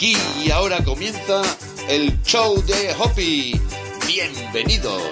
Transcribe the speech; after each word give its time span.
Aquí 0.00 0.16
y 0.42 0.50
ahora 0.50 0.82
comienza 0.82 1.42
el 1.86 2.22
show 2.22 2.64
de 2.64 2.94
Hoppy. 2.98 3.60
Bienvenidos. 4.06 5.02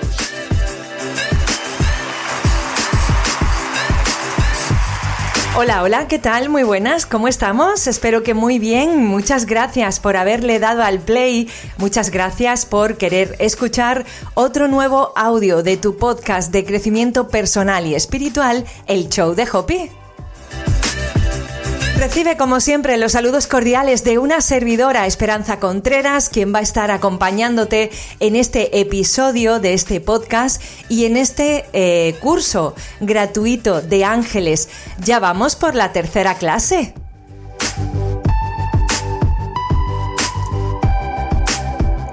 Hola, 5.59 5.82
hola, 5.82 6.09
¿qué 6.09 6.19
tal? 6.19 6.49
Muy 6.49 6.63
buenas, 6.63 7.04
¿cómo 7.04 7.28
estamos? 7.28 7.87
Espero 7.87 8.22
que 8.22 8.32
muy 8.32 8.59
bien. 8.59 9.04
Muchas 9.04 9.45
gracias 9.45 10.01
por 10.01 10.17
haberle 10.17 10.59
dado 10.59 10.82
al 10.82 11.00
play. 11.00 11.50
Muchas 11.77 12.09
gracias 12.10 12.64
por 12.64 12.96
querer 12.96 13.36
escuchar 13.41 14.06
otro 14.32 14.68
nuevo 14.68 15.13
audio 15.17 15.63
de 15.63 15.77
tu 15.77 15.99
podcast 15.99 16.50
de 16.50 16.64
crecimiento 16.64 17.28
personal 17.28 17.84
y 17.84 17.95
espiritual, 17.95 18.64
el 18.86 19.10
show 19.10 19.34
de 19.34 19.46
Hopi. 19.52 19.98
Recibe 21.98 22.37
como 22.37 22.61
siempre 22.61 22.97
los 22.97 23.11
saludos 23.11 23.48
cordiales 23.48 24.05
de 24.05 24.19
una 24.19 24.41
servidora, 24.41 25.07
Esperanza 25.07 25.59
Contreras, 25.59 26.29
quien 26.29 26.55
va 26.55 26.61
a 26.61 26.62
estar 26.62 26.93
acompañándote 26.93 27.91
en 28.21 28.37
este 28.37 28.79
episodio 28.79 29.59
de 29.59 29.74
este 29.74 30.01
podcast 30.01 30.62
y 30.88 31.07
en 31.07 31.16
este 31.16 31.65
eh, 31.73 32.15
curso 32.21 32.77
gratuito 33.01 33.83
de 33.83 34.05
ángeles. 34.05 34.69
Ya 35.05 35.19
vamos 35.19 35.57
por 35.57 35.74
la 35.74 35.93
tercera 35.93 36.37
clase. 36.37 36.95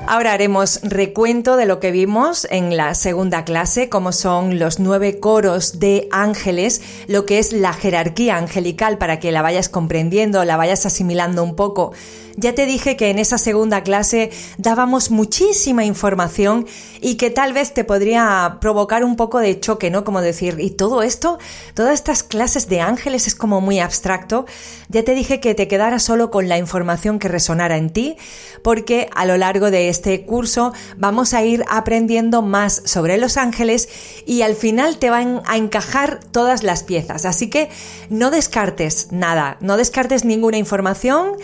Ahora 0.07 0.33
haremos 0.33 0.81
recuento 0.83 1.57
de 1.57 1.65
lo 1.65 1.79
que 1.79 1.89
vimos 1.89 2.45
en 2.51 2.77
la 2.77 2.93
segunda 2.93 3.43
clase, 3.43 3.89
como 3.89 4.11
son 4.11 4.59
los 4.59 4.79
nueve 4.79 5.19
coros 5.19 5.79
de 5.79 6.07
ángeles, 6.11 6.83
lo 7.07 7.25
que 7.25 7.39
es 7.39 7.53
la 7.53 7.73
jerarquía 7.73 8.37
angelical 8.37 8.99
para 8.99 9.19
que 9.19 9.31
la 9.31 9.41
vayas 9.41 9.67
comprendiendo, 9.67 10.45
la 10.45 10.57
vayas 10.57 10.85
asimilando 10.85 11.43
un 11.43 11.55
poco. 11.55 11.91
Ya 12.37 12.53
te 12.53 12.65
dije 12.65 12.97
que 12.97 13.09
en 13.09 13.19
esa 13.19 13.37
segunda 13.37 13.81
clase 13.81 14.29
dábamos 14.57 15.09
muchísima 15.09 15.85
información 15.85 16.67
y 16.99 17.15
que 17.15 17.29
tal 17.29 17.53
vez 17.53 17.73
te 17.73 17.85
podría 17.85 18.57
provocar 18.59 19.05
un 19.05 19.15
poco 19.15 19.39
de 19.39 19.57
choque, 19.59 19.89
¿no? 19.89 20.03
Como 20.03 20.19
decir, 20.19 20.57
¿y 20.59 20.71
todo 20.71 21.01
esto? 21.01 21.39
Todas 21.75 21.93
estas 21.93 22.23
clases 22.23 22.67
de 22.67 22.81
ángeles 22.81 23.27
es 23.27 23.35
como 23.35 23.61
muy 23.61 23.79
abstracto. 23.79 24.45
Ya 24.89 25.03
te 25.03 25.15
dije 25.15 25.39
que 25.39 25.55
te 25.55 25.69
quedara 25.69 25.99
solo 25.99 26.29
con 26.29 26.49
la 26.49 26.57
información 26.57 27.19
que 27.19 27.29
resonara 27.29 27.77
en 27.77 27.89
ti, 27.89 28.17
porque 28.63 29.09
a 29.15 29.25
lo 29.25 29.37
largo 29.37 29.71
de 29.71 29.87
este 29.87 30.25
curso 30.25 30.73
vamos 30.97 31.33
a 31.33 31.43
ir 31.43 31.63
aprendiendo 31.69 32.41
más 32.41 32.81
sobre 32.83 33.17
los 33.17 33.37
ángeles 33.37 33.87
y 34.25 34.41
al 34.41 34.55
final 34.55 34.97
te 34.97 35.09
van 35.09 35.41
a 35.45 35.55
encajar 35.55 36.19
todas 36.31 36.63
las 36.63 36.83
piezas. 36.83 37.23
Así 37.23 37.49
que 37.49 37.69
no 38.09 38.29
descartes 38.29 39.07
nada, 39.11 39.57
no 39.61 39.77
descartes 39.77 40.25
ninguna 40.25 40.57
información 40.57 41.37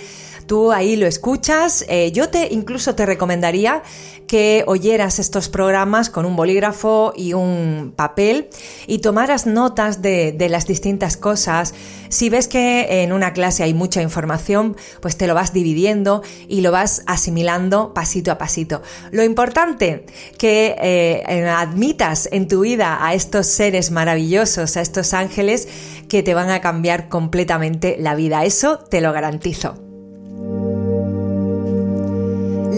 tú 0.46 0.72
ahí 0.72 0.96
lo 0.96 1.08
escuchas. 1.08 1.86
Eh, 1.88 2.12
yo 2.12 2.30
te 2.30 2.50
incluso 2.52 2.96
te 2.96 3.06
recomendaría 3.06 3.84
que 4.28 4.64
oyeras 4.68 5.20
estos 5.20 5.50
programas 5.50 6.10
con 6.10 6.26
un 6.26 6.38
bolígrafo 6.38 7.12
y 7.16 7.34
un 7.34 7.94
papel 7.96 8.48
y 8.88 9.00
tomaras 9.00 9.46
notas 9.46 10.02
de, 10.02 10.32
de 10.32 10.48
las 10.48 10.68
distintas 10.68 11.18
cosas. 11.18 11.74
Si 12.08 12.30
ves 12.30 12.48
que 12.48 13.04
en 13.04 13.12
una 13.12 13.34
clase 13.34 13.64
hay 13.64 13.74
mucha 13.74 14.02
información, 14.02 14.78
pues 15.02 15.18
te 15.18 15.28
lo 15.28 15.36
vas 15.36 15.52
dividiendo 15.54 16.24
y 16.48 16.62
lo 16.62 16.72
vas 16.72 17.04
asimilando 17.08 17.94
pasito 17.94 18.32
a 18.32 18.38
pasito. 18.38 18.82
Lo 19.12 19.24
importante 19.24 20.06
que 20.38 20.76
eh, 20.82 21.50
admitas 21.50 22.30
en 22.32 22.48
tu 22.48 22.62
vida 22.62 23.06
a 23.06 23.14
estos 23.14 23.48
seres 23.48 23.92
maravillosos, 23.92 24.78
a 24.78 24.82
estos 24.82 25.14
ángeles 25.14 25.68
que 26.08 26.24
te 26.24 26.34
van 26.34 26.50
a 26.50 26.62
cambiar 26.62 27.10
completamente 27.10 27.98
la 28.00 28.16
vida. 28.16 28.46
Eso 28.46 28.78
te 28.78 29.02
lo 29.02 29.14
garantizo. 29.14 29.81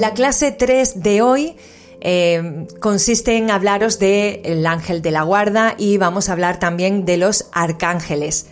La 0.03 0.13
clase 0.13 0.51
3 0.51 1.01
de 1.01 1.21
hoy 1.21 1.55
eh, 2.01 2.67
consiste 2.81 3.37
en 3.37 3.49
hablaros 3.49 3.99
del 3.99 4.67
ángel 4.67 5.01
de 5.01 5.11
la 5.11 5.21
guarda 5.23 5.75
y 5.77 5.95
vamos 5.97 6.27
a 6.27 6.33
hablar 6.33 6.59
también 6.59 7.05
de 7.05 7.15
los 7.15 7.45
arcángeles. 7.53 8.47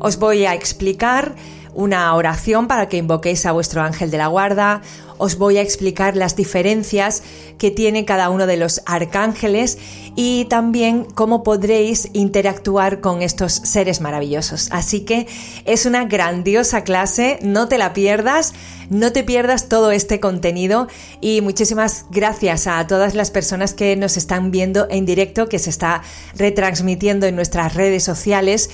Os 0.00 0.18
voy 0.18 0.44
a 0.44 0.54
explicar 0.54 1.36
una 1.72 2.12
oración 2.16 2.66
para 2.66 2.88
que 2.88 2.96
invoquéis 2.96 3.46
a 3.46 3.52
vuestro 3.52 3.80
ángel 3.80 4.10
de 4.10 4.18
la 4.18 4.26
guarda. 4.26 4.82
Os 5.18 5.36
voy 5.36 5.58
a 5.58 5.62
explicar 5.62 6.16
las 6.16 6.36
diferencias 6.36 7.22
que 7.58 7.70
tiene 7.70 8.04
cada 8.04 8.30
uno 8.30 8.46
de 8.46 8.56
los 8.56 8.82
arcángeles 8.86 9.78
y 10.16 10.46
también 10.46 11.04
cómo 11.14 11.42
podréis 11.42 12.08
interactuar 12.12 13.00
con 13.00 13.22
estos 13.22 13.52
seres 13.52 14.00
maravillosos. 14.00 14.68
Así 14.70 15.00
que 15.00 15.26
es 15.64 15.86
una 15.86 16.04
grandiosa 16.04 16.84
clase, 16.84 17.38
no 17.42 17.68
te 17.68 17.78
la 17.78 17.92
pierdas, 17.92 18.54
no 18.90 19.12
te 19.12 19.22
pierdas 19.22 19.68
todo 19.68 19.90
este 19.90 20.20
contenido 20.20 20.88
y 21.20 21.40
muchísimas 21.40 22.06
gracias 22.10 22.66
a 22.66 22.86
todas 22.86 23.14
las 23.14 23.30
personas 23.30 23.74
que 23.74 23.96
nos 23.96 24.16
están 24.16 24.50
viendo 24.50 24.86
en 24.90 25.04
directo, 25.04 25.48
que 25.48 25.58
se 25.58 25.70
está 25.70 26.02
retransmitiendo 26.36 27.26
en 27.26 27.36
nuestras 27.36 27.74
redes 27.74 28.04
sociales. 28.04 28.70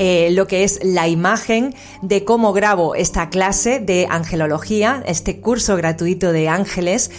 Eh, 0.00 0.30
lo 0.30 0.46
que 0.46 0.62
es 0.62 0.78
la 0.84 1.08
imagen 1.08 1.74
de 2.02 2.24
cómo 2.24 2.52
grabo 2.52 2.94
esta 2.94 3.30
clase 3.30 3.80
de 3.80 4.06
angelología, 4.08 5.02
este 5.06 5.40
curso 5.40 5.76
gratuito 5.76 6.30
de 6.30 6.48
ángeles 6.48 7.10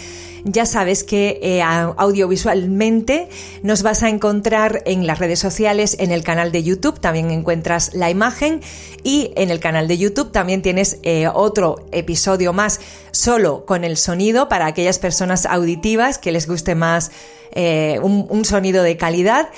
ya 0.44 0.64
sabes 0.64 1.04
que 1.04 1.38
eh, 1.42 1.60
audiovisualmente 1.62 3.28
nos 3.62 3.82
vas 3.82 4.02
a 4.02 4.08
encontrar 4.08 4.82
en 4.86 5.06
las 5.06 5.18
redes 5.18 5.38
sociales, 5.38 5.98
en 6.00 6.10
el 6.10 6.24
canal 6.24 6.50
de 6.52 6.62
YouTube, 6.62 6.98
también 6.98 7.30
encuentras 7.30 7.92
la 7.92 8.08
imagen 8.08 8.62
y 9.02 9.32
en 9.36 9.50
el 9.50 9.60
canal 9.60 9.86
de 9.86 9.98
YouTube 9.98 10.32
también 10.32 10.62
tienes 10.62 10.98
eh, 11.02 11.28
otro 11.28 11.84
episodio 11.92 12.54
más 12.54 12.80
solo 13.10 13.66
con 13.66 13.84
el 13.84 13.98
sonido 13.98 14.48
para 14.48 14.64
aquellas 14.64 14.98
personas 14.98 15.44
auditivas 15.44 16.16
que 16.16 16.32
les 16.32 16.46
guste 16.46 16.74
más 16.74 17.10
un 17.52 18.44
sonido 18.44 18.82
de 18.82 18.96
calidad. 18.96 19.50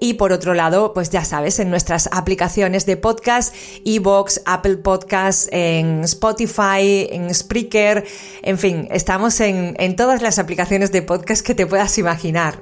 Y 0.00 0.14
por 0.14 0.32
otro 0.32 0.54
lado, 0.54 0.92
pues 0.94 1.10
ya 1.10 1.24
sabes, 1.24 1.58
en 1.58 1.70
nuestras 1.70 2.08
aplicaciones 2.12 2.86
de 2.86 2.96
podcast, 2.96 3.54
Evox, 3.84 4.42
Apple 4.46 4.76
Podcasts, 4.76 5.48
en 5.50 6.04
Spotify, 6.04 7.08
en 7.10 7.34
Spreaker, 7.34 8.04
en 8.42 8.58
fin, 8.58 8.88
estamos 8.90 9.40
en, 9.40 9.96
todas 9.96 10.22
las 10.22 10.38
aplicaciones 10.38 10.92
de 10.92 11.02
podcast 11.02 11.44
que 11.44 11.54
te 11.54 11.66
puedas 11.66 11.98
imaginar. 11.98 12.60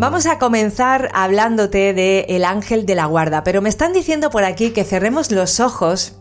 Vamos 0.00 0.26
a 0.26 0.38
comenzar 0.38 1.08
hablándote 1.14 1.94
de 1.94 2.26
el 2.28 2.44
ángel 2.44 2.86
de 2.86 2.94
la 2.94 3.06
guarda, 3.06 3.42
pero 3.42 3.62
me 3.62 3.68
están 3.68 3.92
diciendo 3.92 4.30
por 4.30 4.44
aquí 4.44 4.70
que 4.70 4.84
cerremos 4.84 5.32
los 5.32 5.58
ojos 5.58 6.16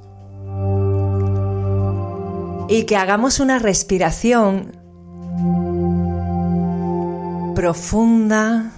y 2.69 2.83
que 2.85 2.95
hagamos 2.95 3.39
una 3.39 3.59
respiración 3.59 4.71
profunda 7.53 8.76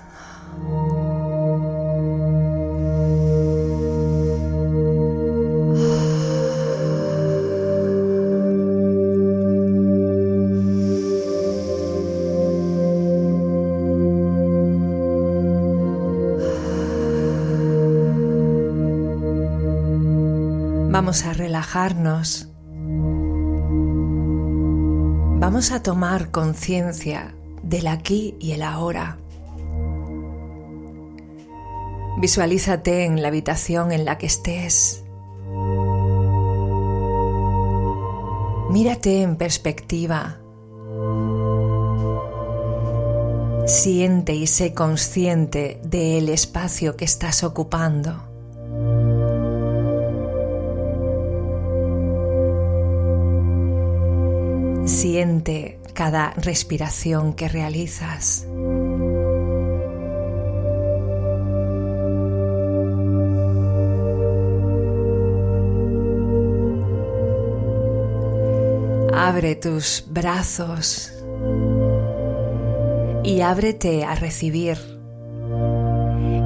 Vamos 21.10 21.26
a 21.26 21.34
relajarnos. 21.34 22.50
Vamos 25.40 25.72
a 25.72 25.82
tomar 25.82 26.30
conciencia 26.30 27.34
del 27.64 27.88
aquí 27.88 28.36
y 28.40 28.52
el 28.52 28.62
ahora. 28.62 29.18
Visualízate 32.20 33.06
en 33.06 33.24
la 33.24 33.30
habitación 33.30 33.92
en 33.92 34.06
la 34.06 34.20
que 34.20 34.28
estés. 34.28 35.04
Mírate 38.70 39.24
en 39.24 39.36
perspectiva. 39.36 40.38
Siente 43.66 44.36
y 44.36 44.46
sé 44.46 44.76
consciente 44.76 45.82
del 45.84 46.30
espacio 46.30 46.96
que 46.96 47.06
estás 47.06 47.44
ocupando. 47.44 48.29
Cada 56.00 56.32
respiración 56.38 57.34
que 57.34 57.50
realizas. 57.50 58.48
Abre 69.14 69.58
tus 69.58 70.06
brazos 70.08 71.12
y 73.26 73.42
ábrete 73.42 74.06
a 74.06 74.16
recibir 74.16 74.78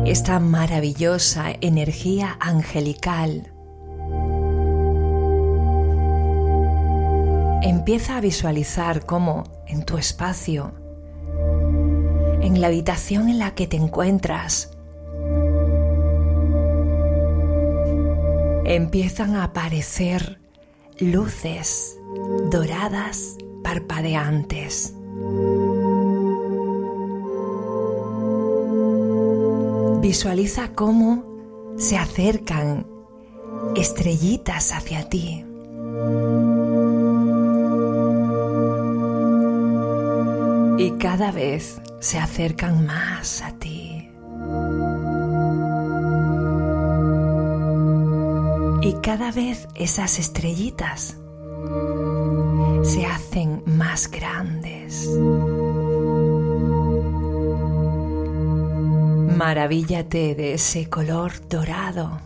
esta 0.07 0.39
maravillosa 0.39 1.53
energía 1.61 2.37
angelical 2.39 3.52
Empieza 7.83 8.15
a 8.15 8.21
visualizar 8.21 9.05
cómo 9.05 9.43
en 9.67 9.83
tu 9.83 9.97
espacio, 9.97 10.71
en 12.39 12.61
la 12.61 12.67
habitación 12.67 13.27
en 13.27 13.39
la 13.39 13.55
que 13.55 13.67
te 13.67 13.75
encuentras, 13.75 14.71
empiezan 18.63 19.35
a 19.35 19.43
aparecer 19.43 20.39
luces 20.97 21.99
doradas 22.49 23.35
parpadeantes. 23.65 24.93
Visualiza 29.99 30.69
cómo 30.69 31.25
se 31.75 31.97
acercan 31.97 32.87
estrellitas 33.75 34.71
hacia 34.71 35.09
ti. 35.09 35.43
Cada 41.15 41.31
vez 41.31 41.79
se 41.99 42.17
acercan 42.17 42.87
más 42.87 43.43
a 43.43 43.51
ti. 43.59 44.09
Y 48.81 48.93
cada 49.03 49.31
vez 49.31 49.67
esas 49.75 50.17
estrellitas 50.17 51.19
se 52.81 53.05
hacen 53.05 53.61
más 53.67 54.09
grandes. 54.09 55.07
Maravíllate 59.37 60.33
de 60.33 60.55
ese 60.55 60.89
color 60.89 61.47
dorado 61.47 62.21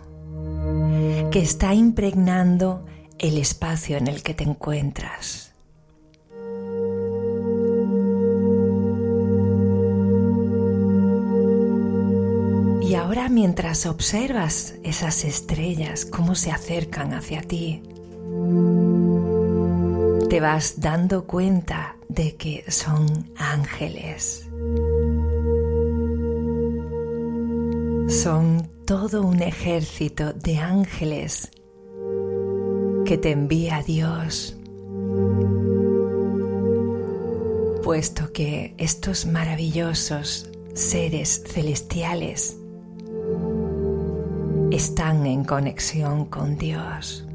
que 1.30 1.42
está 1.42 1.74
impregnando 1.74 2.86
el 3.19 3.38
espacio 3.38 3.98
en 3.98 4.07
el 4.07 4.24
que 4.24 4.34
te 4.34 4.45
encuentras. 4.45 5.47
Mientras 13.39 13.86
observas 13.86 14.74
esas 14.81 15.24
estrellas, 15.24 16.06
cómo 16.06 16.34
se 16.34 16.50
acercan 16.50 17.13
hacia 17.13 17.44
ti, 17.44 17.84
te 20.28 20.39
vas 20.39 20.81
dando 20.81 21.28
cuenta 21.28 21.98
de 22.10 22.36
que 22.36 22.66
son 22.72 23.30
ángeles. 23.38 24.50
Son 28.10 28.68
todo 28.86 29.22
un 29.22 29.44
ejército 29.44 30.34
de 30.34 30.57
ángeles 30.57 31.51
que 33.06 33.19
te 33.19 33.30
envía 33.30 33.84
Dios, 33.84 34.57
puesto 37.84 38.34
que 38.34 38.74
estos 38.80 39.28
maravillosos 39.28 40.50
seres 40.74 41.44
celestiales 41.45 42.57
están 44.77 45.25
en 45.25 45.44
conexión 45.44 46.25
con 46.25 46.56
Dios. 46.56 47.25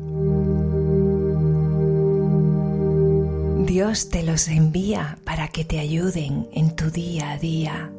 Dios 3.67 4.11
te 4.11 4.23
los 4.23 4.47
envía 4.47 5.19
para 5.25 5.49
que 5.49 5.65
te 5.65 5.81
ayuden 5.81 6.47
en 6.53 6.77
tu 6.77 6.93
día 6.93 7.33
a 7.33 7.39
día, 7.39 7.91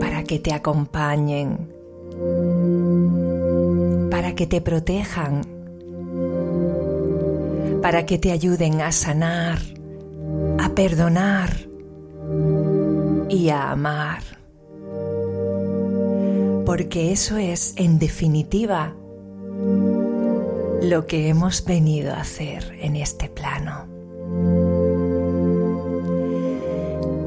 para 0.00 0.24
que 0.24 0.38
te 0.38 0.54
acompañen, 0.54 1.68
para 4.10 4.34
que 4.34 4.46
te 4.46 4.62
protejan, 4.62 5.42
para 7.82 8.06
que 8.06 8.16
te 8.16 8.32
ayuden 8.32 8.80
a 8.80 8.90
sanar, 8.90 9.58
a 10.58 10.70
perdonar 10.70 11.50
y 13.28 13.50
a 13.50 13.70
amar. 13.70 14.31
Porque 16.64 17.12
eso 17.12 17.36
es, 17.36 17.74
en 17.76 17.98
definitiva, 17.98 18.94
lo 20.82 21.06
que 21.06 21.28
hemos 21.28 21.64
venido 21.64 22.12
a 22.12 22.20
hacer 22.20 22.76
en 22.80 22.96
este 22.96 23.28
plano. 23.28 23.86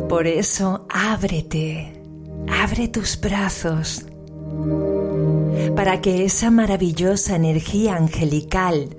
Por 0.09 0.27
eso 0.27 0.85
ábrete, 0.89 2.01
abre 2.47 2.87
tus 2.87 3.19
brazos 3.19 4.05
para 5.75 5.99
que 6.01 6.25
esa 6.25 6.51
maravillosa 6.51 7.35
energía 7.35 7.95
angelical 7.95 8.95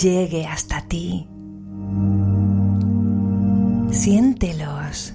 llegue 0.00 0.46
hasta 0.46 0.82
ti. 0.86 1.28
Siéntelos. 3.90 5.14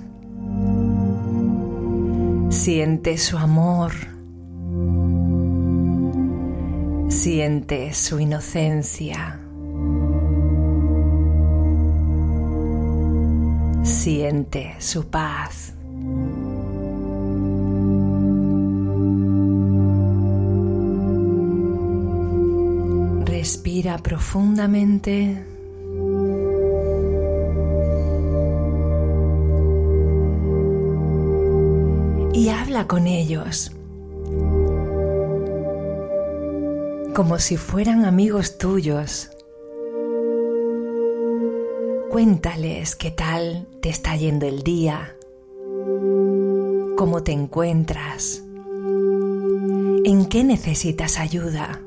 Siente 2.56 3.18
su 3.18 3.38
amor 3.38 3.92
Siente 7.10 7.94
su 7.94 8.20
inocencia. 8.20 9.40
Siente 13.84 14.76
su 14.80 15.08
paz. 15.08 15.74
Respira 23.26 23.98
profundamente. 24.00 25.55
Habla 32.76 32.88
con 32.88 33.08
ellos. 33.08 33.72
como 37.14 37.40
si 37.40 37.56
fueran 37.56 38.04
amigos 38.04 38.58
tuyos. 38.58 39.30
Cuéntales 42.12 42.98
qué 42.98 43.10
tal 43.12 43.70
te 43.82 43.88
está 43.88 44.18
yendo 44.18 44.46
el 44.46 44.64
día, 44.64 45.16
cómo 46.98 47.24
te 47.24 47.32
encuentras, 47.32 48.44
en 50.04 50.26
qué 50.26 50.44
necesitas 50.44 51.18
ayuda. 51.18 51.80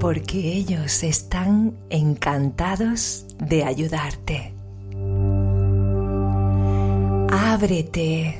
Porque 0.00 0.54
ellos 0.54 1.02
están 1.02 1.76
encantados 1.90 3.26
de 3.38 3.64
ayudarte. 3.64 4.54
Ábrete 7.32 8.36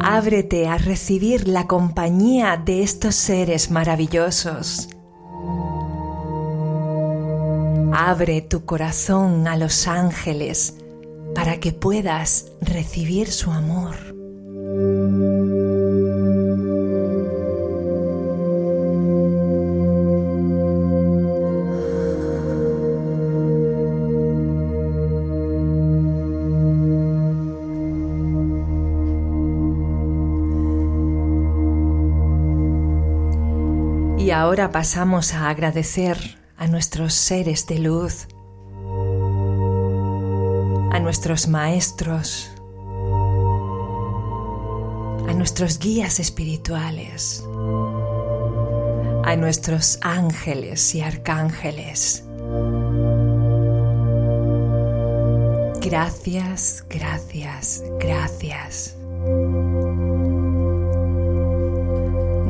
Ábrete 0.00 0.68
a 0.68 0.76
recibir 0.76 1.48
la 1.48 1.66
compañía 1.66 2.60
de 2.62 2.82
estos 2.82 3.14
seres 3.14 3.70
maravillosos. 3.70 4.90
Abre 7.92 8.42
tu 8.42 8.66
corazón 8.66 9.48
a 9.48 9.56
los 9.56 9.88
ángeles 9.88 10.74
para 11.34 11.60
que 11.60 11.72
puedas 11.72 12.52
recibir 12.60 13.32
su 13.32 13.50
amor. 13.50 14.05
Ahora 34.36 34.70
pasamos 34.70 35.32
a 35.32 35.48
agradecer 35.48 36.18
a 36.58 36.66
nuestros 36.66 37.14
seres 37.14 37.66
de 37.66 37.78
luz, 37.78 38.28
a 40.92 40.98
nuestros 41.00 41.48
maestros, 41.48 42.50
a 45.26 45.32
nuestros 45.32 45.78
guías 45.78 46.20
espirituales, 46.20 47.42
a 49.24 49.36
nuestros 49.36 49.98
ángeles 50.02 50.94
y 50.94 51.00
arcángeles. 51.00 52.22
Gracias, 55.80 56.84
gracias, 56.90 57.82
gracias. 57.98 58.96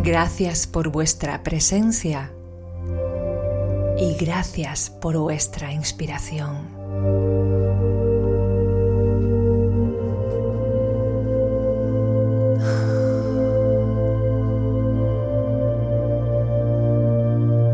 Gracias 0.06 0.68
por 0.68 0.90
vuestra 0.90 1.42
presencia 1.42 2.30
y 3.98 4.14
gracias 4.14 4.88
por 4.88 5.18
vuestra 5.18 5.72
inspiración. 5.72 6.68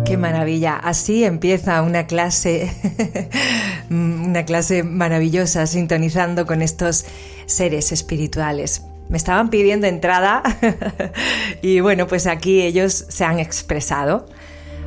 Qué 0.06 0.16
maravilla. 0.16 0.76
Así 0.76 1.24
empieza 1.24 1.82
una 1.82 2.06
clase, 2.06 2.72
una 3.90 4.46
clase 4.46 4.84
maravillosa, 4.84 5.66
sintonizando 5.66 6.46
con 6.46 6.62
estos 6.62 7.04
seres 7.44 7.92
espirituales. 7.92 8.80
Me 9.12 9.18
estaban 9.18 9.50
pidiendo 9.50 9.86
entrada 9.86 10.42
y 11.62 11.80
bueno, 11.80 12.06
pues 12.06 12.26
aquí 12.26 12.62
ellos 12.62 13.04
se 13.10 13.26
han 13.26 13.40
expresado 13.40 14.24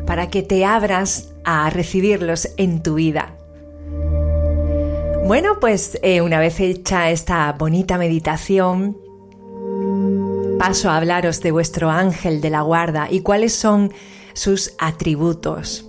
para 0.08 0.32
que 0.32 0.42
te 0.42 0.66
abras 0.66 1.32
a 1.44 1.70
recibirlos 1.70 2.50
en 2.58 2.82
tu 2.82 2.96
vida. 2.96 3.36
Bueno, 5.28 5.60
pues 5.62 6.00
eh, 6.02 6.22
una 6.22 6.40
vez 6.40 6.60
hecha 6.60 7.12
esta 7.12 7.52
bonita 7.54 8.00
meditación, 8.00 8.98
paso 10.58 10.90
a 10.90 10.98
hablaros 10.98 11.42
de 11.42 11.52
vuestro 11.52 11.92
ángel 11.92 12.42
de 12.42 12.50
la 12.50 12.62
guarda 12.62 13.08
y 13.12 13.22
cuáles 13.22 13.54
son 13.54 13.94
sus 14.34 14.74
atributos. 14.80 15.88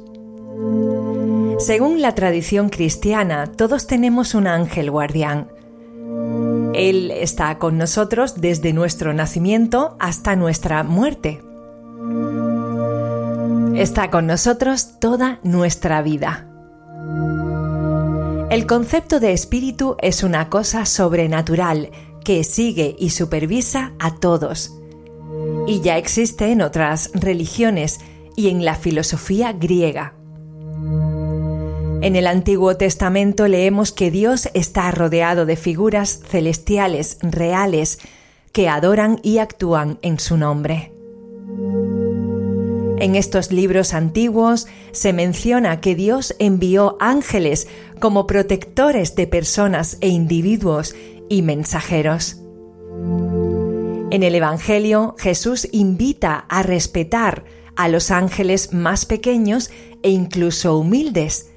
Según 1.58 2.02
la 2.02 2.14
tradición 2.14 2.68
cristiana, 2.68 3.46
todos 3.46 3.86
tenemos 3.86 4.34
un 4.34 4.46
ángel 4.46 4.90
guardián. 4.90 5.55
Él 6.76 7.10
está 7.10 7.58
con 7.58 7.78
nosotros 7.78 8.34
desde 8.38 8.74
nuestro 8.74 9.14
nacimiento 9.14 9.96
hasta 9.98 10.36
nuestra 10.36 10.82
muerte. 10.82 11.40
Está 13.74 14.10
con 14.10 14.26
nosotros 14.26 15.00
toda 15.00 15.40
nuestra 15.42 16.02
vida. 16.02 16.46
El 18.50 18.66
concepto 18.66 19.20
de 19.20 19.32
espíritu 19.32 19.96
es 20.02 20.22
una 20.22 20.50
cosa 20.50 20.84
sobrenatural 20.84 21.90
que 22.22 22.44
sigue 22.44 22.94
y 22.98 23.08
supervisa 23.08 23.92
a 23.98 24.16
todos. 24.16 24.72
Y 25.66 25.80
ya 25.80 25.96
existe 25.96 26.52
en 26.52 26.60
otras 26.60 27.10
religiones 27.14 28.00
y 28.36 28.50
en 28.50 28.66
la 28.66 28.74
filosofía 28.74 29.54
griega. 29.54 30.15
En 32.02 32.14
el 32.14 32.26
Antiguo 32.26 32.76
Testamento 32.76 33.48
leemos 33.48 33.92
que 33.92 34.10
Dios 34.10 34.48
está 34.54 34.90
rodeado 34.90 35.46
de 35.46 35.56
figuras 35.56 36.20
celestiales 36.26 37.18
reales 37.22 37.98
que 38.52 38.68
adoran 38.68 39.18
y 39.22 39.38
actúan 39.38 39.98
en 40.02 40.20
su 40.20 40.36
nombre. 40.36 40.92
En 42.98 43.14
estos 43.14 43.52
libros 43.52 43.92
antiguos 43.92 44.66
se 44.92 45.12
menciona 45.12 45.80
que 45.80 45.94
Dios 45.94 46.34
envió 46.38 46.96
ángeles 47.00 47.68
como 48.00 48.26
protectores 48.26 49.14
de 49.16 49.26
personas 49.26 49.98
e 50.00 50.08
individuos 50.08 50.94
y 51.28 51.42
mensajeros. 51.42 52.40
En 54.10 54.22
el 54.22 54.34
Evangelio 54.34 55.14
Jesús 55.18 55.68
invita 55.72 56.46
a 56.48 56.62
respetar 56.62 57.44
a 57.74 57.88
los 57.88 58.10
ángeles 58.10 58.72
más 58.72 59.04
pequeños 59.04 59.70
e 60.02 60.10
incluso 60.10 60.78
humildes. 60.78 61.50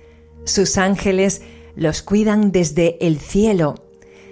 Sus 0.50 0.80
ángeles 0.80 1.44
los 1.76 2.02
cuidan 2.02 2.52
desde 2.52 2.98
el 3.06 3.20
cielo, 3.20 3.76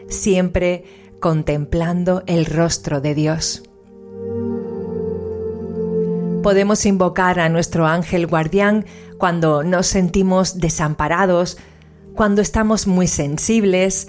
siempre 0.09 0.83
contemplando 1.19 2.23
el 2.25 2.47
rostro 2.47 3.01
de 3.01 3.13
Dios. 3.13 3.61
Podemos 6.41 6.87
invocar 6.87 7.39
a 7.39 7.49
nuestro 7.49 7.85
ángel 7.85 8.25
guardián 8.25 8.87
cuando 9.19 9.63
nos 9.63 9.85
sentimos 9.85 10.57
desamparados, 10.57 11.59
cuando 12.15 12.41
estamos 12.41 12.87
muy 12.87 13.05
sensibles 13.05 14.07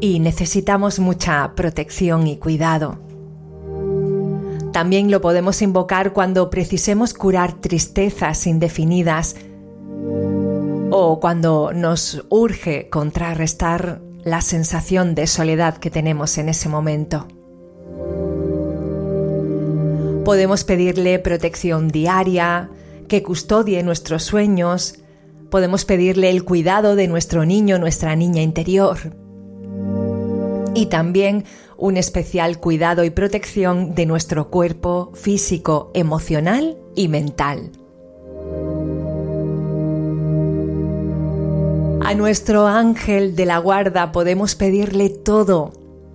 y 0.00 0.18
necesitamos 0.18 0.98
mucha 0.98 1.52
protección 1.54 2.26
y 2.26 2.38
cuidado. 2.38 2.98
También 4.72 5.12
lo 5.12 5.20
podemos 5.20 5.62
invocar 5.62 6.12
cuando 6.12 6.50
precisemos 6.50 7.14
curar 7.14 7.60
tristezas 7.60 8.48
indefinidas 8.48 9.36
o 10.98 11.20
cuando 11.20 11.72
nos 11.74 12.24
urge 12.30 12.88
contrarrestar 12.88 14.00
la 14.24 14.40
sensación 14.40 15.14
de 15.14 15.26
soledad 15.26 15.76
que 15.76 15.90
tenemos 15.90 16.38
en 16.38 16.48
ese 16.48 16.70
momento. 16.70 17.28
Podemos 20.24 20.64
pedirle 20.64 21.18
protección 21.18 21.88
diaria, 21.88 22.70
que 23.08 23.22
custodie 23.22 23.82
nuestros 23.82 24.22
sueños, 24.22 24.94
podemos 25.50 25.84
pedirle 25.84 26.30
el 26.30 26.44
cuidado 26.44 26.96
de 26.96 27.08
nuestro 27.08 27.44
niño, 27.44 27.78
nuestra 27.78 28.16
niña 28.16 28.40
interior. 28.40 29.14
Y 30.74 30.86
también 30.86 31.44
un 31.76 31.98
especial 31.98 32.58
cuidado 32.58 33.04
y 33.04 33.10
protección 33.10 33.94
de 33.94 34.06
nuestro 34.06 34.48
cuerpo 34.48 35.12
físico, 35.14 35.90
emocional 35.92 36.78
y 36.94 37.08
mental. 37.08 37.70
A 42.06 42.14
nuestro 42.14 42.68
ángel 42.68 43.34
de 43.34 43.46
la 43.46 43.58
guarda 43.58 44.12
podemos 44.12 44.54
pedirle 44.54 45.08
todo, 45.10 45.72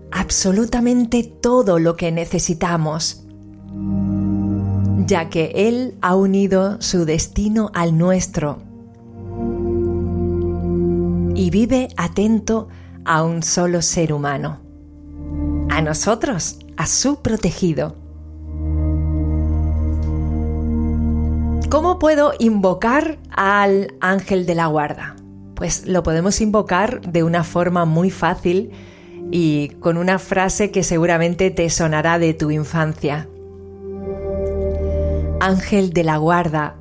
absolutamente 0.10 1.22
todo 1.24 1.80
lo 1.80 1.98
que 1.98 2.14
necesitamos, 2.14 3.26
ya 5.06 5.28
que 5.28 5.52
Él 5.54 5.98
ha 6.00 6.16
unido 6.16 6.82
su 6.82 7.04
destino 7.04 7.72
al 7.74 7.98
nuestro 7.98 8.60
y 11.36 11.50
vive 11.50 11.90
atento 11.98 12.70
a 13.04 13.24
un 13.24 13.44
solo 13.44 13.82
ser 13.82 14.14
humano 14.14 14.62
a 15.70 15.82
nosotros, 15.82 16.60
a 16.78 16.86
su 16.86 17.22
protegido. 17.22 17.98
¿Cómo 21.70 22.00
puedo 22.00 22.32
invocar 22.40 23.20
al 23.30 23.94
ángel 24.00 24.46
de 24.46 24.56
la 24.56 24.68
guarda? 24.68 25.18
Pues 25.62 25.86
lo 25.86 26.02
podemos 26.02 26.42
invocar 26.42 27.02
de 27.02 27.22
una 27.24 27.44
forma 27.44 27.86
muy 27.86 28.10
fácil 28.10 28.72
y 29.30 29.70
con 29.80 29.98
una 29.98 30.18
frase 30.18 30.72
que 30.72 30.82
seguramente 30.82 31.52
te 31.52 31.70
sonará 31.70 32.18
de 32.18 32.34
tu 32.34 32.50
infancia. 32.50 33.30
Ángel 35.40 35.94
de 35.94 36.04
la 36.04 36.18
guarda, 36.18 36.78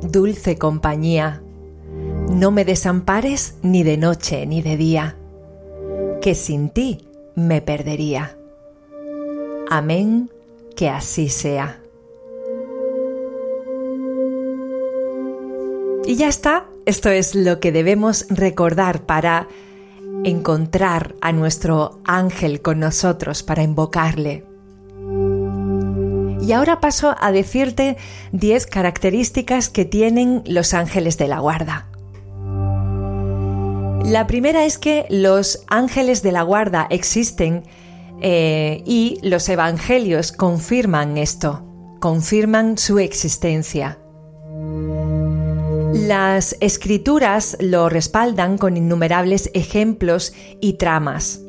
dulce 0.00 0.56
compañía, 0.56 1.42
no 2.30 2.50
me 2.52 2.64
desampares 2.64 3.56
ni 3.60 3.82
de 3.82 3.98
noche 3.98 4.46
ni 4.46 4.62
de 4.62 4.78
día, 4.78 5.14
que 6.22 6.34
sin 6.34 6.70
ti 6.70 7.06
me 7.34 7.60
perdería. 7.60 8.38
Amén, 9.68 10.30
que 10.74 10.88
así 10.88 11.28
sea. 11.28 11.81
Y 16.04 16.16
ya 16.16 16.28
está, 16.28 16.66
esto 16.84 17.10
es 17.10 17.34
lo 17.34 17.60
que 17.60 17.70
debemos 17.72 18.26
recordar 18.28 19.06
para 19.06 19.48
encontrar 20.24 21.14
a 21.20 21.32
nuestro 21.32 22.00
ángel 22.04 22.60
con 22.60 22.80
nosotros, 22.80 23.42
para 23.42 23.62
invocarle. 23.62 24.44
Y 26.40 26.52
ahora 26.52 26.80
paso 26.80 27.14
a 27.20 27.30
decirte 27.30 27.96
10 28.32 28.66
características 28.66 29.68
que 29.68 29.84
tienen 29.84 30.42
los 30.46 30.74
ángeles 30.74 31.16
de 31.18 31.28
la 31.28 31.38
guarda. 31.38 31.88
La 34.04 34.26
primera 34.26 34.64
es 34.64 34.78
que 34.78 35.06
los 35.08 35.64
ángeles 35.68 36.22
de 36.22 36.32
la 36.32 36.42
guarda 36.42 36.88
existen 36.90 37.62
eh, 38.20 38.82
y 38.84 39.20
los 39.22 39.48
evangelios 39.48 40.32
confirman 40.32 41.16
esto, 41.16 41.64
confirman 42.00 42.76
su 42.76 42.98
existencia. 42.98 43.98
Las 45.94 46.56
escrituras 46.60 47.56
lo 47.60 47.88
respaldan 47.88 48.58
con 48.58 48.76
innumerables 48.76 49.50
ejemplos 49.54 50.32
y 50.60 50.74
tramas. 50.74 51.40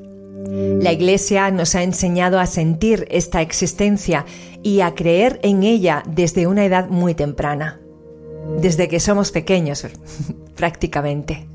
La 0.49 0.91
Iglesia 0.91 1.49
nos 1.51 1.75
ha 1.75 1.83
enseñado 1.83 2.39
a 2.39 2.45
sentir 2.45 3.07
esta 3.09 3.41
existencia 3.41 4.25
y 4.61 4.81
a 4.81 4.93
creer 4.95 5.39
en 5.43 5.63
ella 5.63 6.03
desde 6.05 6.47
una 6.47 6.65
edad 6.65 6.89
muy 6.89 7.15
temprana, 7.15 7.79
desde 8.59 8.89
que 8.89 8.99
somos 8.99 9.31
pequeños 9.31 9.87
prácticamente. 10.55 11.47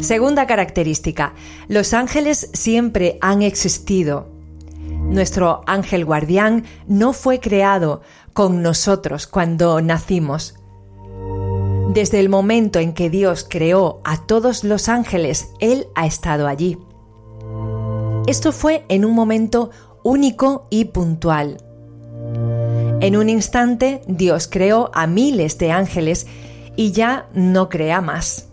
Segunda 0.00 0.46
característica, 0.46 1.34
los 1.66 1.92
ángeles 1.92 2.50
siempre 2.52 3.18
han 3.20 3.42
existido. 3.42 4.28
Nuestro 4.86 5.62
ángel 5.66 6.04
guardián 6.04 6.64
no 6.86 7.12
fue 7.12 7.40
creado 7.40 8.02
con 8.32 8.62
nosotros 8.62 9.26
cuando 9.26 9.80
nacimos. 9.80 10.57
Desde 11.88 12.20
el 12.20 12.28
momento 12.28 12.78
en 12.78 12.92
que 12.92 13.08
Dios 13.08 13.46
creó 13.48 14.00
a 14.04 14.26
todos 14.26 14.62
los 14.62 14.90
ángeles, 14.90 15.48
Él 15.58 15.86
ha 15.94 16.06
estado 16.06 16.46
allí. 16.46 16.78
Esto 18.26 18.52
fue 18.52 18.84
en 18.88 19.06
un 19.06 19.14
momento 19.14 19.70
único 20.02 20.66
y 20.68 20.84
puntual. 20.86 21.56
En 23.00 23.16
un 23.16 23.30
instante 23.30 24.02
Dios 24.06 24.48
creó 24.48 24.90
a 24.92 25.06
miles 25.06 25.56
de 25.56 25.72
ángeles 25.72 26.26
y 26.76 26.92
ya 26.92 27.30
no 27.32 27.70
crea 27.70 28.02
más. 28.02 28.48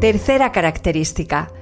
Tercera 0.00 0.50
característica. 0.50 1.52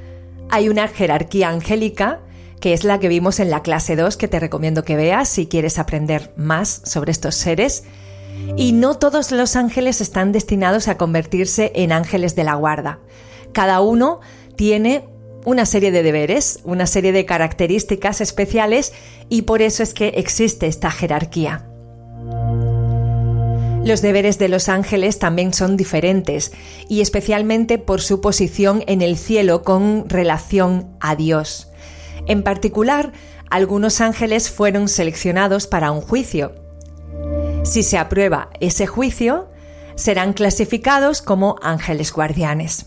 Hay 0.49 0.71
una 0.71 0.89
jerarquía 0.89 1.51
angélica, 1.51 2.21
que 2.61 2.73
es 2.73 2.85
la 2.85 3.01
que 3.01 3.09
vimos 3.09 3.39
en 3.39 3.51
la 3.51 3.61
clase 3.61 3.97
2, 3.97 4.17
que 4.17 4.29
te 4.29 4.41
recomiendo 4.41 4.83
que 4.83 4.97
veas 4.97 5.29
si 5.29 5.47
quieres 5.47 5.79
aprender 5.79 6.33
más 6.37 6.81
sobre 6.85 7.13
estos 7.13 7.35
seres. 7.35 7.85
Y 8.57 8.73
no 8.73 8.99
todos 8.99 9.31
los 9.33 9.57
ángeles 9.57 10.01
están 10.01 10.33
destinados 10.33 10.89
a 10.89 10.97
convertirse 10.97 11.73
en 11.75 11.93
ángeles 11.93 12.35
de 12.35 12.45
la 12.45 12.55
guarda. 12.55 13.01
Cada 13.53 13.81
uno 13.81 14.21
tiene 14.57 15.09
una 15.45 15.67
serie 15.67 15.91
de 15.91 16.03
deberes, 16.03 16.61
una 16.65 16.87
serie 16.87 17.13
de 17.13 17.25
características 17.25 18.21
especiales 18.21 18.93
y 19.29 19.43
por 19.43 19.63
eso 19.63 19.83
es 19.83 19.95
que 19.95 20.09
existe 20.09 20.67
esta 20.67 20.91
jerarquía. 20.91 21.69
Los 23.85 24.03
deberes 24.03 24.39
de 24.39 24.49
los 24.49 24.69
ángeles 24.69 25.19
también 25.19 25.55
son 25.55 25.77
diferentes 25.77 26.53
y 26.89 27.01
especialmente 27.01 27.79
por 27.79 28.03
su 28.03 28.21
posición 28.21 28.85
en 28.87 29.01
el 29.01 29.17
cielo 29.17 29.63
con 29.63 30.09
relación 30.09 30.95
a 31.01 31.17
Dios. 31.17 31.71
En 32.27 32.43
particular, 32.43 33.13
algunos 33.49 34.03
ángeles 34.03 34.51
fueron 34.51 34.89
seleccionados 34.89 35.67
para 35.67 35.91
un 35.91 36.03
juicio. 36.03 36.68
Si 37.69 37.83
se 37.83 37.99
aprueba 37.99 38.49
ese 38.61 38.87
juicio, 38.87 39.47
serán 39.95 40.33
clasificados 40.33 41.21
como 41.21 41.57
ángeles 41.61 42.15
guardianes. 42.15 42.87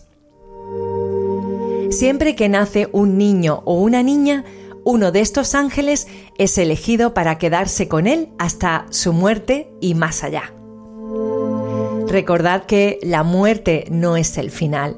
Siempre 1.90 2.34
que 2.34 2.48
nace 2.48 2.88
un 2.90 3.16
niño 3.16 3.62
o 3.64 3.74
una 3.80 4.02
niña, 4.02 4.44
uno 4.84 5.12
de 5.12 5.20
estos 5.20 5.54
ángeles 5.54 6.08
es 6.36 6.58
elegido 6.58 7.14
para 7.14 7.38
quedarse 7.38 7.86
con 7.86 8.08
él 8.08 8.30
hasta 8.40 8.86
su 8.90 9.12
muerte 9.12 9.72
y 9.80 9.94
más 9.94 10.24
allá. 10.24 10.52
Recordad 12.08 12.64
que 12.64 12.98
la 13.04 13.22
muerte 13.22 13.84
no 13.88 14.16
es 14.16 14.36
el 14.36 14.50
final. 14.50 14.96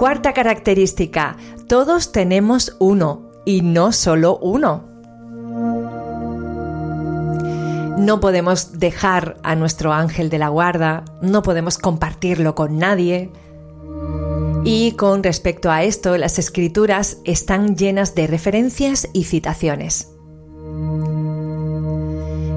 Cuarta 0.00 0.32
característica, 0.32 1.36
todos 1.68 2.10
tenemos 2.10 2.76
uno 2.80 3.30
y 3.44 3.60
no 3.62 3.92
solo 3.92 4.38
uno. 4.38 4.95
No 7.96 8.20
podemos 8.20 8.78
dejar 8.78 9.38
a 9.42 9.56
nuestro 9.56 9.92
ángel 9.92 10.28
de 10.30 10.38
la 10.38 10.48
guarda, 10.48 11.04
no 11.22 11.42
podemos 11.42 11.78
compartirlo 11.78 12.54
con 12.54 12.78
nadie, 12.78 13.30
y 14.68 14.92
con 14.92 15.22
respecto 15.22 15.70
a 15.70 15.84
esto, 15.84 16.16
las 16.18 16.40
escrituras 16.40 17.18
están 17.24 17.76
llenas 17.76 18.16
de 18.16 18.26
referencias 18.26 19.08
y 19.12 19.22
citaciones. 19.22 20.12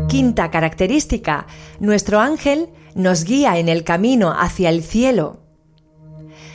Quinta 0.08 0.50
característica, 0.50 1.46
nuestro 1.80 2.20
ángel 2.20 2.70
nos 2.96 3.26
guía 3.26 3.60
en 3.60 3.70
el 3.70 3.84
camino 3.84 4.34
hacia 4.36 4.70
el 4.70 4.82
cielo. 4.82 5.42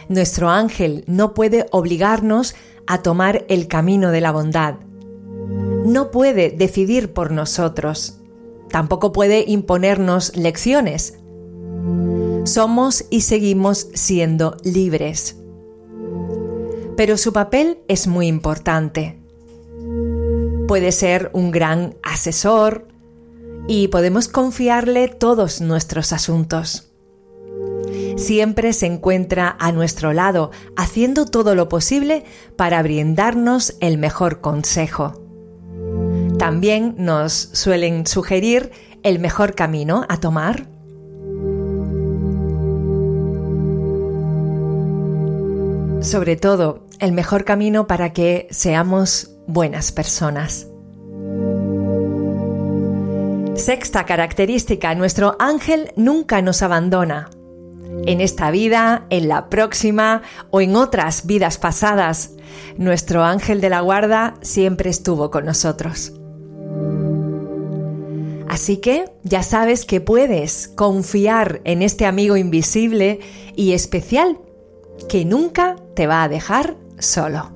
Nuestro 0.08 0.50
ángel 0.50 1.04
no 1.06 1.34
puede 1.34 1.66
obligarnos 1.70 2.56
a 2.88 3.02
tomar 3.02 3.44
el 3.48 3.68
camino 3.68 4.10
de 4.10 4.20
la 4.20 4.32
bondad. 4.32 4.74
No 5.86 6.10
puede 6.10 6.50
decidir 6.50 7.12
por 7.12 7.30
nosotros. 7.30 8.23
Tampoco 8.74 9.12
puede 9.12 9.44
imponernos 9.46 10.36
lecciones. 10.36 11.14
Somos 12.44 13.04
y 13.08 13.20
seguimos 13.20 13.86
siendo 13.94 14.56
libres 14.64 15.36
pero 16.96 17.16
su 17.16 17.32
papel 17.32 17.78
es 17.88 18.06
muy 18.06 18.26
importante. 18.26 19.18
Puede 20.68 20.92
ser 20.92 21.30
un 21.32 21.50
gran 21.50 21.96
asesor 22.02 22.88
y 23.66 23.88
podemos 23.88 24.28
confiarle 24.28 25.08
todos 25.08 25.60
nuestros 25.60 26.12
asuntos. 26.12 26.90
Siempre 28.16 28.72
se 28.72 28.86
encuentra 28.86 29.56
a 29.58 29.72
nuestro 29.72 30.12
lado, 30.12 30.50
haciendo 30.76 31.26
todo 31.26 31.54
lo 31.54 31.68
posible 31.68 32.24
para 32.56 32.82
brindarnos 32.82 33.74
el 33.80 33.98
mejor 33.98 34.40
consejo. 34.40 35.23
También 36.38 36.94
nos 36.98 37.32
suelen 37.32 38.06
sugerir 38.06 38.70
el 39.02 39.18
mejor 39.18 39.54
camino 39.54 40.06
a 40.08 40.18
tomar 40.18 40.74
sobre 46.04 46.36
todo, 46.36 46.84
el 47.00 47.12
mejor 47.12 47.44
camino 47.44 47.86
para 47.86 48.12
que 48.12 48.46
seamos 48.50 49.30
buenas 49.46 49.90
personas. 49.90 50.68
Sexta 53.56 54.04
característica, 54.04 54.94
nuestro 54.94 55.36
ángel 55.38 55.92
nunca 55.96 56.42
nos 56.42 56.62
abandona. 56.62 57.30
En 58.06 58.20
esta 58.20 58.50
vida, 58.50 59.06
en 59.10 59.28
la 59.28 59.48
próxima 59.48 60.22
o 60.50 60.60
en 60.60 60.76
otras 60.76 61.26
vidas 61.26 61.58
pasadas, 61.58 62.32
nuestro 62.76 63.24
ángel 63.24 63.60
de 63.60 63.70
la 63.70 63.80
guarda 63.80 64.34
siempre 64.42 64.90
estuvo 64.90 65.30
con 65.30 65.46
nosotros. 65.46 66.12
Así 68.54 68.76
que 68.76 69.06
ya 69.24 69.42
sabes 69.42 69.84
que 69.84 70.00
puedes 70.00 70.68
confiar 70.68 71.60
en 71.64 71.82
este 71.82 72.06
amigo 72.06 72.36
invisible 72.36 73.18
y 73.56 73.72
especial 73.72 74.38
que 75.08 75.24
nunca 75.24 75.74
te 75.94 76.06
va 76.06 76.22
a 76.22 76.28
dejar 76.28 76.76
solo. 77.00 77.50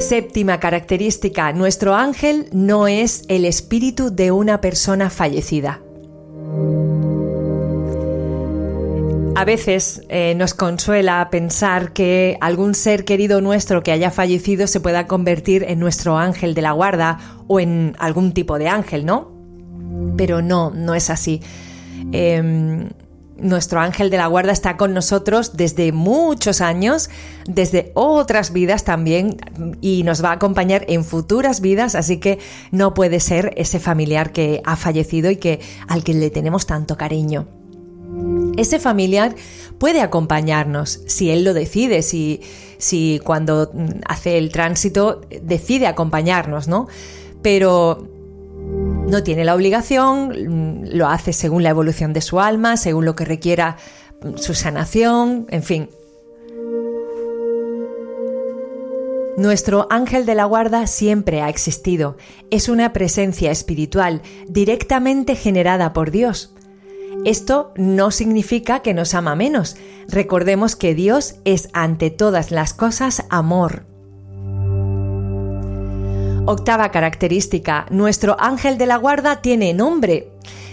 Séptima 0.00 0.58
característica, 0.58 1.52
nuestro 1.52 1.94
ángel 1.94 2.48
no 2.50 2.88
es 2.88 3.22
el 3.28 3.44
espíritu 3.44 4.10
de 4.12 4.32
una 4.32 4.60
persona 4.60 5.10
fallecida. 5.10 5.80
A 9.40 9.44
veces 9.46 10.02
eh, 10.10 10.34
nos 10.36 10.52
consuela 10.52 11.26
pensar 11.30 11.94
que 11.94 12.36
algún 12.42 12.74
ser 12.74 13.06
querido 13.06 13.40
nuestro 13.40 13.82
que 13.82 13.90
haya 13.90 14.10
fallecido 14.10 14.66
se 14.66 14.80
pueda 14.80 15.06
convertir 15.06 15.64
en 15.66 15.78
nuestro 15.78 16.18
ángel 16.18 16.52
de 16.52 16.60
la 16.60 16.72
guarda 16.72 17.16
o 17.48 17.58
en 17.58 17.96
algún 17.98 18.32
tipo 18.34 18.58
de 18.58 18.68
ángel, 18.68 19.06
¿no? 19.06 19.32
Pero 20.18 20.42
no, 20.42 20.72
no 20.72 20.94
es 20.94 21.08
así. 21.08 21.40
Em, 22.12 22.90
nuestro 23.38 23.80
ángel 23.80 24.10
de 24.10 24.18
la 24.18 24.26
guarda 24.26 24.52
está 24.52 24.76
con 24.76 24.92
nosotros 24.92 25.56
desde 25.56 25.90
muchos 25.90 26.60
años, 26.60 27.08
desde 27.46 27.92
otras 27.94 28.52
vidas 28.52 28.84
también, 28.84 29.38
y 29.80 30.02
nos 30.02 30.22
va 30.22 30.32
a 30.32 30.34
acompañar 30.34 30.84
en 30.86 31.02
futuras 31.02 31.62
vidas, 31.62 31.94
así 31.94 32.18
que 32.18 32.38
no 32.72 32.92
puede 32.92 33.20
ser 33.20 33.54
ese 33.56 33.80
familiar 33.80 34.32
que 34.32 34.60
ha 34.66 34.76
fallecido 34.76 35.30
y 35.30 35.36
que 35.36 35.60
al 35.88 36.04
que 36.04 36.12
le 36.12 36.28
tenemos 36.28 36.66
tanto 36.66 36.98
cariño. 36.98 37.59
Ese 38.56 38.78
familiar 38.78 39.34
puede 39.78 40.02
acompañarnos 40.02 41.00
si 41.06 41.30
él 41.30 41.44
lo 41.44 41.54
decide, 41.54 42.02
si, 42.02 43.20
cuando 43.24 43.72
hace 44.06 44.36
el 44.36 44.52
tránsito 44.52 45.22
decide 45.42 45.86
acompañarnos, 45.86 46.68
¿no? 46.68 46.86
Pero 47.42 48.06
no 49.08 49.22
tiene 49.22 49.44
la 49.44 49.54
obligación, 49.54 50.90
lo 50.92 51.08
hace 51.08 51.32
según 51.32 51.62
la 51.62 51.70
evolución 51.70 52.12
de 52.12 52.20
su 52.20 52.40
alma, 52.40 52.76
según 52.76 53.06
lo 53.06 53.16
que 53.16 53.24
requiera 53.24 53.78
su 54.36 54.54
sanación, 54.54 55.46
en 55.50 55.62
fin. 55.62 55.88
Nuestro 59.38 59.86
ángel 59.88 60.26
de 60.26 60.34
la 60.34 60.44
guarda 60.44 60.86
siempre 60.86 61.40
ha 61.40 61.48
existido. 61.48 62.18
Es 62.50 62.68
una 62.68 62.92
presencia 62.92 63.50
espiritual 63.50 64.20
directamente 64.46 65.34
generada 65.34 65.94
por 65.94 66.10
Dios. 66.10 66.54
Esto 67.24 67.72
no 67.76 68.10
significa 68.10 68.80
que 68.80 68.94
nos 68.94 69.14
ama 69.14 69.36
menos. 69.36 69.76
Recordemos 70.08 70.74
que 70.74 70.94
Dios 70.94 71.34
es 71.44 71.68
ante 71.74 72.10
todas 72.10 72.50
las 72.50 72.72
cosas 72.72 73.24
amor. 73.28 73.84
Octava 76.46 76.90
característica, 76.90 77.86
nuestro 77.90 78.36
ángel 78.40 78.78
de 78.78 78.86
la 78.86 78.96
guarda 78.96 79.42
tiene 79.42 79.74
nombre 79.74 80.32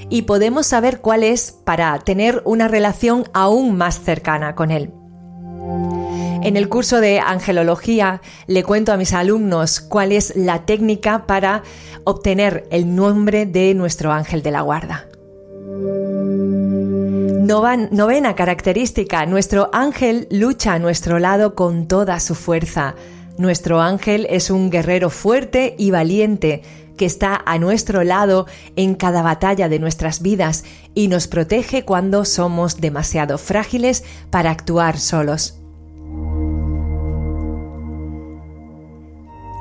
y 0.09 0.21
podemos 0.21 0.65
saber 0.65 1.01
cuál 1.01 1.23
es 1.23 1.51
para 1.51 1.99
tener 1.99 2.41
una 2.45 2.69
relación 2.69 3.25
aún 3.33 3.75
más 3.75 3.99
cercana 4.01 4.55
con 4.55 4.71
él. 4.71 4.93
En 6.43 6.55
el 6.55 6.69
curso 6.69 7.01
de 7.01 7.19
angelología 7.19 8.21
le 8.47 8.63
cuento 8.63 8.93
a 8.93 8.97
mis 8.97 9.11
alumnos 9.11 9.81
cuál 9.81 10.13
es 10.13 10.33
la 10.37 10.65
técnica 10.65 11.27
para 11.27 11.63
obtener 12.05 12.65
el 12.71 12.95
nombre 12.95 13.45
de 13.45 13.73
nuestro 13.73 14.13
ángel 14.13 14.41
de 14.43 14.51
la 14.51 14.61
guarda. 14.61 15.07
Novena 17.47 18.35
característica, 18.35 19.25
nuestro 19.25 19.69
ángel 19.71 20.27
lucha 20.29 20.73
a 20.73 20.79
nuestro 20.79 21.17
lado 21.17 21.55
con 21.55 21.87
toda 21.87 22.19
su 22.19 22.35
fuerza 22.35 22.95
nuestro 23.37 23.81
ángel 23.81 24.25
es 24.31 24.49
un 24.49 24.71
guerrero 24.71 25.11
fuerte 25.11 25.75
y 25.77 25.91
valiente 25.91 26.63
que 26.97 27.05
está 27.05 27.39
a 27.45 27.59
nuestro 27.59 28.03
lado 28.03 28.47
en 28.75 28.95
cada 28.95 29.21
batalla 29.21 29.69
de 29.69 29.77
nuestras 29.77 30.23
vidas 30.23 30.63
y 30.95 31.07
nos 31.07 31.27
protege 31.27 31.85
cuando 31.85 32.25
somos 32.25 32.81
demasiado 32.81 33.37
frágiles 33.37 34.03
para 34.31 34.49
actuar 34.49 34.97
solos. 34.97 35.56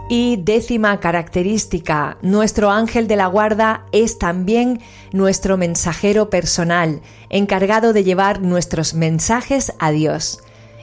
Y 0.08 0.36
décima 0.36 1.00
característica, 1.00 2.16
nuestro 2.22 2.70
ángel 2.70 3.08
de 3.08 3.16
la 3.16 3.26
guarda 3.26 3.86
es 3.90 4.18
también 4.18 4.80
nuestro 5.12 5.56
mensajero 5.56 6.30
personal, 6.30 7.00
encargado 7.28 7.92
de 7.92 8.04
llevar 8.04 8.40
nuestros 8.40 8.94
mensajes 8.94 9.72
a 9.80 9.90
Dios 9.90 10.38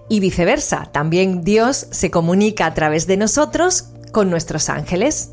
y 0.10 0.20
viceversa. 0.20 0.90
También 0.92 1.44
Dios 1.46 1.88
se 1.92 2.12
comunica 2.12 2.66
a 2.66 2.74
través 2.74 3.08
de 3.08 3.16
nosotros 3.16 3.86
con 4.12 4.30
nuestros 4.30 4.68
ángeles. 4.68 5.32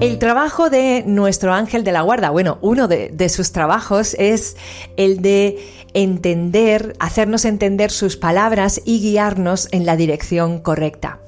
El 0.00 0.18
trabajo 0.18 0.70
de 0.70 1.04
nuestro 1.06 1.54
ángel 1.54 1.84
de 1.84 1.92
la 1.92 2.02
guarda, 2.02 2.30
bueno, 2.30 2.58
uno 2.60 2.88
de, 2.88 3.28
sus 3.28 3.52
trabajos 3.52 4.14
es 4.18 4.56
el 4.96 5.22
de 5.22 5.58
entender, 5.94 6.94
hacernos 6.98 7.44
entender 7.44 7.90
sus 7.90 8.16
palabras 8.16 8.80
y 8.84 9.00
guiarnos 9.00 9.68
en 9.70 9.86
la 9.86 9.96
dirección 9.96 10.58
correcta. 10.60 11.20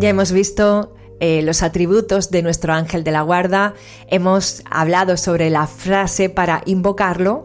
Ya 0.00 0.08
hemos 0.10 0.30
visto 0.30 0.94
eh, 1.20 1.42
los 1.42 1.62
atributos 1.62 2.30
de 2.30 2.42
nuestro 2.42 2.72
ángel 2.72 3.02
de 3.02 3.10
la 3.10 3.22
guarda, 3.22 3.74
hemos 4.06 4.62
hablado 4.70 5.16
sobre 5.16 5.50
la 5.50 5.66
frase 5.66 6.30
para 6.30 6.62
invocarlo 6.66 7.42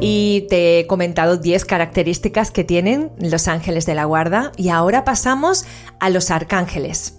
y 0.00 0.46
te 0.48 0.78
he 0.78 0.86
comentado 0.86 1.36
10 1.36 1.64
características 1.64 2.52
que 2.52 2.62
tienen 2.62 3.10
los 3.18 3.48
ángeles 3.48 3.86
de 3.86 3.96
la 3.96 4.04
guarda 4.04 4.52
y 4.56 4.68
ahora 4.68 5.04
pasamos 5.04 5.64
a 5.98 6.10
los 6.10 6.30
arcángeles. 6.30 7.16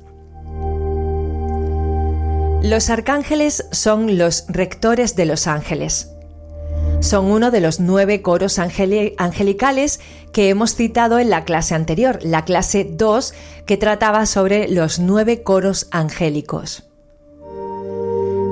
Los 2.63 2.89
arcángeles 2.89 3.65
son 3.71 4.17
los 4.17 4.45
rectores 4.47 5.15
de 5.15 5.25
los 5.25 5.47
ángeles. 5.47 6.11
Son 7.01 7.25
uno 7.25 7.49
de 7.49 7.61
los 7.61 7.79
nueve 7.79 8.21
coros 8.21 8.59
angelicales 8.59 9.99
que 10.31 10.49
hemos 10.49 10.75
citado 10.75 11.17
en 11.17 11.31
la 11.31 11.45
clase 11.45 11.73
anterior, 11.73 12.19
la 12.21 12.45
clase 12.45 12.87
2, 12.89 13.33
que 13.65 13.75
trataba 13.75 14.27
sobre 14.27 14.67
los 14.67 14.99
nueve 14.99 15.41
coros 15.41 15.87
angélicos. 15.89 16.83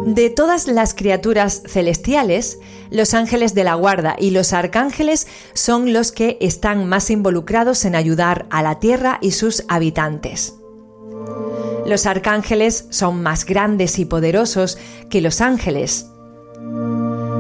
De 0.06 0.32
todas 0.32 0.68
las 0.68 0.96
criaturas 0.96 1.62
celestiales, 1.68 2.58
los 2.90 3.14
ángeles 3.14 3.54
de 3.54 3.64
la 3.64 3.76
guarda 3.76 4.16
y 4.18 4.32
los 4.32 4.54
arcángeles 4.54 5.28
son 5.54 5.94
los 5.94 6.12
que 6.12 6.40
están 6.42 6.88
más 6.88 7.12
involucrados 7.12 7.86
en 7.86 7.96
ayudar 7.96 8.48
a 8.50 8.64
la 8.64 8.80
tierra 8.80 9.20
y 9.22 9.32
sus 9.32 9.64
habitantes. 9.68 10.56
Los 11.86 12.08
arcángeles 12.08 12.88
son 12.90 13.22
más 13.22 13.46
grandes 13.46 14.00
y 14.00 14.06
poderosos 14.06 14.80
que 15.12 15.22
los 15.22 15.40
ángeles. 15.40 16.08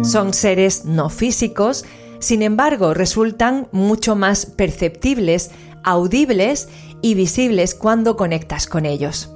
Son 0.03 0.33
seres 0.33 0.85
no 0.85 1.09
físicos, 1.09 1.85
sin 2.19 2.41
embargo 2.41 2.93
resultan 2.93 3.67
mucho 3.71 4.15
más 4.15 4.45
perceptibles, 4.45 5.51
audibles 5.83 6.69
y 7.01 7.13
visibles 7.13 7.75
cuando 7.75 8.15
conectas 8.15 8.65
con 8.65 8.85
ellos. 8.85 9.29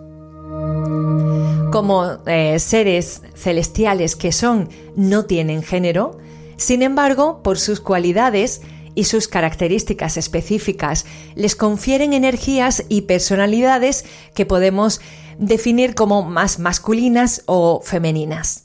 Como 1.71 2.17
eh, 2.25 2.59
seres 2.59 3.21
celestiales 3.35 4.15
que 4.15 4.31
son, 4.31 4.69
no 4.95 5.25
tienen 5.25 5.63
género, 5.63 6.17
sin 6.55 6.81
embargo, 6.81 7.41
por 7.43 7.59
sus 7.59 7.79
cualidades 7.79 8.61
y 8.95 9.05
sus 9.05 9.27
características 9.27 10.17
específicas, 10.17 11.05
les 11.35 11.55
confieren 11.55 12.13
energías 12.13 12.85
y 12.89 13.01
personalidades 13.01 14.05
que 14.33 14.45
podemos 14.45 15.01
definir 15.37 15.95
como 15.95 16.23
más 16.23 16.59
masculinas 16.59 17.43
o 17.47 17.81
femeninas. 17.81 18.62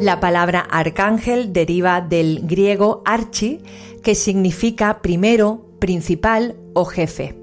La 0.00 0.20
palabra 0.20 0.60
arcángel 0.60 1.52
deriva 1.52 2.00
del 2.00 2.42
griego 2.44 3.02
archi, 3.04 3.60
que 4.02 4.14
significa 4.14 5.00
primero, 5.00 5.66
principal 5.78 6.56
o 6.74 6.84
jefe, 6.84 7.36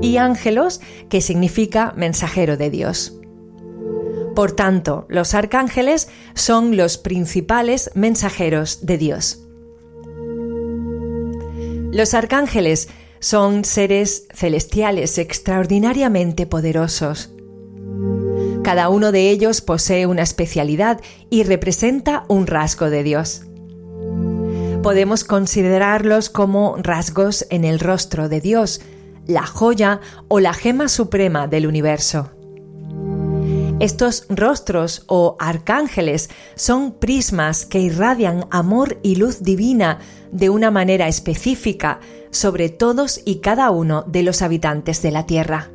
y 0.00 0.16
ángelos, 0.16 0.80
que 1.08 1.20
significa 1.20 1.92
mensajero 1.96 2.56
de 2.56 2.70
Dios. 2.70 3.18
Por 4.34 4.52
tanto, 4.52 5.06
los 5.08 5.34
arcángeles 5.34 6.08
son 6.34 6.76
los 6.76 6.96
principales 6.96 7.90
mensajeros 7.94 8.86
de 8.86 8.98
Dios. 8.98 9.44
Los 11.92 12.14
arcángeles 12.14 12.88
son 13.20 13.64
seres 13.64 14.26
celestiales 14.32 15.18
extraordinariamente 15.18 16.46
poderosos. 16.46 17.30
Cada 18.62 18.88
uno 18.88 19.12
de 19.12 19.30
ellos 19.30 19.60
posee 19.60 20.06
una 20.06 20.22
especialidad 20.22 21.00
y 21.30 21.42
representa 21.42 22.24
un 22.28 22.46
rasgo 22.46 22.90
de 22.90 23.02
Dios. 23.02 23.42
Podemos 24.82 25.24
considerarlos 25.24 26.30
como 26.30 26.76
rasgos 26.78 27.46
en 27.50 27.64
el 27.64 27.80
rostro 27.80 28.28
de 28.28 28.40
Dios, 28.40 28.80
la 29.26 29.46
joya 29.46 30.00
o 30.28 30.40
la 30.40 30.52
gema 30.54 30.88
suprema 30.88 31.46
del 31.46 31.66
universo. 31.66 32.30
Estos 33.80 34.26
rostros 34.28 35.04
o 35.08 35.36
arcángeles 35.40 36.30
son 36.54 36.92
prismas 36.92 37.66
que 37.66 37.80
irradian 37.80 38.46
amor 38.50 38.98
y 39.02 39.16
luz 39.16 39.42
divina 39.42 39.98
de 40.30 40.50
una 40.50 40.70
manera 40.70 41.08
específica 41.08 41.98
sobre 42.30 42.68
todos 42.68 43.20
y 43.24 43.40
cada 43.40 43.70
uno 43.70 44.04
de 44.06 44.22
los 44.22 44.40
habitantes 44.40 45.02
de 45.02 45.10
la 45.10 45.26
Tierra. 45.26 45.70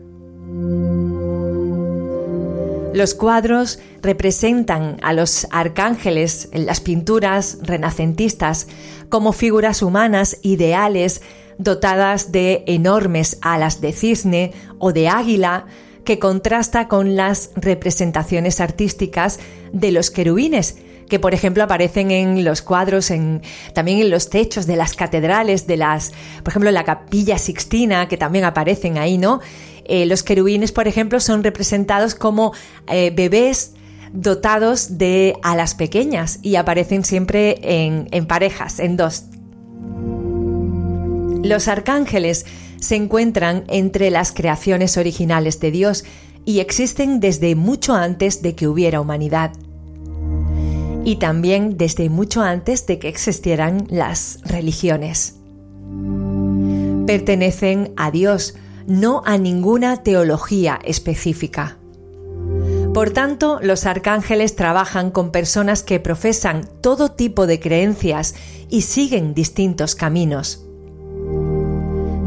Los 2.97 3.13
cuadros 3.13 3.77
representan 4.01 4.97
a 5.03 5.13
los 5.13 5.45
arcángeles 5.51 6.49
en 6.51 6.65
las 6.65 6.81
pinturas 6.81 7.59
renacentistas 7.61 8.65
como 9.09 9.33
figuras 9.33 9.83
humanas 9.83 10.39
ideales 10.41 11.21
dotadas 11.59 12.31
de 12.31 12.63
enormes 12.65 13.37
alas 13.41 13.81
de 13.81 13.93
cisne 13.93 14.51
o 14.79 14.93
de 14.93 15.09
águila 15.09 15.67
que 16.05 16.17
contrasta 16.17 16.87
con 16.87 17.15
las 17.15 17.51
representaciones 17.55 18.59
artísticas 18.59 19.37
de 19.71 19.91
los 19.91 20.09
querubines, 20.09 20.77
que 21.07 21.19
por 21.19 21.35
ejemplo 21.35 21.63
aparecen 21.63 22.09
en 22.09 22.43
los 22.43 22.63
cuadros, 22.63 23.11
en, 23.11 23.43
también 23.73 23.99
en 23.99 24.09
los 24.09 24.31
techos 24.31 24.65
de 24.65 24.75
las 24.75 24.95
catedrales, 24.95 25.67
de 25.67 25.77
las, 25.77 26.13
por 26.43 26.49
ejemplo, 26.49 26.71
la 26.71 26.83
capilla 26.83 27.37
sixtina, 27.37 28.07
que 28.07 28.17
también 28.17 28.43
aparecen 28.43 28.97
ahí, 28.97 29.19
¿no? 29.19 29.39
Eh, 29.87 30.05
los 30.05 30.21
querubines, 30.21 30.71
por 30.71 30.87
ejemplo, 30.87 31.19
son 31.19 31.43
representados 31.43 32.13
como 32.13 32.53
eh, 32.87 33.11
bebés 33.15 33.73
dotados 34.13 34.97
de 34.97 35.35
alas 35.43 35.75
pequeñas 35.75 36.39
y 36.41 36.55
aparecen 36.55 37.03
siempre 37.03 37.57
en, 37.61 38.07
en 38.11 38.25
parejas, 38.25 38.79
en 38.79 38.97
dos. 38.97 39.23
Los 41.43 41.67
arcángeles 41.67 42.45
se 42.79 42.95
encuentran 42.95 43.63
entre 43.67 44.11
las 44.11 44.31
creaciones 44.31 44.97
originales 44.97 45.59
de 45.59 45.71
Dios 45.71 46.03
y 46.45 46.59
existen 46.59 47.19
desde 47.19 47.55
mucho 47.55 47.93
antes 47.93 48.41
de 48.41 48.55
que 48.55 48.67
hubiera 48.67 49.01
humanidad. 49.01 49.53
Y 51.03 51.17
también 51.17 51.77
desde 51.77 52.09
mucho 52.09 52.41
antes 52.41 52.85
de 52.85 52.99
que 52.99 53.07
existieran 53.07 53.87
las 53.89 54.39
religiones. 54.43 55.35
Pertenecen 57.05 57.93
a 57.95 58.11
Dios, 58.11 58.55
no 58.87 59.21
a 59.25 59.37
ninguna 59.37 60.01
teología 60.03 60.79
específica. 60.83 61.77
Por 62.93 63.11
tanto, 63.11 63.59
los 63.61 63.85
arcángeles 63.85 64.55
trabajan 64.55 65.11
con 65.11 65.31
personas 65.31 65.83
que 65.83 65.99
profesan 65.99 66.67
todo 66.81 67.09
tipo 67.09 67.45
de 67.45 67.59
creencias 67.59 68.33
y 68.69 68.81
siguen 68.81 69.35
distintos 69.35 69.93
caminos. 69.93 70.63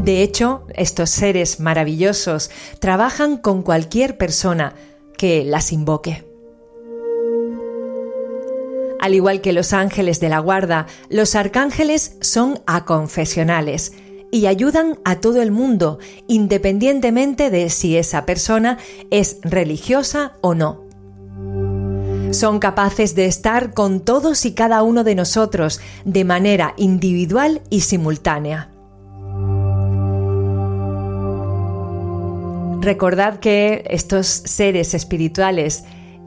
De 0.03 0.23
hecho, 0.23 0.65
estos 0.73 1.09
seres 1.09 1.59
maravillosos 1.59 2.49
trabajan 2.79 3.37
con 3.37 3.63
cualquier 3.63 4.17
persona 4.17 4.73
que 5.17 5.43
las 5.43 5.73
invoque. 5.73 6.25
Al 8.99 9.15
igual 9.15 9.41
que 9.41 9.51
los 9.51 9.73
ángeles 9.73 10.19
de 10.19 10.29
la 10.29 10.39
guarda, 10.39 10.87
los 11.09 11.35
arcángeles 11.35 12.17
son 12.21 12.61
aconfesionales, 12.65 13.93
y 14.31 14.47
ayudan 14.47 14.97
a 15.03 15.19
todo 15.19 15.41
el 15.41 15.51
mundo, 15.51 15.99
independientemente 16.27 17.49
de 17.49 17.69
si 17.69 17.97
esa 17.97 18.25
persona 18.25 18.77
es 19.11 19.37
religiosa 19.43 20.33
o 20.41 20.55
no. 20.55 20.81
Son 22.31 22.59
capaces 22.59 23.13
de 23.13 23.25
estar 23.25 23.73
con 23.73 23.99
todos 23.99 24.45
y 24.45 24.53
cada 24.53 24.83
uno 24.83 25.03
de 25.03 25.15
nosotros 25.15 25.81
de 26.05 26.23
manera 26.23 26.73
individual 26.77 27.61
y 27.69 27.81
simultánea. 27.81 28.69
Recordad 32.79 33.39
que 33.39 33.83
estos 33.89 34.27
seres 34.27 34.93
espirituales 34.93 35.83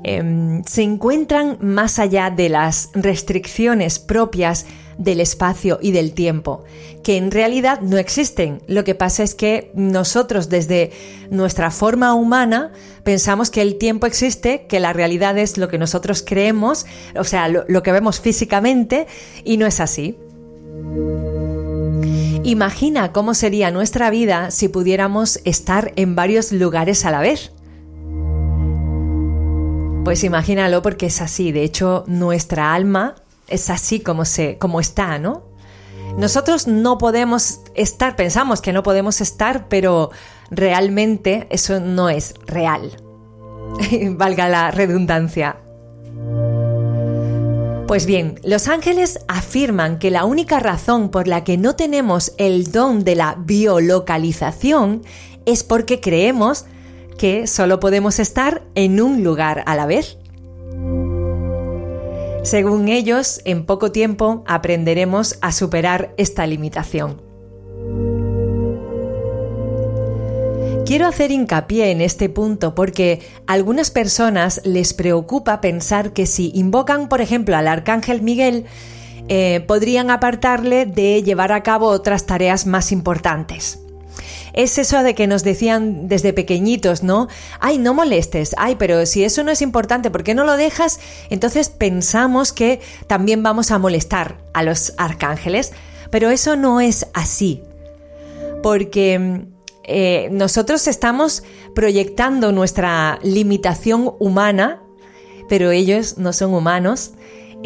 Em, 0.06 0.62
se 0.64 0.82
encuentran 0.82 1.56
más 1.60 1.98
allá 1.98 2.28
de 2.30 2.50
las 2.50 2.90
restricciones 2.92 3.98
propias 3.98 4.66
del 4.98 5.18
espacio 5.18 5.78
y 5.80 5.92
del 5.92 6.12
tiempo, 6.12 6.62
que 7.02 7.16
en 7.16 7.30
realidad 7.30 7.80
no 7.80 7.96
existen. 7.96 8.60
Lo 8.68 8.84
que 8.84 8.94
pasa 8.94 9.22
es 9.22 9.34
que 9.34 9.72
nosotros 9.74 10.50
desde 10.50 10.92
nuestra 11.30 11.70
forma 11.70 12.12
humana 12.12 12.70
pensamos 13.02 13.50
que 13.50 13.62
el 13.62 13.76
tiempo 13.78 14.06
existe, 14.06 14.66
que 14.68 14.78
la 14.78 14.92
realidad 14.92 15.38
es 15.38 15.56
lo 15.56 15.68
que 15.68 15.78
nosotros 15.78 16.22
creemos, 16.22 16.84
o 17.16 17.24
sea, 17.24 17.48
lo 17.48 17.82
que 17.82 17.92
vemos 17.92 18.20
físicamente, 18.20 19.06
y 19.42 19.56
no 19.56 19.66
es 19.66 19.80
así. 19.80 20.18
Imagina 22.44 23.10
cómo 23.12 23.32
sería 23.32 23.70
nuestra 23.70 24.10
vida 24.10 24.50
si 24.50 24.68
pudiéramos 24.68 25.40
estar 25.44 25.94
en 25.96 26.14
varios 26.14 26.52
lugares 26.52 27.06
a 27.06 27.10
la 27.10 27.20
vez. 27.20 27.53
Pues 30.04 30.22
imagínalo 30.22 30.82
porque 30.82 31.06
es 31.06 31.22
así. 31.22 31.50
De 31.50 31.64
hecho, 31.64 32.04
nuestra 32.06 32.74
alma 32.74 33.14
es 33.48 33.70
así 33.70 34.00
como, 34.00 34.26
se, 34.26 34.58
como 34.58 34.80
está, 34.80 35.18
¿no? 35.18 35.42
Nosotros 36.18 36.68
no 36.68 36.98
podemos 36.98 37.60
estar, 37.74 38.14
pensamos 38.14 38.60
que 38.60 38.74
no 38.74 38.82
podemos 38.82 39.22
estar, 39.22 39.66
pero 39.68 40.10
realmente 40.50 41.46
eso 41.50 41.80
no 41.80 42.10
es 42.10 42.34
real. 42.46 42.92
Valga 44.10 44.48
la 44.48 44.70
redundancia. 44.70 45.56
Pues 47.88 48.06
bien, 48.06 48.38
los 48.44 48.68
ángeles 48.68 49.20
afirman 49.26 49.98
que 49.98 50.10
la 50.10 50.24
única 50.24 50.60
razón 50.60 51.10
por 51.10 51.28
la 51.28 51.44
que 51.44 51.56
no 51.56 51.76
tenemos 51.76 52.32
el 52.38 52.70
don 52.72 53.04
de 53.04 53.14
la 53.14 53.36
biolocalización 53.38 55.02
es 55.46 55.64
porque 55.64 56.00
creemos 56.00 56.66
que 57.18 57.46
solo 57.46 57.80
podemos 57.80 58.18
estar 58.18 58.62
en 58.74 59.00
un 59.00 59.24
lugar 59.24 59.62
a 59.66 59.76
la 59.76 59.86
vez. 59.86 60.18
Según 62.42 62.88
ellos, 62.88 63.40
en 63.44 63.64
poco 63.64 63.90
tiempo 63.90 64.44
aprenderemos 64.46 65.38
a 65.40 65.50
superar 65.50 66.14
esta 66.18 66.46
limitación. 66.46 67.22
Quiero 70.84 71.06
hacer 71.06 71.30
hincapié 71.30 71.90
en 71.90 72.02
este 72.02 72.28
punto 72.28 72.74
porque 72.74 73.22
a 73.46 73.54
algunas 73.54 73.90
personas 73.90 74.60
les 74.64 74.92
preocupa 74.92 75.62
pensar 75.62 76.12
que 76.12 76.26
si 76.26 76.52
invocan, 76.54 77.08
por 77.08 77.22
ejemplo, 77.22 77.56
al 77.56 77.68
arcángel 77.68 78.20
Miguel, 78.20 78.66
eh, 79.28 79.64
podrían 79.66 80.10
apartarle 80.10 80.84
de 80.84 81.22
llevar 81.22 81.52
a 81.52 81.62
cabo 81.62 81.86
otras 81.86 82.26
tareas 82.26 82.66
más 82.66 82.92
importantes 82.92 83.78
es 84.54 84.78
eso 84.78 85.02
de 85.02 85.14
que 85.14 85.26
nos 85.26 85.42
decían 85.42 86.08
desde 86.08 86.32
pequeñitos, 86.32 87.02
¿no? 87.02 87.28
Ay, 87.60 87.78
no 87.78 87.92
molestes, 87.92 88.54
ay, 88.56 88.76
pero 88.76 89.04
si 89.04 89.24
eso 89.24 89.42
no 89.42 89.50
es 89.50 89.60
importante, 89.60 90.10
¿por 90.10 90.22
qué 90.22 90.34
no 90.34 90.44
lo 90.44 90.56
dejas? 90.56 91.00
Entonces 91.28 91.68
pensamos 91.68 92.52
que 92.52 92.80
también 93.06 93.42
vamos 93.42 93.70
a 93.72 93.78
molestar 93.78 94.38
a 94.52 94.62
los 94.62 94.94
arcángeles, 94.96 95.72
pero 96.10 96.30
eso 96.30 96.54
no 96.54 96.80
es 96.80 97.08
así, 97.14 97.62
porque 98.62 99.46
eh, 99.82 100.28
nosotros 100.30 100.86
estamos 100.86 101.42
proyectando 101.74 102.52
nuestra 102.52 103.18
limitación 103.22 104.14
humana, 104.20 104.80
pero 105.48 105.72
ellos 105.72 106.16
no 106.16 106.32
son 106.32 106.54
humanos 106.54 107.12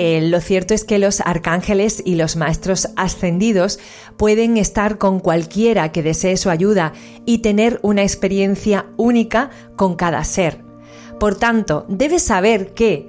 eh, 0.00 0.20
lo 0.22 0.40
cierto 0.40 0.74
es 0.74 0.84
que 0.84 1.00
los 1.00 1.20
arcángeles 1.20 2.00
y 2.06 2.14
los 2.14 2.36
maestros 2.36 2.88
ascendidos 2.94 3.80
pueden 4.16 4.56
estar 4.56 4.96
con 4.96 5.18
cualquiera 5.18 5.90
que 5.90 6.04
desee 6.04 6.36
su 6.36 6.50
ayuda 6.50 6.92
y 7.26 7.38
tener 7.38 7.80
una 7.82 8.02
experiencia 8.02 8.86
única 8.96 9.50
con 9.74 9.96
cada 9.96 10.22
ser. 10.22 10.62
Por 11.18 11.34
tanto, 11.34 11.84
debes 11.88 12.22
saber 12.22 12.74
que 12.74 13.08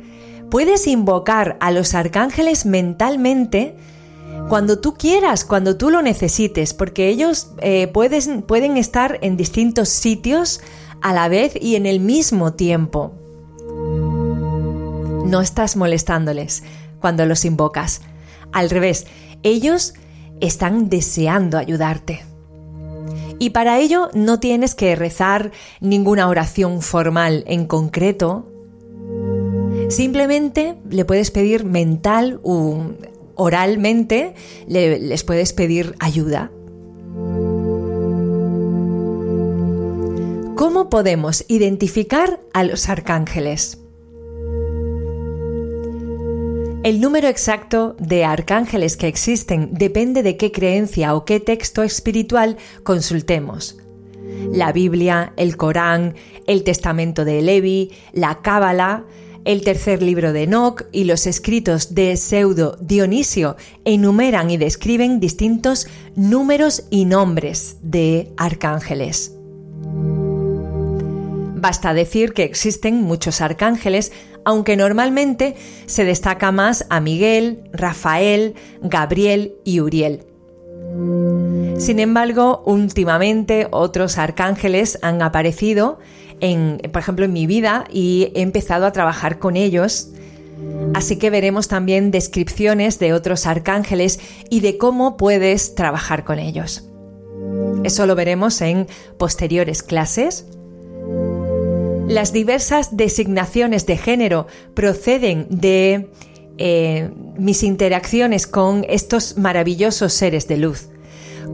puedes 0.50 0.88
invocar 0.88 1.58
a 1.60 1.70
los 1.70 1.94
arcángeles 1.94 2.66
mentalmente 2.66 3.76
cuando 4.48 4.80
tú 4.80 4.96
quieras, 4.96 5.46
cuando 5.46 5.78
tú 5.78 5.92
lo 5.92 6.02
necesites, 6.02 6.74
porque 6.74 7.08
ellos 7.08 7.52
eh, 7.60 7.86
pueden 7.88 8.78
estar 8.78 9.20
en 9.22 9.38
distintos 9.38 9.90
sitios 9.90 10.60
a 11.02 11.14
la 11.14 11.28
vez 11.30 11.54
y 11.62 11.76
en 11.76 11.86
el 11.86 12.00
mismo 12.00 12.54
tiempo. 12.54 13.19
No 15.30 15.42
estás 15.42 15.76
molestándoles, 15.76 16.64
cuando 17.00 17.24
los 17.28 17.46
invocas. 17.46 18.02
Al 18.52 18.72
revés, 18.72 19.06
ellos 19.44 19.94
están 20.42 20.90
deseando 20.90 21.60
ayudarte. 21.60 22.26
Y 23.38 23.52
para 23.52 23.78
ello 23.78 24.10
no 24.16 24.40
tienes 24.40 24.74
que 24.74 24.96
rezar 24.96 25.52
ninguna 25.82 26.28
oración 26.28 26.82
formal 26.82 27.44
en 27.46 27.68
concreto. 27.68 28.48
Simplemente 29.90 30.78
le 30.90 31.06
puedes 31.06 31.30
pedir 31.30 31.64
mental 31.64 32.40
o 32.42 32.86
oralmente, 33.36 34.34
les 34.68 35.24
puedes 35.24 35.54
pedir 35.54 35.94
ayuda. 36.00 36.50
¿Cómo 40.56 40.90
podemos 40.90 41.46
identificar 41.48 42.40
a 42.52 42.64
los 42.64 42.90
arcángeles? 42.90 43.78
El 46.82 47.02
número 47.02 47.28
exacto 47.28 47.98
de 48.00 48.24
arcángeles 48.24 48.96
que 48.96 49.10
existen 49.10 49.74
depende 49.74 50.24
de 50.24 50.38
qué 50.38 50.54
creencia 50.54 51.14
o 51.14 51.26
qué 51.26 51.42
texto 51.42 51.84
espiritual 51.84 52.56
consultemos. 52.84 53.78
La 54.54 54.72
Biblia, 54.72 55.34
el 55.36 55.58
Corán, 55.58 56.16
el 56.48 56.64
Testamento 56.64 57.26
de 57.26 57.42
Levi, 57.42 57.92
la 58.14 58.42
Cábala, 58.42 59.04
el 59.44 59.62
tercer 59.62 60.02
libro 60.02 60.32
de 60.32 60.44
Enoch 60.44 60.84
y 60.94 61.04
los 61.04 61.28
escritos 61.28 61.96
de 61.96 62.16
Pseudo 62.16 62.78
Dionisio 62.80 63.58
enumeran 63.84 64.50
y 64.50 64.56
describen 64.56 65.20
distintos 65.20 65.86
números 66.16 66.86
y 66.90 67.04
nombres 67.04 67.76
de 67.82 68.32
arcángeles. 68.38 69.34
Basta 71.62 71.94
decir 71.94 72.32
que 72.32 72.44
existen 72.44 73.02
muchos 73.02 73.42
arcángeles, 73.42 74.14
aunque 74.50 74.76
normalmente 74.76 75.56
se 75.86 76.06
destaca 76.06 76.52
más 76.52 76.88
a 76.90 77.00
Miguel, 77.00 77.70
Rafael, 77.72 78.56
Gabriel 78.82 79.54
y 79.64 79.80
Uriel. 79.80 80.26
Sin 81.78 82.00
embargo, 82.00 82.64
últimamente 82.66 83.68
otros 83.70 84.18
arcángeles 84.18 84.98
han 85.04 85.22
aparecido, 85.22 86.00
en, 86.40 86.80
por 86.92 87.00
ejemplo, 87.00 87.26
en 87.26 87.34
mi 87.34 87.46
vida 87.46 87.86
y 87.92 88.32
he 88.34 88.42
empezado 88.42 88.88
a 88.88 88.92
trabajar 88.92 89.38
con 89.38 89.56
ellos. 89.56 90.10
Así 90.96 91.18
que 91.18 91.30
veremos 91.30 91.68
también 91.68 92.10
descripciones 92.10 92.98
de 92.98 93.14
otros 93.14 93.46
arcángeles 93.46 94.20
y 94.50 94.62
de 94.62 94.80
cómo 94.80 95.16
puedes 95.16 95.76
trabajar 95.76 96.24
con 96.24 96.40
ellos. 96.40 96.90
Eso 97.84 98.08
lo 98.08 98.16
veremos 98.16 98.62
en 98.62 98.88
posteriores 99.20 99.84
clases. 99.84 100.48
Las 102.10 102.34
diversas 102.34 102.98
designaciones 102.98 103.86
de 103.86 103.96
género 103.96 104.48
proceden 104.74 105.46
de 105.52 106.10
eh, 106.58 107.12
mis 107.38 107.62
interacciones 107.62 108.48
con 108.48 108.84
estos 108.90 109.38
maravillosos 109.38 110.12
seres 110.12 110.48
de 110.48 110.58
luz. 110.58 110.90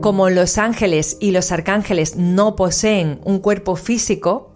Como 0.00 0.30
los 0.30 0.56
ángeles 0.56 1.18
y 1.20 1.32
los 1.32 1.52
arcángeles 1.52 2.16
no 2.16 2.56
poseen 2.56 3.20
un 3.24 3.40
cuerpo 3.40 3.76
físico, 3.76 4.50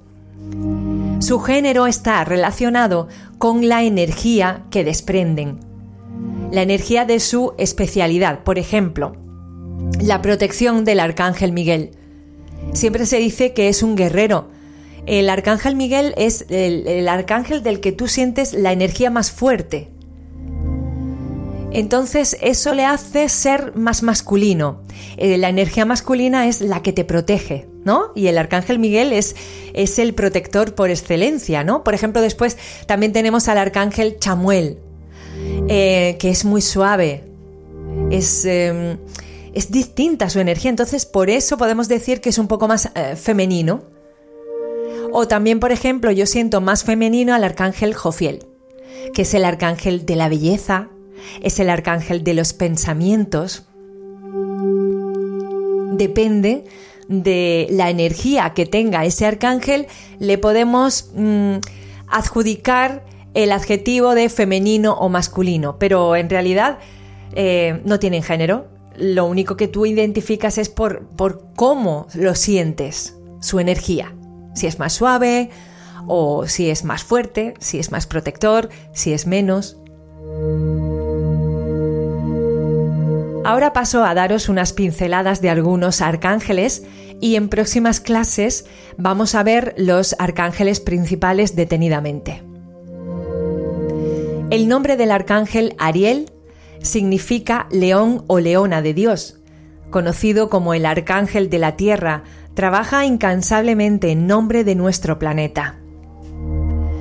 su 1.19 1.39
género 1.39 1.87
está 1.87 2.25
relacionado 2.25 3.09
con 3.37 3.69
la 3.69 3.83
energía 3.83 4.65
que 4.71 4.85
desprenden, 4.85 5.61
la 6.51 6.63
energía 6.63 7.05
de 7.05 7.21
su 7.21 7.53
especialidad. 7.59 8.43
Por 8.43 8.59
ejemplo, 8.59 9.17
la 10.01 10.23
protección 10.23 10.87
del 10.87 10.99
arcángel 10.99 11.53
Miguel. 11.53 11.91
Siempre 12.73 13.05
se 13.05 13.19
dice 13.19 13.53
que 13.53 13.69
es 13.69 13.83
un 13.83 13.97
guerrero, 13.97 14.49
el 15.07 15.31
arcángel 15.31 15.77
Miguel 15.77 16.15
es 16.17 16.47
el, 16.49 17.09
arcángel 17.09 17.63
del 17.63 17.81
que 17.81 17.93
tú 17.93 18.09
sientes 18.09 18.53
la 18.53 18.73
energía 18.73 19.11
más 19.11 19.31
fuerte. 19.31 19.89
Entonces 21.73 22.37
eso 22.41 22.75
le 22.75 22.85
hace 22.85 23.29
ser 23.29 23.77
más 23.77 24.03
masculino. 24.03 24.83
Eh, 25.17 25.39
la 25.39 25.49
energía 25.49 25.85
masculina 25.85 26.49
es 26.49 26.61
la 26.61 26.83
que 26.83 26.93
te 26.93 27.05
protege, 27.05 27.69
¿no? 27.85 28.11
Y 28.17 28.27
el 28.27 28.39
arcángel 28.39 28.81
Miguel 28.81 29.13
es, 29.13 29.37
es 29.73 29.99
el 30.01 30.15
protector 30.15 30.75
por 30.75 30.91
excelencia, 30.91 31.63
¿no? 31.63 31.85
Por 31.85 31.95
ejemplo, 31.95 32.21
después 32.23 32.59
también 32.87 33.13
tenemos 33.13 33.49
al 33.49 33.59
arcángel 33.59 34.19
Chamuel, 34.19 34.79
eh, 35.69 36.17
que 36.19 36.31
es 36.31 36.45
muy 36.45 36.61
suave. 36.61 37.25
Es, 38.11 38.45
em, 38.45 38.99
es 39.55 39.71
distinta 39.71 40.29
su 40.29 40.41
energía, 40.41 40.71
entonces 40.71 41.07
por 41.07 41.31
eso 41.31 41.57
podemos 41.57 41.87
decir 41.87 42.21
que 42.21 42.31
es 42.31 42.39
un 42.39 42.49
poco 42.49 42.67
más 42.67 42.91
eh, 42.97 43.15
femenino. 43.15 44.00
O 45.12 45.27
también, 45.27 45.61
por 45.61 45.73
ejemplo, 45.73 46.11
yo 46.11 46.27
siento 46.27 46.61
más 46.61 46.85
femenino 46.85 47.35
al 47.35 47.44
arcángel 47.44 47.94
Jofiel, 47.94 48.46
que 49.12 49.23
es 49.23 49.35
el 49.35 49.44
arcángel 49.44 50.07
de 50.07 50.16
la 50.16 50.29
belleza, 50.29 50.88
es 51.42 51.59
el 51.59 51.70
arcángel 51.70 52.23
de 52.23 52.35
los 52.35 52.53
pensamientos. 52.53 53.66
Depende 55.92 56.64
de 57.09 57.66
la 57.70 57.90
energía 57.90 58.53
que 58.55 58.66
tenga 58.66 59.05
ese 59.05 59.27
arcángel, 59.27 59.88
le 60.20 60.38
podemos 60.38 61.11
mm, 61.14 61.57
adjudicar 62.07 63.05
el 63.35 63.53
adjetivo 63.53 64.14
de 64.14 64.29
femenino 64.29 64.94
o 64.94 65.09
masculino, 65.09 65.79
pero 65.79 66.14
en 66.14 66.31
realidad 66.31 66.79
eh, 67.35 67.81
no 67.85 67.99
tienen 67.99 68.23
género. 68.23 68.68
Lo 68.96 69.25
único 69.25 69.57
que 69.57 69.68
tú 69.68 69.87
identificas 69.87 70.59
es 70.59 70.68
por, 70.68 71.07
por 71.16 71.53
cómo 71.55 72.07
lo 72.14 72.35
sientes, 72.35 73.16
su 73.40 73.61
energía 73.61 74.14
si 74.55 74.67
es 74.67 74.79
más 74.79 74.93
suave 74.93 75.51
o 76.07 76.47
si 76.47 76.71
es 76.71 76.85
más 76.85 77.05
fuerte, 77.05 77.55
si 77.61 77.79
es 77.79 77.93
más 77.93 78.07
protector, 78.07 78.69
si 78.93 79.13
es 79.13 79.27
menos. 79.27 79.77
Ahora 83.45 83.73
paso 83.73 84.05
a 84.05 84.15
daros 84.15 84.49
unas 84.49 84.73
pinceladas 84.73 85.41
de 85.41 85.51
algunos 85.51 86.03
arcángeles 86.03 86.85
y 87.21 87.37
en 87.37 87.49
próximas 87.49 88.01
clases 88.01 88.67
vamos 88.97 89.35
a 89.35 89.43
ver 89.43 89.75
los 89.77 90.15
arcángeles 90.19 90.81
principales 90.81 91.57
detenidamente. 91.57 92.43
El 94.51 94.69
nombre 94.69 94.97
del 94.97 95.11
arcángel 95.11 95.75
Ariel 95.79 96.31
significa 96.83 97.67
león 97.71 98.25
o 98.27 98.41
leona 98.41 98.83
de 98.83 98.95
Dios, 98.95 99.41
conocido 99.91 100.49
como 100.51 100.75
el 100.75 100.87
Arcángel 100.87 101.51
de 101.51 101.59
la 101.59 101.77
Tierra, 101.77 102.25
trabaja 102.55 103.05
incansablemente 103.05 104.11
en 104.11 104.27
nombre 104.27 104.65
de 104.65 104.75
nuestro 104.75 105.19
planeta. 105.19 105.77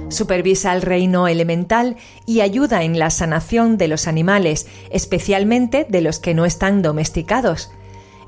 Supervisa 0.10 0.74
el 0.74 0.82
reino 0.82 1.28
elemental 1.28 1.96
y 2.26 2.42
ayuda 2.42 2.84
en 2.84 2.98
la 2.98 3.10
sanación 3.12 3.78
de 3.78 3.88
los 3.88 4.08
animales, 4.08 4.68
especialmente 4.90 5.86
de 5.88 6.02
los 6.02 6.20
que 6.20 6.34
no 6.34 6.46
están 6.46 6.82
domesticados. 6.82 7.72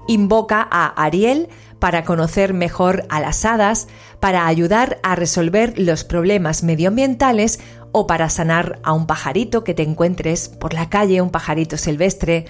Invoca 0.08 0.68
a 0.70 0.88
Ariel 0.88 1.50
para 1.80 2.04
conocer 2.04 2.54
mejor 2.54 3.06
a 3.10 3.20
las 3.20 3.44
hadas, 3.44 3.88
para 4.20 4.46
ayudar 4.46 5.00
a 5.02 5.16
resolver 5.16 5.74
los 5.80 6.04
problemas 6.04 6.62
medioambientales 6.64 7.60
o 7.92 8.06
para 8.06 8.30
sanar 8.30 8.80
a 8.84 8.94
un 8.94 9.08
pajarito 9.08 9.64
que 9.64 9.74
te 9.74 9.84
encuentres 9.84 10.50
por 10.50 10.76
la 10.76 10.90
calle, 10.90 11.22
un 11.22 11.32
pajarito 11.32 11.78
silvestre 11.78 12.46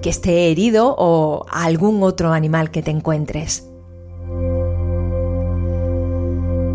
que 0.00 0.10
esté 0.10 0.50
herido 0.50 0.94
o 0.96 1.46
a 1.50 1.64
algún 1.64 2.02
otro 2.04 2.32
animal 2.32 2.70
que 2.70 2.82
te 2.82 2.92
encuentres. 2.92 3.69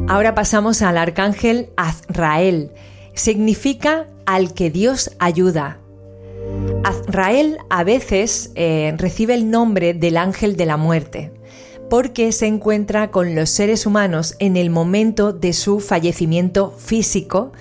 Ahora 0.08 0.36
pasamos 0.36 0.84
al 0.84 0.98
arcángel 0.98 1.70
Azrael. 1.78 2.72
Significa 3.16 4.08
al 4.26 4.54
que 4.54 4.70
Dios 4.70 5.12
ayuda. 5.20 5.80
Azrael 6.84 7.58
a 7.70 7.84
veces 7.84 8.52
eh, 8.56 8.94
recibe 8.98 9.34
el 9.34 9.50
nombre 9.50 9.96
del 9.96 10.18
ángel 10.18 10.58
de 10.58 10.66
la 10.68 10.78
muerte 10.78 11.32
porque 11.90 12.32
se 12.32 12.48
encuentra 12.48 13.12
con 13.12 13.36
los 13.36 13.50
seres 13.50 13.86
humanos 13.86 14.36
en 14.40 14.58
el 14.58 14.70
momento 14.70 15.34
de 15.34 15.54
su 15.54 15.80
fallecimiento 15.80 16.72
físico 16.72 17.52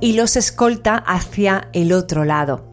y 0.00 0.12
los 0.12 0.36
escolta 0.36 0.96
hacia 0.96 1.68
el 1.72 1.92
otro 1.92 2.24
lado. 2.24 2.64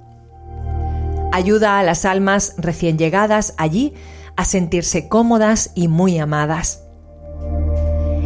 Ayuda 1.32 1.80
a 1.80 1.84
las 1.84 2.06
almas 2.06 2.56
recién 2.58 2.98
llegadas 2.98 3.54
allí 3.58 3.94
a 4.36 4.46
sentirse 4.46 5.08
cómodas 5.08 5.72
y 5.76 5.88
muy 5.88 6.18
amadas. 6.20 6.83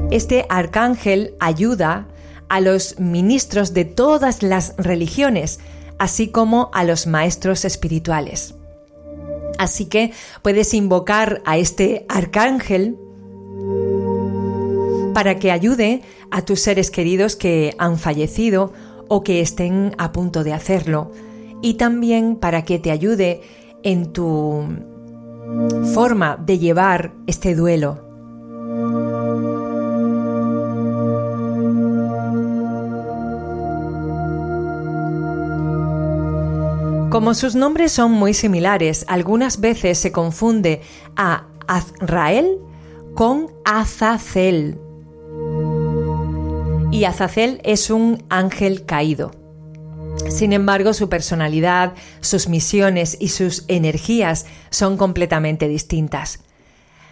Este 0.10 0.46
arcángel 0.48 1.36
ayuda 1.40 2.08
a 2.48 2.62
los 2.62 2.98
ministros 2.98 3.74
de 3.74 3.84
todas 3.84 4.42
las 4.42 4.74
religiones, 4.78 5.60
así 5.98 6.30
como 6.30 6.70
a 6.74 6.86
los 6.86 7.08
maestros 7.08 7.66
espirituales. 7.66 8.56
Así 9.58 9.86
que 9.86 10.14
puedes 10.42 10.74
invocar 10.74 11.42
a 11.46 11.58
este 11.58 12.06
arcángel 12.08 12.98
para 15.14 15.40
que 15.40 15.52
ayude 15.52 16.04
a 16.32 16.44
tus 16.44 16.62
seres 16.62 16.90
queridos 16.90 17.36
que 17.36 17.76
han 17.78 17.98
fallecido 17.98 18.72
o 19.10 19.24
que 19.24 19.42
estén 19.42 19.94
a 19.98 20.14
punto 20.14 20.44
de 20.44 20.54
hacerlo, 20.54 21.12
y 21.62 21.74
también 21.74 22.38
para 22.38 22.64
que 22.64 22.80
te 22.80 22.92
ayude 22.92 23.42
en 23.84 24.14
tu 24.14 24.64
forma 25.94 26.38
de 26.38 26.60
llevar 26.60 27.14
este 27.26 27.56
duelo. 27.56 28.07
Como 37.10 37.34
sus 37.34 37.56
nombres 37.56 37.94
son 37.94 38.12
muy 38.12 38.34
similares, 38.34 39.06
algunas 39.08 39.62
veces 39.62 39.98
se 39.98 40.12
confunde 40.12 40.82
a 41.16 41.48
Azrael 41.66 42.60
con 43.16 43.48
Azazel. 43.64 44.78
Y 46.92 47.06
Azazel 47.06 47.62
es 47.64 47.90
un 47.90 48.26
ángel 48.30 48.86
caído. 48.86 49.32
Sin 50.30 50.52
embargo, 50.52 50.94
su 50.94 51.08
personalidad, 51.08 51.94
sus 52.20 52.50
misiones 52.50 53.16
y 53.22 53.30
sus 53.30 53.64
energías 53.70 54.46
son 54.70 54.98
completamente 54.98 55.70
distintas. 55.70 56.40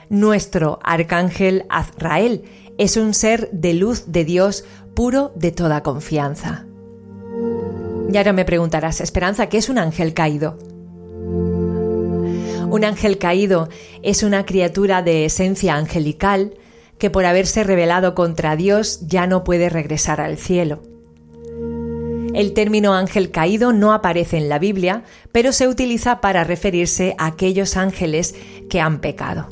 Nuestro 0.09 0.79
arcángel 0.83 1.65
Azrael 1.69 2.43
es 2.77 2.97
un 2.97 3.13
ser 3.13 3.49
de 3.51 3.73
luz 3.73 4.11
de 4.11 4.25
Dios 4.25 4.65
puro 4.93 5.31
de 5.35 5.51
toda 5.53 5.83
confianza. 5.83 6.65
Y 8.11 8.17
ahora 8.17 8.33
me 8.33 8.45
preguntarás, 8.45 9.01
Esperanza, 9.01 9.47
¿qué 9.49 9.57
es 9.57 9.69
un 9.69 9.77
ángel 9.77 10.13
caído? 10.13 10.57
Un 12.69 12.83
ángel 12.83 13.17
caído 13.17 13.69
es 14.03 14.23
una 14.23 14.45
criatura 14.45 15.01
de 15.01 15.25
esencia 15.25 15.75
angelical 15.75 16.53
que 16.97 17.09
por 17.09 17.25
haberse 17.25 17.63
rebelado 17.63 18.15
contra 18.15 18.55
Dios 18.55 19.07
ya 19.07 19.27
no 19.27 19.43
puede 19.43 19.69
regresar 19.69 20.21
al 20.21 20.37
cielo. 20.37 20.81
El 22.33 22.53
término 22.53 22.93
ángel 22.93 23.31
caído 23.31 23.71
no 23.71 23.93
aparece 23.93 24.37
en 24.37 24.49
la 24.49 24.59
Biblia, 24.59 25.03
pero 25.31 25.53
se 25.53 25.69
utiliza 25.69 26.19
para 26.19 26.43
referirse 26.43 27.15
a 27.17 27.27
aquellos 27.27 27.77
ángeles 27.77 28.35
que 28.69 28.81
han 28.81 28.99
pecado. 28.99 29.47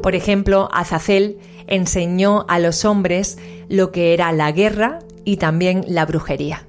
Por 0.00 0.14
ejemplo, 0.14 0.68
Azazel 0.72 1.38
enseñó 1.66 2.44
a 2.48 2.58
los 2.58 2.84
hombres 2.84 3.38
lo 3.68 3.90
que 3.90 4.14
era 4.14 4.30
la 4.32 4.52
guerra 4.52 5.00
y 5.24 5.36
también 5.36 5.84
la 5.88 6.06
brujería. 6.06 6.66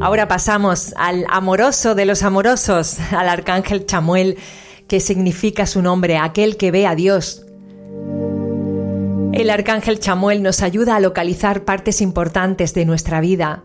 Ahora 0.00 0.26
pasamos 0.26 0.92
al 0.96 1.24
amoroso 1.30 1.94
de 1.94 2.06
los 2.06 2.24
amorosos, 2.24 2.98
al 3.12 3.28
arcángel 3.28 3.86
Chamuel, 3.86 4.36
que 4.88 4.98
significa 4.98 5.64
su 5.64 5.80
nombre, 5.80 6.18
aquel 6.18 6.56
que 6.56 6.72
ve 6.72 6.86
a 6.86 6.96
Dios. 6.96 7.46
El 9.32 9.48
arcángel 9.48 10.00
Chamuel 10.00 10.42
nos 10.42 10.60
ayuda 10.60 10.96
a 10.96 11.00
localizar 11.00 11.64
partes 11.64 12.00
importantes 12.00 12.74
de 12.74 12.84
nuestra 12.84 13.20
vida. 13.20 13.64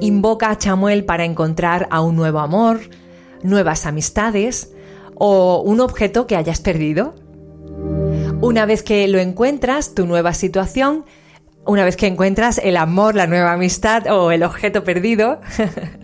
Invoca 0.00 0.50
a 0.50 0.58
Chamuel 0.58 1.04
para 1.04 1.24
encontrar 1.24 1.88
a 1.90 2.02
un 2.02 2.14
nuevo 2.14 2.40
amor, 2.40 2.80
nuevas 3.42 3.86
amistades 3.86 4.72
o 5.14 5.62
un 5.62 5.80
objeto 5.80 6.26
que 6.26 6.36
hayas 6.36 6.60
perdido. 6.60 7.14
Una 8.40 8.66
vez 8.66 8.82
que 8.82 9.08
lo 9.08 9.18
encuentras, 9.18 9.94
tu 9.94 10.06
nueva 10.06 10.34
situación, 10.34 11.04
una 11.66 11.84
vez 11.84 11.96
que 11.96 12.06
encuentras 12.06 12.58
el 12.62 12.76
amor, 12.76 13.14
la 13.14 13.26
nueva 13.26 13.52
amistad 13.52 14.06
o 14.10 14.30
el 14.30 14.42
objeto 14.42 14.84
perdido, 14.84 15.40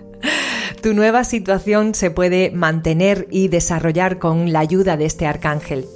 tu 0.82 0.94
nueva 0.94 1.24
situación 1.24 1.94
se 1.94 2.10
puede 2.10 2.50
mantener 2.50 3.26
y 3.30 3.48
desarrollar 3.48 4.18
con 4.18 4.52
la 4.52 4.60
ayuda 4.60 4.96
de 4.96 5.06
este 5.06 5.26
arcángel. 5.26 5.86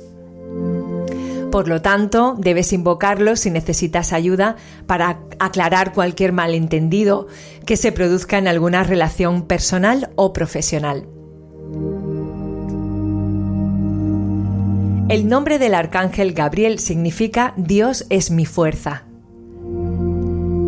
Por 1.50 1.68
lo 1.68 1.80
tanto, 1.80 2.34
debes 2.36 2.72
invocarlo 2.72 3.36
si 3.36 3.48
necesitas 3.48 4.12
ayuda 4.12 4.56
para 4.88 5.20
aclarar 5.38 5.92
cualquier 5.92 6.32
malentendido 6.32 7.28
que 7.64 7.76
se 7.76 7.92
produzca 7.92 8.38
en 8.38 8.48
alguna 8.48 8.82
relación 8.82 9.46
personal 9.46 10.10
o 10.16 10.32
profesional. 10.32 11.06
El 15.10 15.28
nombre 15.28 15.58
del 15.58 15.74
arcángel 15.74 16.32
Gabriel 16.32 16.78
significa 16.78 17.52
Dios 17.58 18.06
es 18.08 18.30
mi 18.30 18.46
fuerza. 18.46 19.04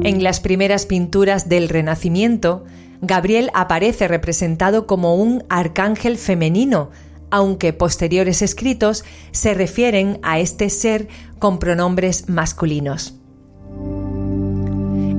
En 0.02 0.22
las 0.22 0.40
primeras 0.40 0.84
pinturas 0.84 1.48
del 1.48 1.70
Renacimiento, 1.70 2.64
Gabriel 3.00 3.50
aparece 3.54 4.08
representado 4.08 4.86
como 4.86 5.16
un 5.16 5.42
arcángel 5.48 6.18
femenino, 6.18 6.90
aunque 7.30 7.72
posteriores 7.72 8.42
escritos 8.42 9.04
se 9.32 9.54
refieren 9.54 10.20
a 10.22 10.38
este 10.38 10.68
ser 10.68 11.08
con 11.38 11.58
pronombres 11.58 12.28
masculinos. 12.28 13.18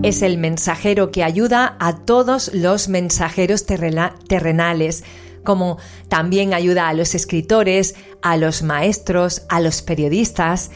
Es 0.03 0.21
el 0.21 0.37
mensajero 0.37 1.09
que 1.09 1.23
ayuda 1.23 1.75
a 1.79 1.97
todos 2.05 2.51
los 2.53 2.87
mensajeros 2.87 3.65
terrenales, 3.65 5.03
como 5.47 5.77
también 6.09 6.53
ayuda 6.53 6.89
a 6.89 6.93
los 6.93 7.15
escritores, 7.15 7.95
a 8.21 8.35
los 8.35 8.63
maestros, 8.63 9.43
a 9.47 9.61
los 9.61 9.81
periodistas. 9.81 10.71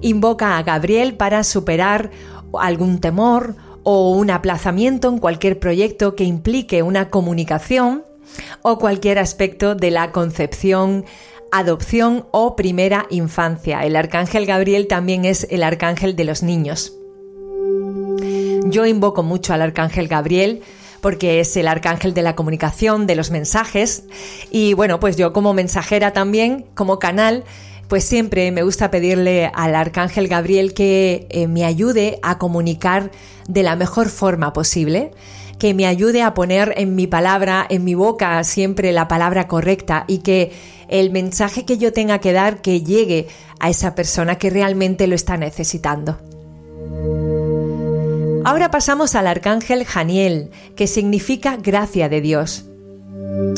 Invoca 0.00 0.56
a 0.56 0.62
Gabriel 0.62 1.14
para 1.14 1.44
superar 1.44 2.10
algún 2.58 3.00
temor 3.00 3.54
o 3.82 4.12
un 4.12 4.30
aplazamiento 4.30 5.10
en 5.10 5.18
cualquier 5.18 5.58
proyecto 5.58 6.16
que 6.16 6.24
implique 6.24 6.82
una 6.82 7.10
comunicación 7.10 8.02
o 8.62 8.78
cualquier 8.78 9.18
aspecto 9.18 9.74
de 9.74 9.90
la 9.90 10.10
concepción, 10.10 11.04
adopción 11.52 12.24
o 12.30 12.56
primera 12.56 13.04
infancia. 13.10 13.84
El 13.84 13.94
arcángel 13.94 14.46
Gabriel 14.46 14.86
también 14.86 15.26
es 15.26 15.46
el 15.50 15.62
arcángel 15.62 16.16
de 16.16 16.24
los 16.24 16.42
niños. 16.42 16.94
Yo 18.64 18.86
invoco 18.86 19.22
mucho 19.22 19.52
al 19.52 19.60
arcángel 19.60 20.08
Gabriel 20.08 20.62
porque 21.04 21.38
es 21.38 21.54
el 21.58 21.68
arcángel 21.68 22.14
de 22.14 22.22
la 22.22 22.34
comunicación, 22.34 23.06
de 23.06 23.14
los 23.14 23.30
mensajes. 23.30 24.04
Y 24.50 24.72
bueno, 24.72 25.00
pues 25.00 25.18
yo 25.18 25.34
como 25.34 25.52
mensajera 25.52 26.14
también, 26.14 26.64
como 26.74 26.98
canal, 26.98 27.44
pues 27.88 28.04
siempre 28.04 28.50
me 28.52 28.62
gusta 28.62 28.90
pedirle 28.90 29.50
al 29.54 29.74
arcángel 29.74 30.28
Gabriel 30.28 30.72
que 30.72 31.26
eh, 31.28 31.46
me 31.46 31.66
ayude 31.66 32.20
a 32.22 32.38
comunicar 32.38 33.10
de 33.46 33.62
la 33.62 33.76
mejor 33.76 34.08
forma 34.08 34.54
posible 34.54 35.10
que 35.58 35.74
me 35.74 35.86
ayude 35.86 36.22
a 36.22 36.32
poner 36.32 36.72
en 36.78 36.94
mi 36.96 37.06
palabra, 37.06 37.66
en 37.68 37.84
mi 37.84 37.94
boca, 37.94 38.42
siempre 38.42 38.90
la 38.90 39.06
palabra 39.06 39.46
correcta 39.46 40.06
y 40.08 40.18
que 40.18 40.52
el 40.88 41.10
mensaje 41.10 41.66
que 41.66 41.76
yo 41.76 41.92
tenga 41.92 42.18
que 42.18 42.32
dar 42.32 42.62
que 42.62 42.80
llegue 42.80 43.28
a 43.60 43.68
esa 43.68 43.94
persona 43.94 44.36
que 44.36 44.48
realmente 44.48 45.06
lo 45.06 45.14
está 45.14 45.36
necesitando. 45.36 46.18
Ahora 48.44 48.70
pasamos 48.70 49.14
al 49.14 49.26
arcángel 49.26 49.86
Janiel, 49.86 50.50
que 50.76 50.86
significa 50.86 51.56
gracia 51.56 52.10
de 52.10 52.20
Dios. 52.20 52.66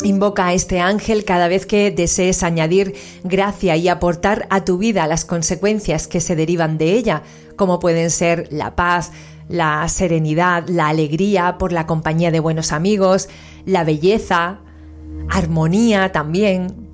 Invoca 0.03 0.47
a 0.47 0.53
este 0.53 0.79
ángel 0.79 1.25
cada 1.25 1.49
vez 1.49 1.65
que 1.65 1.91
desees 1.91 2.41
añadir 2.41 2.95
gracia 3.25 3.75
y 3.75 3.89
aportar 3.89 4.47
a 4.49 4.63
tu 4.63 4.77
vida 4.77 5.05
las 5.05 5.25
consecuencias 5.25 6.07
que 6.07 6.21
se 6.21 6.37
derivan 6.37 6.77
de 6.77 6.93
ella, 6.93 7.23
como 7.57 7.79
pueden 7.79 8.09
ser 8.09 8.47
la 8.49 8.75
paz, 8.77 9.11
la 9.49 9.85
serenidad, 9.89 10.69
la 10.69 10.87
alegría 10.87 11.57
por 11.57 11.73
la 11.73 11.85
compañía 11.85 12.31
de 12.31 12.39
buenos 12.39 12.71
amigos, 12.71 13.27
la 13.65 13.83
belleza, 13.83 14.61
armonía 15.29 16.13
también. 16.13 16.86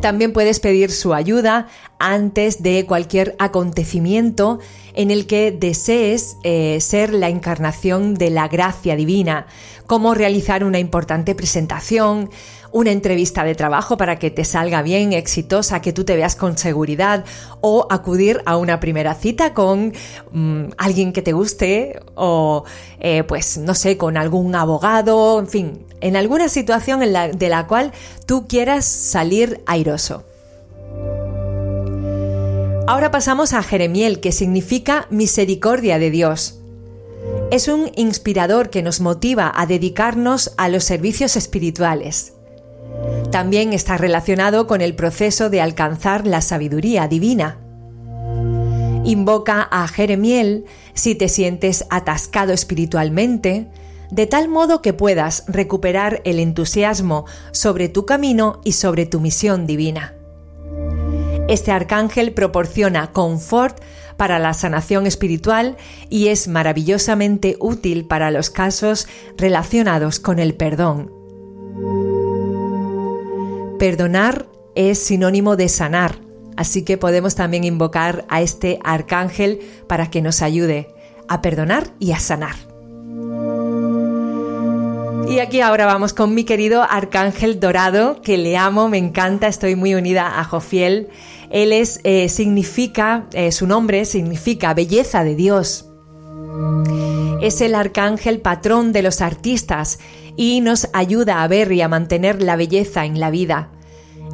También 0.00 0.32
puedes 0.32 0.60
pedir 0.60 0.90
su 0.90 1.12
ayuda 1.12 1.68
antes 1.98 2.62
de 2.62 2.86
cualquier 2.86 3.36
acontecimiento 3.38 4.58
en 4.94 5.10
el 5.10 5.26
que 5.26 5.52
desees 5.52 6.38
eh, 6.42 6.80
ser 6.80 7.12
la 7.12 7.28
encarnación 7.28 8.14
de 8.14 8.30
la 8.30 8.48
gracia 8.48 8.96
divina, 8.96 9.46
como 9.86 10.14
realizar 10.14 10.64
una 10.64 10.78
importante 10.78 11.34
presentación, 11.34 12.30
una 12.72 12.90
entrevista 12.90 13.44
de 13.44 13.54
trabajo 13.54 13.96
para 13.96 14.18
que 14.18 14.30
te 14.30 14.44
salga 14.44 14.82
bien, 14.82 15.12
exitosa, 15.12 15.80
que 15.80 15.92
tú 15.92 16.04
te 16.04 16.16
veas 16.16 16.36
con 16.36 16.56
seguridad, 16.58 17.24
o 17.60 17.86
acudir 17.90 18.42
a 18.46 18.56
una 18.56 18.80
primera 18.80 19.14
cita 19.14 19.54
con 19.54 19.92
mm, 20.32 20.64
alguien 20.78 21.12
que 21.12 21.22
te 21.22 21.32
guste, 21.32 22.00
o 22.14 22.64
eh, 23.00 23.24
pues 23.24 23.58
no 23.58 23.74
sé, 23.74 23.96
con 23.96 24.16
algún 24.16 24.54
abogado, 24.54 25.38
en 25.40 25.48
fin, 25.48 25.86
en 26.00 26.16
alguna 26.16 26.48
situación 26.48 27.00
de 27.00 27.48
la 27.48 27.66
cual 27.66 27.92
tú 28.26 28.46
quieras 28.46 28.84
salir 28.84 29.60
airoso. 29.66 30.24
Ahora 32.86 33.12
pasamos 33.12 33.52
a 33.52 33.62
Jeremiel, 33.62 34.18
que 34.18 34.32
significa 34.32 35.06
misericordia 35.10 36.00
de 36.00 36.10
Dios. 36.10 36.56
Es 37.52 37.68
un 37.68 37.90
inspirador 37.94 38.70
que 38.70 38.82
nos 38.82 39.00
motiva 39.00 39.52
a 39.54 39.66
dedicarnos 39.66 40.52
a 40.56 40.68
los 40.68 40.84
servicios 40.84 41.36
espirituales. 41.36 42.32
También 43.30 43.72
está 43.72 43.96
relacionado 43.96 44.66
con 44.66 44.80
el 44.80 44.94
proceso 44.94 45.50
de 45.50 45.60
alcanzar 45.60 46.26
la 46.26 46.40
sabiduría 46.40 47.06
divina. 47.08 47.58
Invoca 49.04 49.62
a 49.70 49.86
Jeremiel 49.88 50.64
si 50.94 51.14
te 51.14 51.28
sientes 51.28 51.84
atascado 51.90 52.52
espiritualmente, 52.52 53.68
de 54.10 54.26
tal 54.26 54.48
modo 54.48 54.82
que 54.82 54.92
puedas 54.92 55.44
recuperar 55.46 56.20
el 56.24 56.38
entusiasmo 56.40 57.24
sobre 57.52 57.88
tu 57.88 58.04
camino 58.04 58.60
y 58.64 58.72
sobre 58.72 59.06
tu 59.06 59.20
misión 59.20 59.66
divina. 59.66 60.14
Este 61.48 61.72
arcángel 61.72 62.32
proporciona 62.32 63.12
confort 63.12 63.80
para 64.16 64.38
la 64.38 64.54
sanación 64.54 65.06
espiritual 65.06 65.76
y 66.08 66.28
es 66.28 66.46
maravillosamente 66.46 67.56
útil 67.58 68.04
para 68.04 68.30
los 68.30 68.50
casos 68.50 69.08
relacionados 69.36 70.20
con 70.20 70.38
el 70.38 70.54
perdón. 70.54 71.10
Perdonar 73.80 74.46
es 74.74 74.98
sinónimo 74.98 75.56
de 75.56 75.70
sanar, 75.70 76.16
así 76.54 76.84
que 76.84 76.98
podemos 76.98 77.34
también 77.34 77.64
invocar 77.64 78.26
a 78.28 78.42
este 78.42 78.78
arcángel 78.84 79.60
para 79.86 80.10
que 80.10 80.20
nos 80.20 80.42
ayude 80.42 80.88
a 81.28 81.40
perdonar 81.40 81.84
y 81.98 82.12
a 82.12 82.18
sanar. 82.18 82.56
Y 85.30 85.38
aquí 85.38 85.62
ahora 85.62 85.86
vamos 85.86 86.12
con 86.12 86.34
mi 86.34 86.44
querido 86.44 86.82
Arcángel 86.82 87.58
Dorado, 87.58 88.20
que 88.20 88.36
le 88.36 88.58
amo, 88.58 88.90
me 88.90 88.98
encanta, 88.98 89.46
estoy 89.46 89.76
muy 89.76 89.94
unida 89.94 90.38
a 90.38 90.44
Jofiel. 90.44 91.08
Él 91.48 91.72
es, 91.72 92.00
eh, 92.04 92.28
significa, 92.28 93.28
eh, 93.32 93.50
su 93.50 93.66
nombre 93.66 94.04
significa 94.04 94.74
belleza 94.74 95.24
de 95.24 95.36
Dios. 95.36 95.86
Es 97.40 97.62
el 97.62 97.74
arcángel 97.74 98.42
patrón 98.42 98.92
de 98.92 99.00
los 99.00 99.22
artistas 99.22 100.00
y 100.40 100.62
nos 100.62 100.88
ayuda 100.94 101.42
a 101.42 101.48
ver 101.48 101.70
y 101.70 101.82
a 101.82 101.88
mantener 101.88 102.42
la 102.42 102.56
belleza 102.56 103.04
en 103.04 103.20
la 103.20 103.30
vida. 103.30 103.68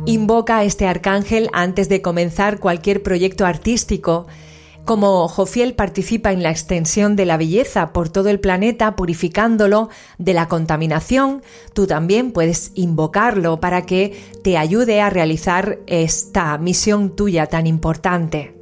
Invoca 0.04 0.59
a 0.59 0.64
este 0.64 0.86
arcángel 0.86 1.48
antes 1.52 1.88
de 1.88 2.00
comenzar 2.00 2.61
cualquier 2.61 3.02
proyecto 3.02 3.44
artístico. 3.44 4.28
Como 4.84 5.26
Jofiel 5.26 5.74
participa 5.74 6.30
en 6.30 6.44
la 6.44 6.50
extensión 6.50 7.16
de 7.16 7.26
la 7.26 7.36
belleza 7.36 7.92
por 7.92 8.09
todo 8.09 8.28
el 8.28 8.38
planeta, 8.38 8.94
purificándolo 8.94 9.88
de 10.18 10.32
la 10.32 10.46
contaminación, 10.46 11.42
tú 11.72 11.88
también 11.88 12.30
puedes 12.30 12.70
invocarlo 12.76 13.59
para 13.59 13.84
que 13.84 14.16
te 14.44 14.59
ayude 14.59 15.00
a 15.00 15.11
realizar 15.11 15.80
esta 15.88 16.57
misión 16.57 17.16
tuya 17.16 17.46
tan 17.46 17.66
importante. 17.66 18.55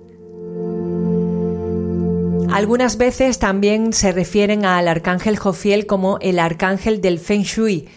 Algunas 2.51 2.99
veces 2.99 3.39
también 3.39 3.93
se 3.93 4.13
refieren 4.13 4.65
al 4.65 4.89
arcángel 4.89 5.37
Jofiel 5.37 5.87
como 5.87 6.19
el 6.21 6.39
arcángel 6.39 7.01
del 7.01 7.19
Feng 7.19 7.43
Shui, 7.43 7.89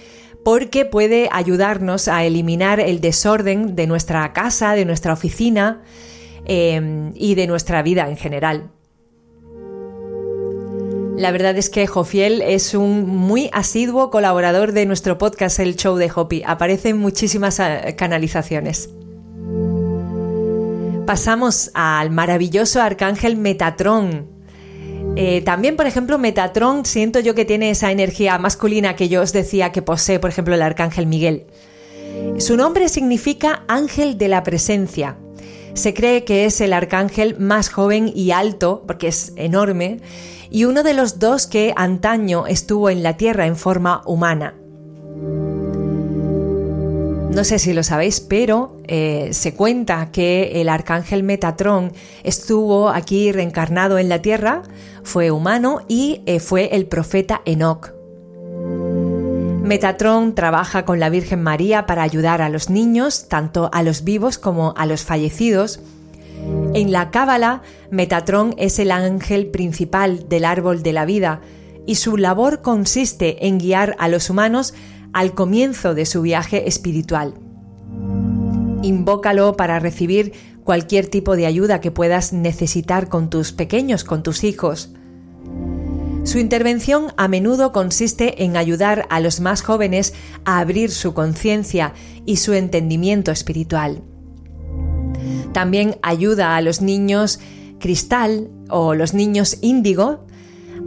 porque 0.44 0.86
puede 0.86 1.30
ayudarnos 1.32 2.08
a 2.08 2.24
eliminar 2.24 2.80
el 2.80 3.02
desorden 3.02 3.76
de 3.76 3.88
nuestra 3.88 4.32
casa, 4.34 4.74
de 4.74 4.86
nuestra 4.86 5.14
oficina 5.14 5.84
em, 6.46 7.12
y 7.16 7.36
de 7.36 7.48
nuestra 7.48 7.82
vida 7.82 8.10
en 8.10 8.18
general. 8.18 8.72
La 11.18 11.32
verdad 11.32 11.58
es 11.58 11.70
que 11.70 11.88
Jofiel 11.88 12.44
es 12.44 12.76
un 12.76 13.08
muy 13.08 13.50
asiduo 13.52 14.12
colaborador 14.12 14.72
de 14.72 14.86
nuestro 14.86 15.18
podcast 15.18 15.60
El 15.60 15.76
Show 15.76 15.98
de 15.98 16.12
Hopi. 16.14 16.44
Aparece 16.46 16.90
en 16.90 17.00
muchísimas 17.00 17.60
eh, 17.60 17.96
canalizaciones. 17.98 18.92
Pasamos 21.08 21.72
al 21.74 22.12
maravilloso 22.12 22.82
arcángel 22.82 23.36
Metatron, 23.36 24.37
eh, 25.18 25.42
también, 25.42 25.76
por 25.76 25.88
ejemplo, 25.88 26.18
Metatron 26.18 26.86
siento 26.86 27.20
yo 27.20 27.34
que 27.34 27.46
tiene 27.46 27.72
esa 27.72 27.92
energía 27.92 28.38
masculina 28.38 28.96
que 28.96 29.10
yo 29.10 29.22
os 29.22 29.34
decía 29.34 29.72
que 29.72 29.82
posee, 29.82 30.20
por 30.20 30.30
ejemplo, 30.30 30.54
el 30.54 30.62
arcángel 30.62 31.08
Miguel. 31.08 31.48
Su 32.38 32.56
nombre 32.56 32.88
significa 32.88 33.64
ángel 33.68 34.18
de 34.18 34.28
la 34.28 34.44
presencia. 34.44 35.18
Se 35.74 35.94
cree 35.94 36.24
que 36.24 36.46
es 36.46 36.62
el 36.62 36.74
arcángel 36.74 37.38
más 37.40 37.70
joven 37.70 38.12
y 38.14 38.32
alto, 38.32 38.84
porque 38.88 39.08
es 39.08 39.34
enorme, 39.36 40.02
y 40.50 40.66
uno 40.66 40.84
de 40.84 40.94
los 40.94 41.20
dos 41.20 41.48
que 41.48 41.74
antaño 41.76 42.48
estuvo 42.48 42.90
en 42.90 43.04
la 43.04 43.18
Tierra 43.18 43.46
en 43.48 43.56
forma 43.56 44.02
humana. 44.06 44.56
No 47.32 47.44
sé 47.44 47.60
si 47.60 47.74
lo 47.74 47.84
sabéis, 47.84 48.20
pero 48.20 48.76
eh, 48.88 49.30
se 49.32 49.54
cuenta 49.54 50.12
que 50.12 50.60
el 50.62 50.70
arcángel 50.70 51.24
Metatron 51.24 51.92
estuvo 52.24 52.90
aquí 52.90 53.32
reencarnado 53.32 54.00
en 54.00 54.10
la 54.10 54.22
Tierra, 54.22 54.64
fue 55.04 55.30
humano 55.30 55.82
y 55.88 56.22
eh, 56.26 56.40
fue 56.40 56.76
el 56.76 56.88
profeta 56.88 57.42
Enoch. 57.46 57.92
Metatron 59.62 60.34
trabaja 60.34 60.86
con 60.86 61.00
la 61.00 61.10
Virgen 61.10 61.44
María 61.44 61.86
para 61.86 62.02
ayudar 62.02 62.42
a 62.42 62.50
los 62.50 62.70
niños, 62.70 63.28
tanto 63.28 63.70
a 63.74 63.84
los 63.84 64.04
vivos 64.04 64.38
como 64.38 64.74
a 64.78 64.86
los 64.86 65.04
fallecidos. 65.04 65.82
En 66.74 66.92
la 66.92 67.12
Cábala, 67.12 67.62
Metatron 67.92 68.56
es 68.58 68.80
el 68.80 68.92
ángel 68.92 69.48
principal 69.48 70.30
del 70.30 70.46
árbol 70.46 70.84
de 70.84 70.94
la 70.94 71.06
vida 71.06 71.42
y 71.86 71.96
su 71.96 72.18
labor 72.18 72.62
consiste 72.62 73.48
en 73.48 73.58
guiar 73.58 73.96
a 74.00 74.08
los 74.08 74.30
humanos 74.30 74.74
al 75.18 75.34
comienzo 75.34 75.96
de 75.96 76.06
su 76.06 76.22
viaje 76.22 76.68
espiritual. 76.68 77.34
Invócalo 78.84 79.58
para 79.58 79.80
recibir 79.80 80.34
cualquier 80.64 81.08
tipo 81.08 81.36
de 81.36 81.48
ayuda 81.48 81.82
que 81.82 81.90
puedas 81.90 82.34
necesitar 82.34 83.10
con 83.10 83.32
tus 83.32 83.52
pequeños, 83.52 84.04
con 84.04 84.22
tus 84.22 84.44
hijos. 84.44 84.94
Su 86.24 86.38
intervención 86.38 87.14
a 87.18 87.28
menudo 87.28 87.72
consiste 87.72 88.44
en 88.44 88.58
ayudar 88.58 89.08
a 89.10 89.20
los 89.20 89.40
más 89.40 89.64
jóvenes 89.64 90.14
a 90.46 90.60
abrir 90.60 90.92
su 90.92 91.16
conciencia 91.16 91.96
y 92.28 92.38
su 92.38 92.54
entendimiento 92.54 93.32
espiritual. 93.32 94.04
También 95.52 95.98
ayuda 96.04 96.56
a 96.56 96.62
los 96.62 96.80
niños 96.84 97.40
cristal 97.80 98.52
o 98.70 98.94
los 98.94 99.16
niños 99.16 99.58
índigo 99.62 100.28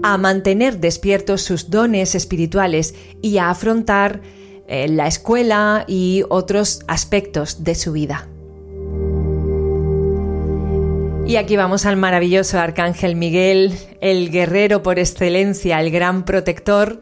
a 0.03 0.19
mantener 0.19 0.79
despiertos 0.79 1.43
sus 1.43 1.71
dones 1.71 2.15
espirituales 2.15 2.95
y 3.23 3.39
a 3.39 3.51
afrontar 3.51 4.21
eh, 4.69 4.89
la 4.89 5.07
escuela 5.07 5.85
y 5.89 6.23
otros 6.29 6.81
aspectos 6.87 7.65
de 7.65 7.75
su 7.75 7.93
vida. 7.93 8.29
Y 11.27 11.37
aquí 11.37 11.57
vamos 11.57 11.87
al 11.87 11.97
maravilloso 11.97 12.59
Arcángel 12.59 13.15
Miguel, 13.15 13.73
el 14.01 14.31
guerrero 14.31 14.83
por 14.83 14.99
excelencia, 14.99 15.81
el 15.81 15.91
gran 15.91 16.25
protector. 16.25 17.01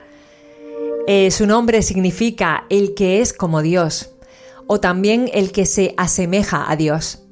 Eh, 1.07 1.30
su 1.30 1.46
nombre 1.46 1.80
significa 1.82 2.64
el 2.68 2.94
que 2.94 3.22
es 3.22 3.32
como 3.32 3.62
Dios 3.62 4.11
o 4.66 4.80
también 4.80 5.30
el 5.32 5.51
que 5.51 5.64
se 5.64 5.94
asemeja 5.96 6.70
a 6.70 6.76
Dios. 6.76 7.27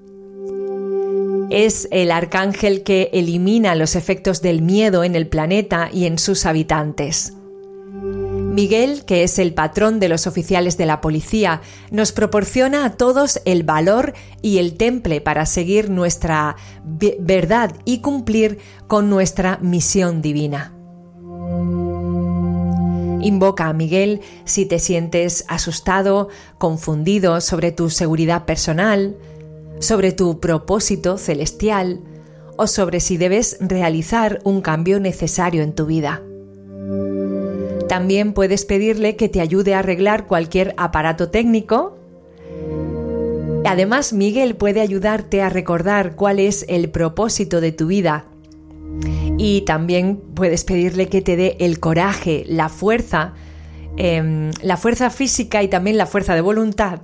Es 1.51 1.86
el 1.90 2.11
arcángel 2.11 2.82
que 2.82 3.11
elimina 3.12 3.74
los 3.74 3.94
efectos 3.94 4.42
del 4.42 4.62
miedo 4.62 5.05
en 5.05 5.14
el 5.14 5.28
planeta 5.28 5.88
y 5.92 6.07
en 6.07 6.18
sus 6.18 6.44
habitantes. 6.44 7.34
Miguel, 8.57 9.05
que 9.05 9.22
es 9.22 9.38
el 9.38 9.53
patrón 9.53 10.01
de 10.01 10.09
los 10.09 10.26
oficiales 10.26 10.78
de 10.78 10.86
la 10.86 11.03
policía, 11.03 11.61
nos 11.90 12.12
proporciona 12.12 12.86
a 12.86 12.97
todos 12.97 13.40
el 13.44 13.64
valor 13.64 14.14
y 14.40 14.59
el 14.59 14.78
temple 14.78 15.20
para 15.20 15.44
seguir 15.44 15.90
nuestra 15.90 16.57
verdad 16.82 17.74
y 17.84 18.01
cumplir 18.01 18.59
con 18.86 19.11
nuestra 19.11 19.59
misión 19.61 20.22
divina. 20.22 20.72
Invoca 23.20 23.66
a 23.66 23.72
Miguel 23.72 24.20
si 24.44 24.66
te 24.66 24.78
sientes 24.78 25.44
asustado, 25.49 26.28
confundido 26.59 27.40
sobre 27.42 27.72
tu 27.72 27.90
seguridad 27.90 28.47
personal, 28.47 29.16
sobre 29.79 30.12
tu 30.12 30.41
propósito 30.41 31.18
celestial 31.18 32.01
o 32.57 32.66
sobre 32.66 33.01
si 33.01 33.16
debes 33.16 33.59
realizar 33.61 34.41
un 34.45 34.61
cambio 34.61 35.01
necesario 35.01 35.62
en 35.62 35.74
tu 35.74 35.87
vida. 35.87 36.22
También 37.89 38.33
puedes 38.33 38.64
pedirle 38.64 39.16
que 39.16 39.29
te 39.29 39.41
ayude 39.41 39.74
a 39.74 39.81
arreglar 39.81 40.27
cualquier 40.27 40.74
aparato 40.77 41.31
técnico. 41.31 41.97
Además, 43.64 44.12
Miguel 44.12 44.57
puede 44.57 44.81
ayudarte 44.81 45.43
a 45.43 45.51
recordar 45.51 46.16
cuál 46.16 46.41
es 46.41 46.64
el 46.68 46.91
propósito 46.91 47.61
de 47.61 47.72
tu 47.72 47.87
vida. 47.87 48.27
Y 49.39 49.62
también 49.62 50.16
puedes 50.35 50.64
pedirle 50.64 51.09
que 51.09 51.20
te 51.20 51.37
dé 51.37 51.57
el 51.61 51.79
coraje, 51.79 52.45
la 52.47 52.68
fuerza, 52.68 53.35
em, 53.97 54.51
la 54.62 54.77
fuerza 54.77 55.11
física 55.11 55.62
y 55.62 55.68
también 55.68 55.99
la 55.99 56.07
fuerza 56.07 56.35
de 56.35 56.41
voluntad 56.41 57.01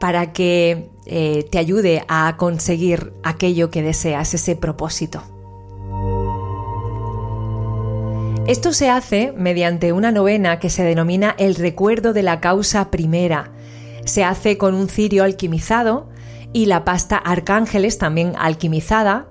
para 0.00 0.32
que 0.32 0.90
eh, 1.04 1.46
te 1.50 1.58
ayude 1.58 2.04
a 2.08 2.34
conseguir 2.38 3.12
aquello 3.22 3.70
que 3.70 3.82
deseas, 3.82 4.34
ese 4.34 4.56
propósito. 4.56 5.22
Esto 8.46 8.72
se 8.72 8.88
hace 8.88 9.32
mediante 9.36 9.92
una 9.92 10.10
novena 10.10 10.58
que 10.58 10.70
se 10.70 10.82
denomina 10.82 11.36
el 11.38 11.54
recuerdo 11.54 12.14
de 12.14 12.22
la 12.22 12.40
causa 12.40 12.90
primera. 12.90 13.52
Se 14.06 14.24
hace 14.24 14.56
con 14.56 14.74
un 14.74 14.88
cirio 14.88 15.22
alquimizado 15.22 16.08
y 16.54 16.66
la 16.66 16.82
pasta 16.84 17.16
arcángeles 17.16 17.98
también 17.98 18.32
alquimizada. 18.38 19.26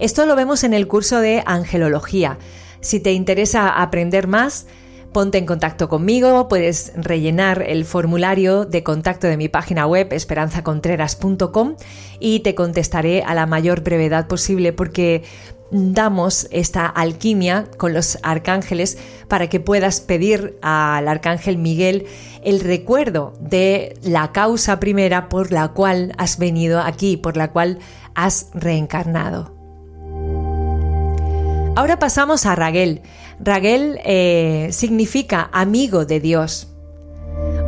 Esto 0.00 0.26
lo 0.26 0.34
vemos 0.34 0.64
en 0.64 0.74
el 0.74 0.88
curso 0.88 1.20
de 1.20 1.44
angelología. 1.46 2.36
Si 2.80 2.98
te 2.98 3.12
interesa 3.12 3.68
aprender 3.80 4.26
más, 4.26 4.66
Ponte 5.12 5.38
en 5.38 5.46
contacto 5.46 5.88
conmigo, 5.88 6.46
puedes 6.48 6.92
rellenar 6.94 7.62
el 7.62 7.84
formulario 7.84 8.64
de 8.64 8.84
contacto 8.84 9.26
de 9.26 9.36
mi 9.36 9.48
página 9.48 9.84
web 9.86 10.12
esperanzacontreras.com 10.12 11.74
y 12.20 12.40
te 12.40 12.54
contestaré 12.54 13.24
a 13.24 13.34
la 13.34 13.46
mayor 13.46 13.80
brevedad 13.80 14.28
posible 14.28 14.72
porque 14.72 15.24
damos 15.72 16.46
esta 16.52 16.86
alquimia 16.86 17.66
con 17.76 17.92
los 17.92 18.18
arcángeles 18.22 18.98
para 19.26 19.48
que 19.48 19.58
puedas 19.58 20.00
pedir 20.00 20.56
al 20.62 21.08
arcángel 21.08 21.58
Miguel 21.58 22.06
el 22.44 22.60
recuerdo 22.60 23.34
de 23.40 23.98
la 24.02 24.30
causa 24.30 24.78
primera 24.78 25.28
por 25.28 25.50
la 25.50 25.68
cual 25.68 26.12
has 26.18 26.38
venido 26.38 26.80
aquí, 26.80 27.16
por 27.16 27.36
la 27.36 27.50
cual 27.50 27.80
has 28.14 28.48
reencarnado. 28.54 29.56
Ahora 31.76 31.98
pasamos 31.98 32.46
a 32.46 32.54
Raguel. 32.54 33.02
Raguel 33.42 33.98
eh, 34.04 34.68
significa 34.70 35.48
amigo 35.52 36.04
de 36.04 36.20
Dios. 36.20 36.68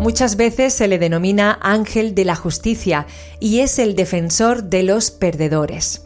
Muchas 0.01 0.37
veces 0.37 0.75
se 0.75 0.87
le 0.87 0.99
denomina 0.99 1.59
ángel 1.63 2.15
de 2.15 2.25
la 2.25 2.35
justicia 2.35 3.07
y 3.41 3.61
es 3.61 3.79
el 3.79 3.95
defensor 3.95 4.65
de 4.65 4.83
los 4.83 5.11
perdedores. 5.11 6.05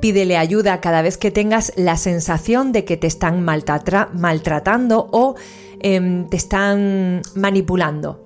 Pídele 0.00 0.36
ayuda 0.36 0.80
cada 0.80 1.00
vez 1.00 1.16
que 1.16 1.30
tengas 1.30 1.72
la 1.76 1.96
sensación 1.96 2.72
de 2.72 2.84
que 2.84 2.96
te 2.96 3.06
están 3.06 3.44
maltratando 3.44 5.08
o 5.12 5.36
em, 5.80 6.28
te 6.28 6.36
están 6.36 7.22
manipulando. 7.34 8.20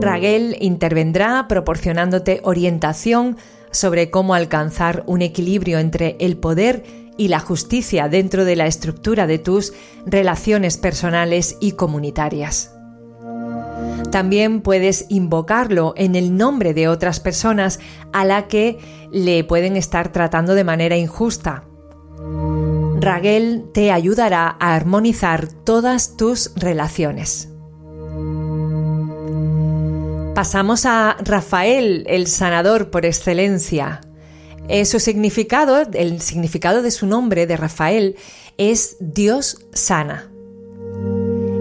Raguel 0.00 0.56
intervendrá 0.60 1.46
proporcionándote 1.48 2.40
orientación 2.44 3.36
sobre 3.70 4.10
cómo 4.10 4.34
alcanzar 4.34 5.02
un 5.06 5.22
equilibrio 5.22 5.78
entre 5.78 6.16
el 6.20 6.36
poder 6.36 6.84
y 7.18 7.28
la 7.28 7.40
justicia 7.40 8.08
dentro 8.08 8.46
de 8.46 8.56
la 8.56 8.66
estructura 8.66 9.26
de 9.26 9.38
tus 9.38 9.74
relaciones 10.06 10.78
personales 10.78 11.58
y 11.60 11.72
comunitarias. 11.72 12.72
También 14.10 14.62
puedes 14.62 15.04
invocarlo 15.10 15.92
en 15.96 16.14
el 16.14 16.36
nombre 16.36 16.72
de 16.72 16.88
otras 16.88 17.20
personas 17.20 17.78
a 18.12 18.24
la 18.24 18.48
que 18.48 18.78
le 19.12 19.44
pueden 19.44 19.76
estar 19.76 20.10
tratando 20.12 20.54
de 20.54 20.64
manera 20.64 20.96
injusta. 20.96 21.64
Raguel 23.00 23.66
te 23.74 23.92
ayudará 23.92 24.56
a 24.58 24.74
armonizar 24.74 25.48
todas 25.48 26.16
tus 26.16 26.52
relaciones. 26.56 27.50
Pasamos 30.34 30.86
a 30.86 31.16
Rafael, 31.20 32.04
el 32.08 32.28
sanador 32.28 32.90
por 32.90 33.04
excelencia. 33.04 34.00
Eh, 34.68 34.84
su 34.84 35.00
significado, 35.00 35.80
el 35.94 36.20
significado 36.20 36.82
de 36.82 36.90
su 36.90 37.06
nombre, 37.06 37.46
de 37.46 37.56
Rafael, 37.56 38.16
es 38.58 38.96
Dios 39.00 39.66
sana. 39.72 40.30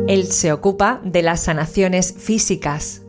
Él 0.07 0.27
se 0.27 0.51
ocupa 0.51 1.01
de 1.03 1.21
las 1.21 1.43
sanaciones 1.43 2.13
físicas. 2.17 3.01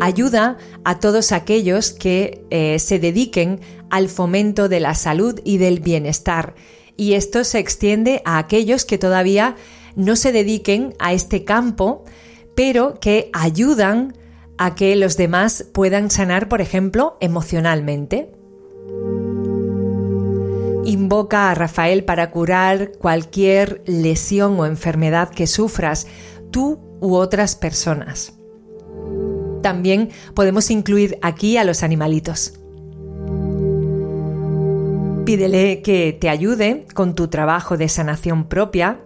Ayuda 0.00 0.58
a 0.84 0.98
todos 0.98 1.30
aquellos 1.30 1.92
que 1.92 2.44
eh, 2.50 2.78
se 2.80 2.98
dediquen 2.98 3.60
al 3.90 4.08
fomento 4.08 4.68
de 4.68 4.80
la 4.80 4.94
salud 4.94 5.40
y 5.44 5.58
del 5.58 5.78
bienestar. 5.78 6.56
Y 6.96 7.14
esto 7.14 7.44
se 7.44 7.60
extiende 7.60 8.22
a 8.24 8.38
aquellos 8.38 8.84
que 8.84 8.98
todavía 8.98 9.56
no 9.94 10.16
se 10.16 10.32
dediquen 10.32 10.94
a 10.98 11.12
este 11.12 11.44
campo, 11.44 12.04
pero 12.56 12.98
que 13.00 13.30
ayudan 13.32 14.14
a 14.58 14.74
que 14.74 14.96
los 14.96 15.16
demás 15.16 15.66
puedan 15.72 16.10
sanar, 16.10 16.48
por 16.48 16.60
ejemplo, 16.60 17.16
emocionalmente. 17.20 18.30
Invoca 20.84 21.50
a 21.50 21.54
Rafael 21.54 22.04
para 22.04 22.30
curar 22.30 22.92
cualquier 22.98 23.82
lesión 23.86 24.58
o 24.60 24.66
enfermedad 24.66 25.30
que 25.30 25.46
sufras 25.46 26.06
tú 26.50 26.78
u 27.00 27.14
otras 27.14 27.56
personas. 27.56 28.34
También 29.62 30.10
podemos 30.34 30.70
incluir 30.70 31.18
aquí 31.22 31.56
a 31.56 31.64
los 31.64 31.82
animalitos. 31.82 32.60
Pídele 35.24 35.80
que 35.80 36.16
te 36.20 36.28
ayude 36.28 36.86
con 36.92 37.14
tu 37.14 37.28
trabajo 37.28 37.78
de 37.78 37.88
sanación 37.88 38.46
propia. 38.46 39.00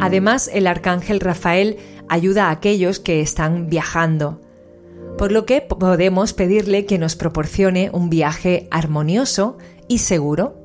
Además, 0.00 0.48
el 0.52 0.66
arcángel 0.66 1.20
Rafael 1.20 1.76
ayuda 2.08 2.48
a 2.48 2.50
aquellos 2.50 3.00
que 3.00 3.20
están 3.20 3.68
viajando, 3.68 4.40
por 5.18 5.32
lo 5.32 5.46
que 5.46 5.60
podemos 5.60 6.32
pedirle 6.32 6.86
que 6.86 6.98
nos 6.98 7.16
proporcione 7.16 7.90
un 7.92 8.10
viaje 8.10 8.68
armonioso 8.70 9.58
y 9.88 9.98
seguro. 9.98 10.56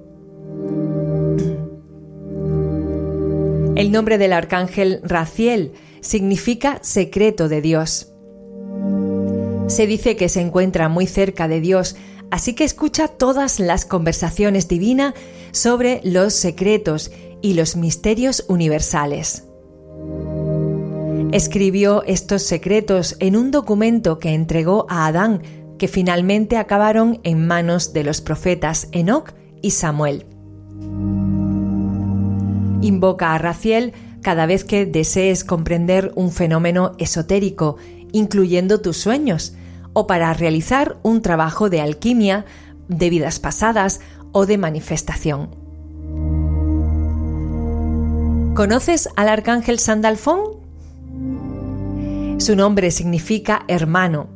El 3.76 3.92
nombre 3.92 4.18
del 4.18 4.34
arcángel 4.34 5.00
Raciel 5.04 5.74
significa 6.02 6.80
secreto 6.84 7.48
de 7.48 7.62
Dios. 7.62 8.14
Se 9.68 9.88
dice 9.88 10.16
que 10.16 10.30
se 10.30 10.42
encuentra 10.42 10.89
muy 10.89 11.08
cerca 11.08 11.48
de 11.48 11.62
Dios, 11.62 11.96
así 12.30 12.54
que 12.54 12.64
escucha 12.64 13.08
todas 13.08 13.60
las 13.60 13.86
conversaciones 13.86 14.68
divinas 14.68 15.14
sobre 15.52 16.02
los 16.04 16.34
secretos 16.34 17.12
y 17.42 17.54
los 17.54 17.76
misterios 17.76 18.46
universales 18.48 19.46
escribió 21.32 22.04
estos 22.04 22.44
secretos 22.44 23.16
en 23.20 23.36
un 23.36 23.52
documento 23.52 24.20
que 24.20 24.34
entregó 24.34 24.86
a 24.90 25.08
Adán, 25.08 25.42
que 25.80 25.88
finalmente 25.88 26.58
acabaron 26.58 27.20
en 27.24 27.48
manos 27.48 27.94
de 27.94 28.04
los 28.04 28.22
profetas 28.22 28.90
Enoch 28.92 29.34
y 29.62 29.72
Samuel. 29.72 30.26
Invoca 32.82 33.34
a 33.34 33.38
Raciel 33.38 33.94
cada 34.22 34.46
vez 34.46 34.64
que 34.64 34.86
desees 34.86 35.44
comprender 35.44 36.12
un 36.16 36.32
fenómeno 36.32 36.92
esotérico, 36.98 37.78
incluyendo 38.12 38.82
tus 38.82 38.98
sueños, 38.98 39.54
o 39.94 40.08
para 40.08 40.34
realizar 40.34 40.98
un 41.02 41.22
trabajo 41.22 41.70
de 41.70 41.82
alquimia, 41.82 42.46
de 42.88 43.10
vidas 43.10 43.40
pasadas 43.40 44.02
o 44.32 44.46
de 44.46 44.58
manifestación. 44.58 45.50
¿Conoces 48.54 49.10
al 49.16 49.30
arcángel 49.30 49.80
Sandalfón? 49.80 50.61
Su 52.42 52.56
nombre 52.56 52.89
significa 52.89 53.66
hermano. 53.68 54.28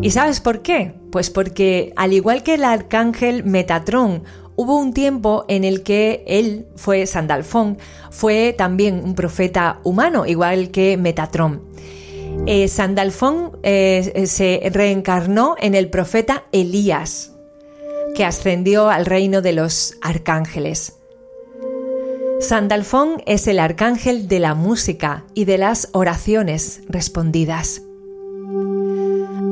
¿Y 0.00 0.12
sabes 0.12 0.40
por 0.40 0.62
qué? 0.62 0.94
Pues 1.10 1.28
porque, 1.28 1.92
al 1.96 2.12
igual 2.12 2.44
que 2.44 2.54
el 2.54 2.62
arcángel 2.62 3.42
Metatrón, 3.42 4.22
hubo 4.54 4.78
un 4.78 4.94
tiempo 4.94 5.44
en 5.48 5.64
el 5.64 5.82
que 5.82 6.22
él 6.24 6.68
fue 6.76 7.04
Sandalfón, 7.06 7.78
fue 8.12 8.54
también 8.56 9.02
un 9.02 9.16
profeta 9.16 9.80
humano, 9.82 10.24
igual 10.24 10.70
que 10.70 10.96
Metatrón. 10.96 11.62
Eh, 12.46 12.68
Sandalfón 12.68 13.58
eh, 13.64 14.26
se 14.28 14.62
reencarnó 14.72 15.56
en 15.58 15.74
el 15.74 15.90
profeta 15.90 16.44
Elías, 16.52 17.32
que 18.14 18.24
ascendió 18.24 18.88
al 18.88 19.04
reino 19.04 19.42
de 19.42 19.52
los 19.52 19.96
arcángeles. 20.00 21.01
Sandalfón 22.42 23.22
es 23.24 23.46
el 23.46 23.60
arcángel 23.60 24.26
de 24.26 24.40
la 24.40 24.56
música 24.56 25.24
y 25.32 25.44
de 25.44 25.58
las 25.58 25.88
oraciones 25.92 26.82
respondidas. 26.88 27.82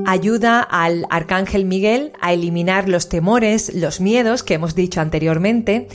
Ayuda 0.06 0.60
al 0.60 1.06
arcángel 1.08 1.66
Miguel 1.66 2.12
a 2.20 2.32
eliminar 2.32 2.88
los 2.88 3.08
temores, 3.08 3.72
los 3.74 4.00
miedos 4.00 4.42
que 4.42 4.54
hemos 4.54 4.74
dicho 4.74 5.00
anteriormente, 5.00 5.88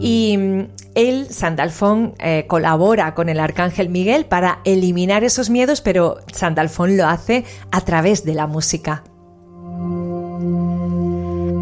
Y 0.00 0.36
mm, 0.36 0.60
él, 0.96 1.28
Sandalfón, 1.30 2.14
eh, 2.18 2.46
colabora 2.48 3.14
con 3.14 3.28
el 3.28 3.38
arcángel 3.38 3.88
Miguel 3.88 4.26
para 4.26 4.58
eliminar 4.64 5.22
esos 5.22 5.50
miedos, 5.50 5.80
pero 5.80 6.16
Sandalfón 6.32 6.96
lo 6.96 7.06
hace 7.06 7.44
a 7.70 7.82
través 7.82 8.24
de 8.24 8.34
la 8.34 8.48
música. 8.48 9.04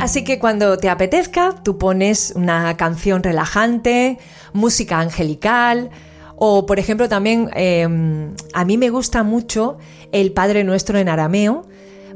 Así 0.02 0.24
que 0.24 0.40
cuando 0.40 0.78
te 0.78 0.88
apetezca, 0.88 1.54
tú 1.62 1.78
pones 1.78 2.32
una 2.34 2.76
canción 2.76 3.22
relajante, 3.22 4.18
música 4.52 4.98
angelical, 4.98 5.90
o 6.34 6.66
por 6.66 6.80
ejemplo 6.80 7.08
también 7.08 7.48
em, 7.54 8.34
a 8.52 8.64
mí 8.64 8.78
me 8.78 8.90
gusta 8.90 9.22
mucho 9.22 9.78
el 10.10 10.32
Padre 10.32 10.64
Nuestro 10.64 10.98
en 10.98 11.08
arameo, 11.08 11.68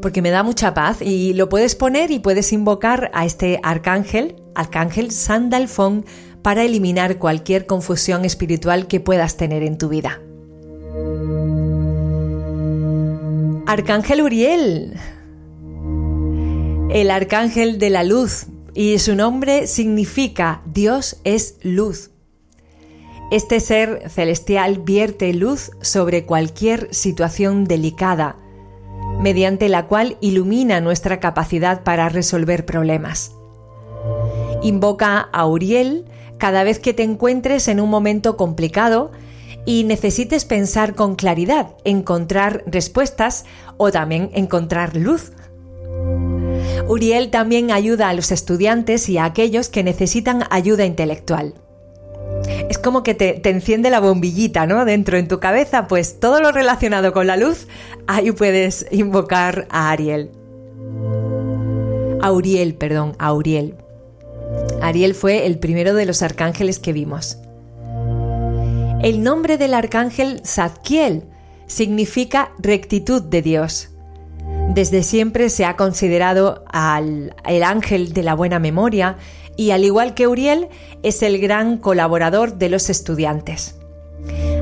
porque 0.02 0.20
me 0.20 0.30
da 0.30 0.42
mucha 0.42 0.74
paz 0.74 1.00
y 1.00 1.32
lo 1.34 1.48
puedes 1.48 1.76
poner 1.76 2.10
y 2.10 2.18
puedes 2.18 2.52
invocar 2.52 3.08
a 3.14 3.24
este 3.24 3.60
arcángel, 3.62 4.34
arcángel 4.56 5.12
Sandalfón, 5.12 6.06
para 6.42 6.64
eliminar 6.64 7.18
cualquier 7.18 7.66
confusión 7.66 8.24
espiritual 8.24 8.88
que 8.88 8.98
puedas 8.98 9.36
tener 9.36 9.62
en 9.62 9.78
tu 9.78 9.88
vida. 9.90 10.20
Arcángel 13.68 14.22
Uriel, 14.22 14.98
el 16.90 17.10
arcángel 17.10 17.78
de 17.78 17.90
la 17.90 18.04
luz, 18.04 18.46
y 18.74 18.98
su 18.98 19.14
nombre 19.14 19.66
significa 19.66 20.62
Dios 20.66 21.20
es 21.24 21.56
luz. 21.62 22.10
Este 23.30 23.58
ser 23.58 24.08
celestial 24.08 24.78
vierte 24.78 25.32
luz 25.32 25.72
sobre 25.80 26.24
cualquier 26.26 26.94
situación 26.94 27.64
delicada, 27.64 28.36
mediante 29.20 29.68
la 29.68 29.86
cual 29.86 30.16
ilumina 30.20 30.80
nuestra 30.80 31.18
capacidad 31.18 31.82
para 31.82 32.08
resolver 32.08 32.64
problemas. 32.64 33.32
Invoca 34.62 35.18
a 35.18 35.46
Uriel 35.46 36.04
cada 36.38 36.64
vez 36.64 36.78
que 36.78 36.94
te 36.94 37.02
encuentres 37.02 37.66
en 37.68 37.80
un 37.80 37.90
momento 37.90 38.36
complicado 38.36 39.10
y 39.64 39.84
necesites 39.84 40.44
pensar 40.44 40.94
con 40.94 41.16
claridad, 41.16 41.74
encontrar 41.84 42.62
respuestas 42.66 43.44
o 43.76 43.90
también 43.90 44.30
encontrar 44.32 44.96
luz. 44.96 45.32
Uriel 46.88 47.30
también 47.30 47.70
ayuda 47.70 48.08
a 48.08 48.14
los 48.14 48.30
estudiantes 48.30 49.08
y 49.08 49.18
a 49.18 49.24
aquellos 49.24 49.68
que 49.68 49.82
necesitan 49.82 50.44
ayuda 50.50 50.84
intelectual. 50.84 51.54
Es 52.68 52.78
como 52.78 53.02
que 53.02 53.14
te, 53.14 53.48
enciende 53.48 53.90
la 53.90 54.00
bombillita, 54.00 54.66
¿no? 54.66 54.84
Dentro 54.84 55.18
en 55.18 55.28
tu 55.28 55.40
cabeza, 55.40 55.86
pues 55.88 56.20
todo 56.20 56.40
lo 56.40 56.52
relacionado 56.52 57.12
con 57.12 57.26
la 57.26 57.36
luz, 57.36 57.66
ahí 58.06 58.30
puedes 58.32 58.86
invocar 58.90 59.66
a 59.70 59.90
Ariel. 59.90 60.30
A 62.22 62.32
Uriel, 62.32 62.74
perdón, 62.74 63.14
a 63.18 63.32
Uriel. 63.32 63.74
Ariel 64.80 65.14
fue 65.14 65.46
el 65.46 65.58
primero 65.58 65.94
de 65.94 66.06
los 66.06 66.22
arcángeles 66.22 66.78
que 66.78 66.92
vimos. 66.92 67.38
El 69.02 69.22
nombre 69.22 69.58
del 69.58 69.74
arcángel 69.74 70.40
Zadkiel 70.44 71.24
significa 71.66 72.52
rectitud 72.58 73.22
de 73.22 73.42
Dios. 73.42 73.90
Desde 74.74 75.02
siempre 75.02 75.48
se 75.48 75.64
ha 75.64 75.76
considerado 75.76 76.64
al 76.70 77.34
el 77.46 77.62
ángel 77.62 78.12
de 78.12 78.22
la 78.22 78.34
buena 78.34 78.58
memoria 78.58 79.16
y 79.56 79.70
al 79.70 79.84
igual 79.84 80.14
que 80.14 80.26
Uriel 80.26 80.68
es 81.02 81.22
el 81.22 81.38
gran 81.40 81.78
colaborador 81.78 82.56
de 82.56 82.68
los 82.68 82.90
estudiantes. 82.90 83.76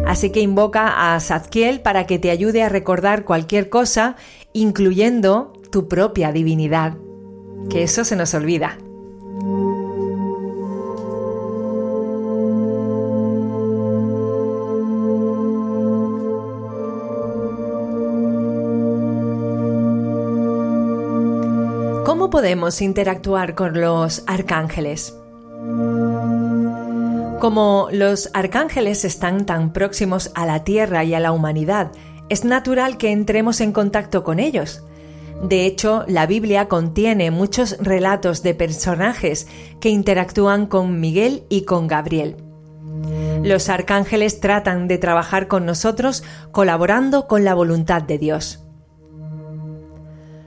Así 0.07 0.31
que 0.31 0.41
invoca 0.41 1.15
a 1.15 1.21
Zadkiel 1.21 1.81
para 1.81 2.07
que 2.07 2.19
te 2.19 2.31
ayude 2.31 2.63
a 2.63 2.69
recordar 2.69 3.25
cualquier 3.25 3.71
cosa, 3.71 4.17
incluyendo 4.53 5.53
tu 5.71 5.89
propia 5.89 6.31
divinidad. 6.31 6.95
Que 7.71 7.83
eso 7.83 8.05
se 8.05 8.15
nos 8.15 8.35
olvida. 8.35 8.79
Podemos 22.35 22.83
interactuar 22.83 23.55
con 23.55 23.81
los 23.81 24.25
arcángeles? 24.27 25.17
Como 27.39 27.87
los 27.93 28.29
arcángeles 28.35 29.05
están 29.05 29.47
tan 29.47 29.73
próximos 29.73 30.33
a 30.35 30.45
la 30.45 30.65
Tierra 30.65 31.05
y 31.05 31.15
a 31.15 31.21
la 31.21 31.31
humanidad, 31.31 31.93
es 32.29 32.45
natural 32.45 32.99
que 32.99 33.13
entremos 33.13 33.61
en 33.61 33.71
contacto 33.71 34.25
con 34.25 34.41
ellos. 34.41 34.83
De 35.45 35.65
hecho, 35.65 36.05
la 36.09 36.27
Biblia 36.27 36.67
contiene 36.67 37.31
muchos 37.31 37.77
relatos 37.79 38.43
de 38.43 38.55
personajes 38.57 39.47
que 39.81 39.91
interactúan 39.91 40.67
con 40.67 40.99
Miguel 40.99 41.45
y 41.49 41.65
con 41.65 41.87
Gabriel. 41.87 42.35
Los 43.45 43.69
arcángeles 43.69 44.41
tratan 44.41 44.89
de 44.89 44.99
trabajar 44.99 45.47
con 45.47 45.67
nosotros 45.67 46.25
colaborando 46.51 47.29
con 47.29 47.45
la 47.45 47.55
voluntad 47.55 48.03
de 48.03 48.19
Dios. 48.19 48.64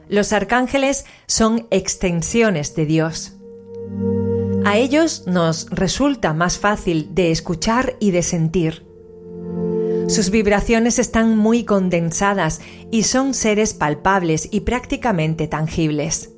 Los 0.09 0.31
arcángeles 0.33 1.05
son 1.25 1.67
extensiones 1.69 2.75
de 2.75 2.85
Dios. 2.85 3.33
A 4.65 4.77
ellos 4.77 5.23
nos 5.27 5.69
resulta 5.69 6.33
más 6.33 6.57
fácil 6.59 7.13
de 7.13 7.31
escuchar 7.31 7.95
y 7.99 8.11
de 8.11 8.21
sentir. 8.21 8.85
Sus 10.07 10.29
vibraciones 10.29 10.99
están 10.99 11.37
muy 11.37 11.65
condensadas 11.65 12.61
y 12.91 13.03
son 13.03 13.33
seres 13.33 13.73
palpables 13.73 14.47
y 14.51 14.61
prácticamente 14.61 15.47
tangibles. 15.47 16.31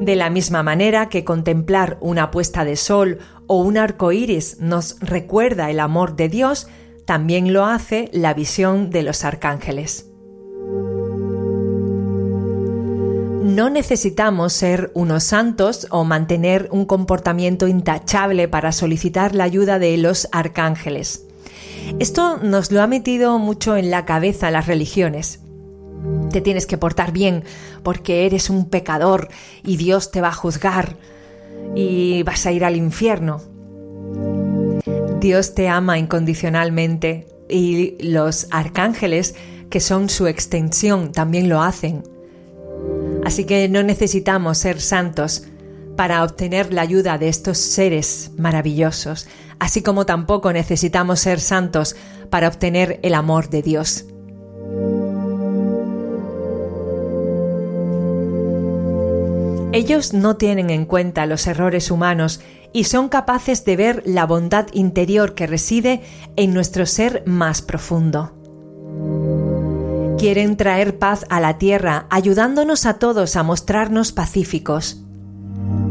De 0.00 0.16
la 0.16 0.28
misma 0.28 0.62
manera 0.62 1.08
que 1.08 1.24
contemplar 1.24 1.98
una 2.00 2.30
puesta 2.30 2.64
de 2.64 2.76
sol 2.76 3.18
o 3.46 3.62
un 3.62 3.78
arco 3.78 4.12
iris 4.12 4.58
nos 4.60 4.98
recuerda 5.00 5.70
el 5.70 5.80
amor 5.80 6.16
de 6.16 6.28
Dios, 6.28 6.68
también 7.06 7.52
lo 7.52 7.66
hace 7.66 8.08
la 8.12 8.34
visión 8.34 8.90
de 8.90 9.02
los 9.02 9.24
arcángeles. 9.24 10.09
No 13.50 13.68
necesitamos 13.68 14.52
ser 14.52 14.92
unos 14.94 15.24
santos 15.24 15.88
o 15.90 16.04
mantener 16.04 16.68
un 16.70 16.84
comportamiento 16.84 17.66
intachable 17.66 18.46
para 18.46 18.70
solicitar 18.70 19.34
la 19.34 19.42
ayuda 19.42 19.80
de 19.80 19.96
los 19.96 20.28
arcángeles. 20.30 21.26
Esto 21.98 22.36
nos 22.36 22.70
lo 22.70 22.80
ha 22.80 22.86
metido 22.86 23.40
mucho 23.40 23.76
en 23.76 23.90
la 23.90 24.04
cabeza 24.04 24.52
las 24.52 24.68
religiones. 24.68 25.40
Te 26.30 26.40
tienes 26.40 26.64
que 26.66 26.78
portar 26.78 27.10
bien 27.10 27.42
porque 27.82 28.24
eres 28.24 28.50
un 28.50 28.70
pecador 28.70 29.26
y 29.64 29.78
Dios 29.78 30.12
te 30.12 30.20
va 30.20 30.28
a 30.28 30.32
juzgar 30.32 30.96
y 31.74 32.22
vas 32.22 32.46
a 32.46 32.52
ir 32.52 32.64
al 32.64 32.76
infierno. 32.76 33.42
Dios 35.18 35.54
te 35.56 35.68
ama 35.68 35.98
incondicionalmente 35.98 37.26
y 37.48 37.96
los 38.00 38.46
arcángeles, 38.52 39.34
que 39.70 39.80
son 39.80 40.08
su 40.08 40.28
extensión, 40.28 41.10
también 41.10 41.48
lo 41.48 41.60
hacen. 41.62 42.04
Así 43.24 43.44
que 43.44 43.68
no 43.68 43.82
necesitamos 43.82 44.58
ser 44.58 44.80
santos 44.80 45.44
para 45.96 46.24
obtener 46.24 46.72
la 46.72 46.82
ayuda 46.82 47.18
de 47.18 47.28
estos 47.28 47.58
seres 47.58 48.30
maravillosos, 48.36 49.28
así 49.58 49.82
como 49.82 50.06
tampoco 50.06 50.52
necesitamos 50.52 51.20
ser 51.20 51.40
santos 51.40 51.96
para 52.30 52.48
obtener 52.48 52.98
el 53.02 53.14
amor 53.14 53.50
de 53.50 53.62
Dios. 53.62 54.06
Ellos 59.72 60.14
no 60.14 60.36
tienen 60.36 60.70
en 60.70 60.84
cuenta 60.84 61.26
los 61.26 61.46
errores 61.46 61.90
humanos 61.90 62.40
y 62.72 62.84
son 62.84 63.08
capaces 63.08 63.64
de 63.64 63.76
ver 63.76 64.02
la 64.04 64.26
bondad 64.26 64.66
interior 64.72 65.34
que 65.34 65.46
reside 65.46 66.00
en 66.36 66.54
nuestro 66.54 66.86
ser 66.86 67.22
más 67.26 67.62
profundo 67.62 68.32
quieren 70.20 70.58
traer 70.58 70.98
paz 70.98 71.24
a 71.30 71.40
la 71.40 71.56
tierra, 71.56 72.06
ayudándonos 72.10 72.84
a 72.84 72.98
todos 72.98 73.36
a 73.36 73.42
mostrarnos 73.42 74.12
pacíficos. 74.12 75.02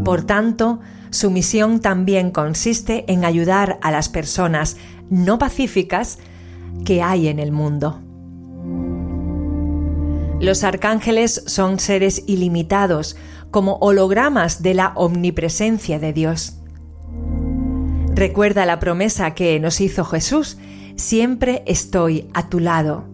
Por 0.06 0.22
tanto, 0.22 0.82
su 1.10 1.32
misión 1.32 1.80
también 1.80 2.30
consiste 2.30 3.12
en 3.12 3.26
ayudar 3.26 3.80
a 3.82 3.90
las 3.90 4.08
personas 4.08 4.78
no 5.10 5.40
pacíficas 5.40 6.20
que 6.86 7.02
hay 7.02 7.28
en 7.28 7.40
el 7.40 7.52
mundo. 7.52 8.02
Los 10.40 10.64
arcángeles 10.64 11.42
son 11.48 11.80
seres 11.80 12.24
ilimitados, 12.28 13.18
como 13.50 13.78
hologramas 13.78 14.62
de 14.62 14.76
la 14.76 14.94
omnipresencia 14.94 15.98
de 15.98 16.14
Dios. 16.14 16.60
Recuerda 18.14 18.68
la 18.68 18.80
promesa 18.80 19.34
que 19.34 19.60
nos 19.60 19.82
hizo 19.82 20.06
Jesús, 20.06 20.60
siempre 20.98 21.64
estoy 21.66 22.30
a 22.36 22.48
tu 22.48 22.60
lado. 22.60 23.09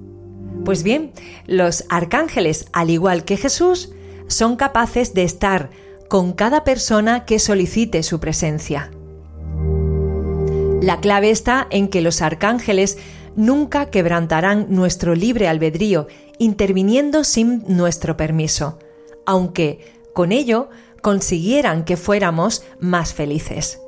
Pues 0.66 0.82
bien, 0.82 1.13
los 1.45 1.86
arcángeles, 1.89 2.66
al 2.74 2.89
igual 2.89 3.24
que 3.24 3.38
Jesús, 3.38 3.93
son 4.28 4.55
capaces 4.55 5.13
de 5.13 5.24
estar 5.24 5.70
con 6.09 6.34
cada 6.34 6.63
persona 6.63 7.26
que 7.26 7.38
solicite 7.38 8.01
su 8.01 8.20
presencia. 8.20 8.91
La 10.82 10.99
clave 11.01 11.30
está 11.30 11.68
en 11.70 11.88
que 11.88 12.01
los 12.01 12.22
arcángeles 12.22 12.97
nunca 13.36 13.91
quebrantarán 13.91 14.68
nuestro 14.70 15.13
libre 15.13 15.47
albedrío 15.47 16.07
interviniendo 16.39 17.24
sin 17.24 17.63
nuestro 17.68 18.18
permiso, 18.18 18.80
aunque 19.26 19.80
con 20.13 20.32
ello 20.32 20.70
consiguieran 21.01 21.86
que 21.86 21.95
fuéramos 21.95 22.63
más 22.80 23.13
felices. 23.13 23.80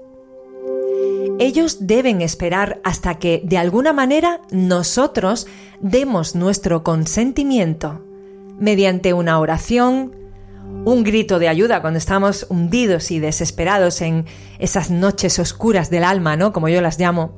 Ellos 1.40 1.88
deben 1.88 2.22
esperar 2.22 2.80
hasta 2.84 3.16
que, 3.16 3.42
de 3.44 3.58
alguna 3.58 3.94
manera, 3.94 4.42
nosotros 4.52 5.48
demos 5.80 6.36
nuestro 6.36 6.84
consentimiento 6.84 8.02
mediante 8.60 9.14
una 9.14 9.40
oración, 9.40 10.16
un 10.86 11.04
grito 11.04 11.40
de 11.40 11.48
ayuda 11.48 11.82
cuando 11.82 11.98
estamos 11.98 12.48
hundidos 12.50 13.12
y 13.12 13.20
desesperados 13.20 14.02
en 14.02 14.26
esas 14.60 14.90
noches 14.90 15.40
oscuras 15.40 15.90
del 15.90 16.04
alma, 16.04 16.36
¿no? 16.36 16.54
Como 16.54 16.70
yo 16.70 16.82
las 16.82 17.00
llamo, 17.00 17.32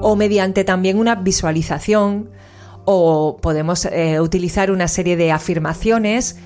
o 0.00 0.16
mediante 0.16 0.64
también 0.64 0.98
una 0.98 1.16
visualización, 1.16 2.30
o 2.84 3.38
podemos 3.40 3.84
eh, 3.84 4.20
utilizar 4.20 4.70
una 4.70 4.88
serie 4.88 5.16
de 5.16 5.30
afirmaciones, 5.30 6.38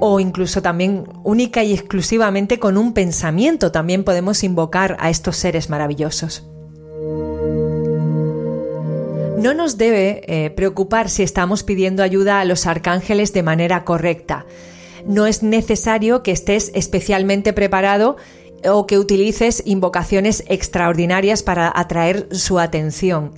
o 0.00 0.20
incluso 0.20 0.62
también 0.62 1.04
única 1.22 1.64
y 1.64 1.72
exclusivamente 1.72 2.58
con 2.58 2.76
un 2.76 2.92
pensamiento 2.92 3.72
también 3.72 4.04
podemos 4.04 4.44
invocar 4.44 4.96
a 5.00 5.10
estos 5.10 5.36
seres 5.36 5.70
maravillosos. 5.70 6.46
No 9.38 9.52
nos 9.52 9.76
debe 9.76 10.22
eh, 10.26 10.50
preocupar 10.50 11.10
si 11.10 11.22
estamos 11.22 11.62
pidiendo 11.62 12.02
ayuda 12.02 12.40
a 12.40 12.44
los 12.44 12.66
arcángeles 12.66 13.32
de 13.32 13.42
manera 13.42 13.84
correcta. 13.84 14.46
No 15.06 15.26
es 15.26 15.42
necesario 15.42 16.22
que 16.22 16.32
estés 16.32 16.70
especialmente 16.74 17.52
preparado 17.52 18.16
o 18.66 18.86
que 18.86 18.98
utilices 18.98 19.62
invocaciones 19.66 20.44
extraordinarias 20.48 21.42
para 21.42 21.70
atraer 21.74 22.28
su 22.30 22.58
atención. 22.58 23.32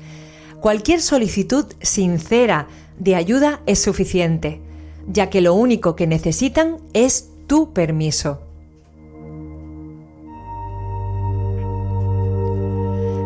Cualquier 0.61 1.01
solicitud 1.01 1.67
sincera 1.81 2.69
de 2.99 3.17
ayuda 3.17 3.61
es 3.67 3.81
suficiente 3.83 4.66
ya 5.07 5.31
que 5.31 5.41
lo 5.41 5.55
único 5.55 5.97
que 5.97 6.07
necesitan 6.07 6.79
es 6.93 7.31
tu 7.47 7.73
permiso. 7.73 8.41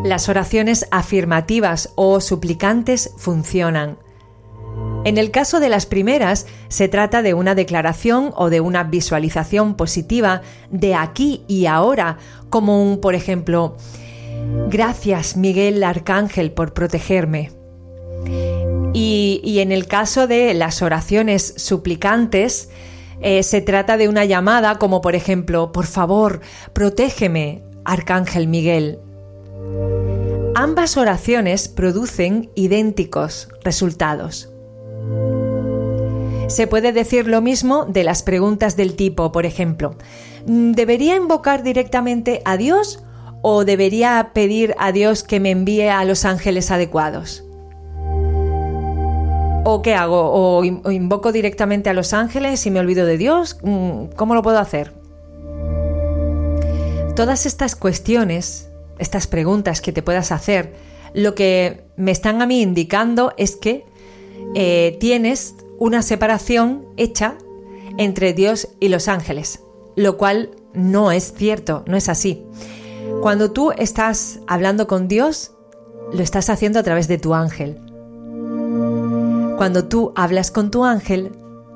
Las 0.04 0.28
oraciones 0.28 0.86
afirmativas 0.90 1.92
o 1.94 2.20
suplicantes 2.20 3.12
funcionan. 3.18 3.98
En 5.04 5.18
el 5.18 5.30
caso 5.30 5.60
de 5.60 5.68
las 5.68 5.86
primeras, 5.86 6.46
se 6.68 6.88
trata 6.88 7.22
de 7.22 7.34
una 7.34 7.54
declaración 7.54 8.32
o 8.36 8.50
de 8.50 8.60
una 8.60 8.84
visualización 8.84 9.74
positiva 9.74 10.42
de 10.70 10.94
aquí 10.94 11.44
y 11.48 11.66
ahora, 11.66 12.18
como 12.50 12.82
un, 12.82 13.00
por 13.00 13.14
ejemplo, 13.14 13.76
Gracias 14.68 15.36
Miguel 15.36 15.82
Arcángel 15.82 16.52
por 16.52 16.72
protegerme. 16.72 17.59
Y, 18.92 19.58
en 19.60 19.72
el 19.72 19.86
caso 19.86 20.26
de 20.26 20.54
las 20.54 20.82
oraciones 20.82 21.54
suplicantes, 21.56 22.70
eh, 23.20 23.42
se 23.42 23.60
trata 23.60 23.96
de 23.96 24.08
una 24.08 24.24
llamada 24.24 24.78
como 24.78 25.00
por 25.00 25.14
ejemplo, 25.14 25.72
por 25.72 25.86
favor, 25.86 26.40
protégeme, 26.72 27.62
Arcángel 27.84 28.48
Miguel. 28.48 28.98
Ambas 30.54 30.96
oraciones 30.96 31.68
producen 31.68 32.50
idénticos 32.54 33.48
resultados. 33.62 34.50
Se 36.48 36.66
puede 36.66 36.92
decir 36.92 37.28
lo 37.28 37.40
mismo 37.40 37.84
de 37.84 38.02
las 38.02 38.22
preguntas 38.22 38.76
del 38.76 38.96
tipo, 38.96 39.30
por 39.30 39.46
ejemplo, 39.46 39.94
¿debería 40.46 41.14
invocar 41.14 41.62
directamente 41.62 42.42
a 42.44 42.56
Dios 42.56 43.04
o 43.42 43.64
debería 43.64 44.32
pedir 44.34 44.74
a 44.78 44.90
Dios 44.90 45.22
que 45.22 45.38
me 45.38 45.52
envíe 45.52 45.88
a 45.88 46.04
los 46.04 46.24
ángeles 46.24 46.72
adecuados? 46.72 47.44
¿O 49.64 49.82
qué 49.82 49.94
hago? 49.94 50.30
¿O 50.32 50.64
invoco 50.64 51.32
directamente 51.32 51.90
a 51.90 51.94
los 51.94 52.12
ángeles 52.12 52.64
y 52.66 52.70
me 52.70 52.80
olvido 52.80 53.04
de 53.04 53.18
Dios? 53.18 53.58
Mm, 53.62 54.06
¿Cómo 54.16 54.34
lo 54.34 54.42
puedo 54.42 54.58
hacer? 54.58 54.92
Todas 57.14 57.44
estas 57.44 57.76
cuestiones, 57.76 58.70
estas 58.98 59.26
preguntas 59.26 59.80
que 59.82 59.92
te 59.92 60.02
puedas 60.02 60.32
hacer, 60.32 60.72
lo 61.12 61.34
que 61.34 61.84
me 61.96 62.10
están 62.10 62.40
a 62.40 62.46
mí 62.46 62.62
indicando 62.62 63.34
es 63.36 63.56
que 63.56 63.84
eh, 64.54 64.96
tienes 64.98 65.56
una 65.78 66.02
separación 66.02 66.86
hecha 66.96 67.36
entre 67.98 68.32
Dios 68.32 68.68
y 68.80 68.88
los 68.88 69.08
ángeles, 69.08 69.60
lo 69.96 70.16
cual 70.16 70.50
no 70.72 71.12
es 71.12 71.34
cierto, 71.34 71.84
no 71.86 71.96
es 71.96 72.08
así. 72.08 72.44
Cuando 73.20 73.52
tú 73.52 73.72
estás 73.72 74.40
hablando 74.46 74.86
con 74.86 75.08
Dios, 75.08 75.52
lo 76.12 76.22
estás 76.22 76.48
haciendo 76.48 76.78
a 76.78 76.82
través 76.82 77.08
de 77.08 77.18
tu 77.18 77.34
ángel. 77.34 77.89
Cuando 79.60 79.84
tú 79.84 80.14
hablas 80.16 80.50
con 80.50 80.70
tu 80.70 80.86
ángel, 80.86 81.32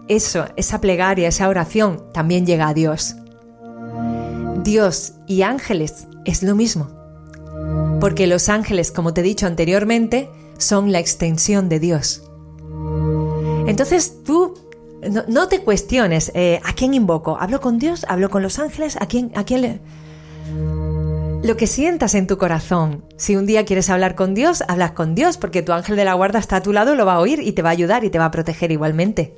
eso, 0.09 0.47
esa 0.57 0.81
plegaria, 0.81 1.29
esa 1.29 1.51
oración 1.51 2.03
también 2.15 2.47
llega 2.47 2.67
a 2.67 2.73
Dios. 2.73 3.15
Dios 4.63 5.13
y 5.27 5.43
ángeles 5.43 6.07
es 6.25 6.43
lo 6.43 6.55
mismo. 6.57 6.89
Porque 8.01 8.27
los 8.27 8.49
ángeles, 8.49 8.91
como 8.91 9.13
te 9.13 9.21
he 9.21 9.25
dicho 9.25 9.47
anteriormente, 9.47 10.31
son 10.57 10.93
la 10.93 10.99
extensión 10.99 11.69
de 11.69 11.79
Dios. 11.79 12.23
Entonces 13.67 14.23
tú 14.25 14.55
no, 15.29 15.49
te 15.49 15.61
cuestiones 15.61 16.33
eh, 16.35 16.63
a 16.65 16.73
quién 16.73 16.95
invoco. 16.95 17.37
¿Hablo 17.39 17.61
con 17.61 17.79
Dios? 17.79 18.07
¿Hablo 18.09 18.31
con 18.31 18.43
los 18.43 18.59
ángeles? 18.59 18.97
¿A 18.99 19.05
quién, 19.05 19.31
a 19.35 19.45
quién 19.45 19.61
le.? 19.61 19.81
Lo 21.45 21.59
que 21.59 21.67
sientas 21.67 22.15
en 22.15 22.27
tu 22.27 22.39
corazón. 22.39 23.05
Si 23.19 23.37
un 23.37 23.45
día 23.45 23.67
quieres 23.67 23.91
hablar 23.91 24.15
con 24.15 24.35
Dios, 24.35 24.65
hablas 24.67 24.93
con 24.93 25.15
Dios, 25.15 25.37
porque 25.37 25.61
tu 25.61 25.73
ángel 25.73 25.95
de 25.95 26.07
la 26.07 26.15
guarda 26.15 26.39
está 26.39 26.57
a 26.57 26.63
tu 26.63 26.73
lado, 26.73 26.95
lo 26.95 27.05
va 27.05 27.17
a 27.17 27.21
oír 27.21 27.41
y 27.41 27.53
te 27.53 27.61
va 27.61 27.69
a 27.69 27.73
ayudar 27.73 28.03
y 28.03 28.09
te 28.09 28.19
va 28.19 28.25
a 28.25 28.31
proteger 28.31 28.73
igualmente. 28.73 29.35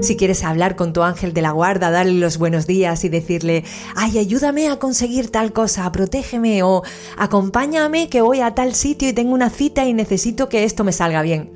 Si 0.00 0.16
quieres 0.16 0.44
hablar 0.44 0.76
con 0.76 0.92
tu 0.92 1.02
ángel 1.02 1.34
de 1.34 1.42
la 1.42 1.50
guarda, 1.50 1.90
darle 1.90 2.20
los 2.20 2.38
buenos 2.38 2.68
días 2.68 3.02
y 3.04 3.08
decirle, 3.08 3.64
ay, 3.96 4.18
ayúdame 4.18 4.68
a 4.68 4.78
conseguir 4.78 5.30
tal 5.30 5.52
cosa, 5.52 5.90
protégeme 5.90 6.62
o 6.62 6.84
acompáñame 7.18 8.08
que 8.08 8.20
voy 8.20 8.40
a 8.40 8.54
tal 8.54 8.76
sitio 8.76 9.08
y 9.08 9.12
tengo 9.12 9.34
una 9.34 9.50
cita 9.50 9.86
y 9.86 9.92
necesito 9.92 10.48
que 10.48 10.62
esto 10.62 10.84
me 10.84 10.92
salga 10.92 11.22
bien. 11.22 11.50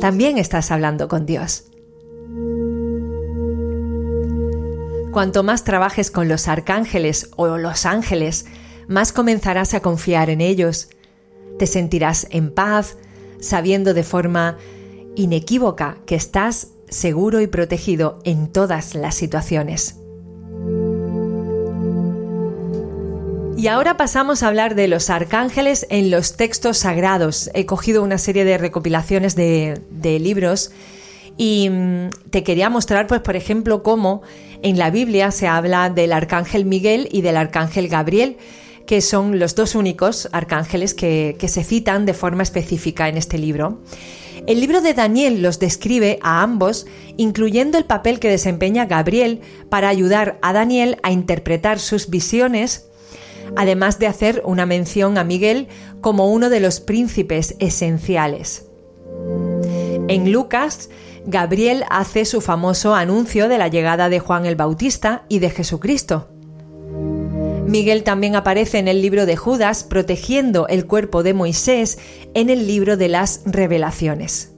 También 0.00 0.38
estás 0.38 0.70
hablando 0.70 1.08
con 1.08 1.26
Dios. 1.26 1.64
Cuanto 5.14 5.44
más 5.44 5.62
trabajes 5.62 6.10
con 6.10 6.26
los 6.26 6.48
arcángeles 6.48 7.30
o 7.36 7.56
los 7.56 7.86
ángeles, 7.86 8.46
más 8.88 9.12
comenzarás 9.12 9.72
a 9.72 9.78
confiar 9.78 10.28
en 10.28 10.40
ellos. 10.40 10.88
Te 11.56 11.68
sentirás 11.68 12.26
en 12.30 12.52
paz, 12.52 12.96
sabiendo 13.38 13.94
de 13.94 14.02
forma 14.02 14.58
inequívoca 15.14 15.98
que 16.04 16.16
estás 16.16 16.72
seguro 16.88 17.40
y 17.40 17.46
protegido 17.46 18.18
en 18.24 18.48
todas 18.48 18.96
las 18.96 19.14
situaciones. 19.14 20.00
Y 23.56 23.68
ahora 23.68 23.96
pasamos 23.96 24.42
a 24.42 24.48
hablar 24.48 24.74
de 24.74 24.88
los 24.88 25.10
arcángeles 25.10 25.86
en 25.90 26.10
los 26.10 26.36
textos 26.36 26.78
sagrados. 26.78 27.50
He 27.54 27.66
cogido 27.66 28.02
una 28.02 28.18
serie 28.18 28.44
de 28.44 28.58
recopilaciones 28.58 29.36
de, 29.36 29.78
libros 30.20 30.72
y 31.36 31.70
mm, 31.70 32.10
te 32.30 32.42
quería 32.42 32.68
mostrar, 32.68 33.06
pues, 33.06 33.20
por 33.20 33.36
ejemplo, 33.36 33.84
cómo 33.84 34.22
en 34.64 34.78
la 34.78 34.90
Biblia 34.90 35.30
se 35.30 35.46
habla 35.46 35.90
del 35.90 36.10
arcángel 36.12 36.64
Miguel 36.64 37.06
y 37.12 37.20
del 37.20 37.36
arcángel 37.36 37.86
Gabriel, 37.88 38.38
que 38.86 39.02
son 39.02 39.38
los 39.38 39.54
dos 39.54 39.74
únicos 39.74 40.26
arcángeles 40.32 40.94
que, 40.94 41.36
se 41.46 41.62
citan 41.62 42.06
de 42.06 42.14
forma 42.14 42.42
específica 42.42 43.10
en 43.10 43.18
este 43.18 43.36
libro. 43.36 43.82
El 44.46 44.60
libro 44.60 44.80
de 44.80 44.94
Daniel 44.94 45.42
los 45.42 45.58
describe 45.60 46.18
a 46.22 46.42
ambos, 46.42 46.86
incluyendo 47.18 47.76
el 47.76 47.84
papel 47.84 48.18
que 48.18 48.30
desempeña 48.30 48.86
Gabriel 48.86 49.42
para 49.68 49.90
ayudar 49.90 50.38
a 50.40 50.54
Daniel 50.54 50.96
a 51.02 51.12
interpretar 51.12 51.78
sus 51.78 52.08
visiones, 52.08 52.88
además 53.56 53.98
de 53.98 54.06
hacer 54.06 54.42
una 54.46 54.64
mención 54.64 55.18
a 55.18 55.24
Miguel 55.24 55.68
como 56.00 56.32
uno 56.32 56.48
de 56.48 56.60
los 56.60 56.80
príncipes 56.80 57.54
esenciales. 57.58 58.64
En 60.08 60.32
Lucas 60.32 60.88
Gabriel 61.26 61.84
hace 61.90 62.24
su 62.24 62.40
famoso 62.40 62.94
anuncio 62.94 63.48
de 63.48 63.58
la 63.58 63.68
llegada 63.68 64.08
de 64.08 64.20
Juan 64.20 64.46
el 64.46 64.56
Bautista 64.56 65.24
y 65.28 65.38
de 65.38 65.50
Jesucristo. 65.50 66.28
Miguel 67.66 68.02
también 68.04 68.36
aparece 68.36 68.78
en 68.78 68.88
el 68.88 69.00
libro 69.00 69.26
de 69.26 69.36
Judas 69.36 69.84
protegiendo 69.84 70.68
el 70.68 70.86
cuerpo 70.86 71.22
de 71.22 71.34
Moisés 71.34 71.98
en 72.34 72.50
el 72.50 72.66
libro 72.66 72.96
de 72.96 73.08
las 73.08 73.40
revelaciones. 73.46 74.52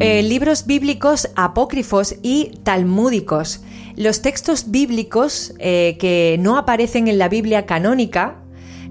Eh, 0.00 0.22
libros 0.22 0.66
bíblicos 0.66 1.30
apócrifos 1.36 2.16
y 2.22 2.58
talmúdicos. 2.62 3.62
Los 3.96 4.22
textos 4.22 4.70
bíblicos 4.70 5.54
eh, 5.58 5.96
que 6.00 6.36
no 6.40 6.56
aparecen 6.58 7.08
en 7.08 7.18
la 7.18 7.28
Biblia 7.28 7.66
canónica 7.66 8.43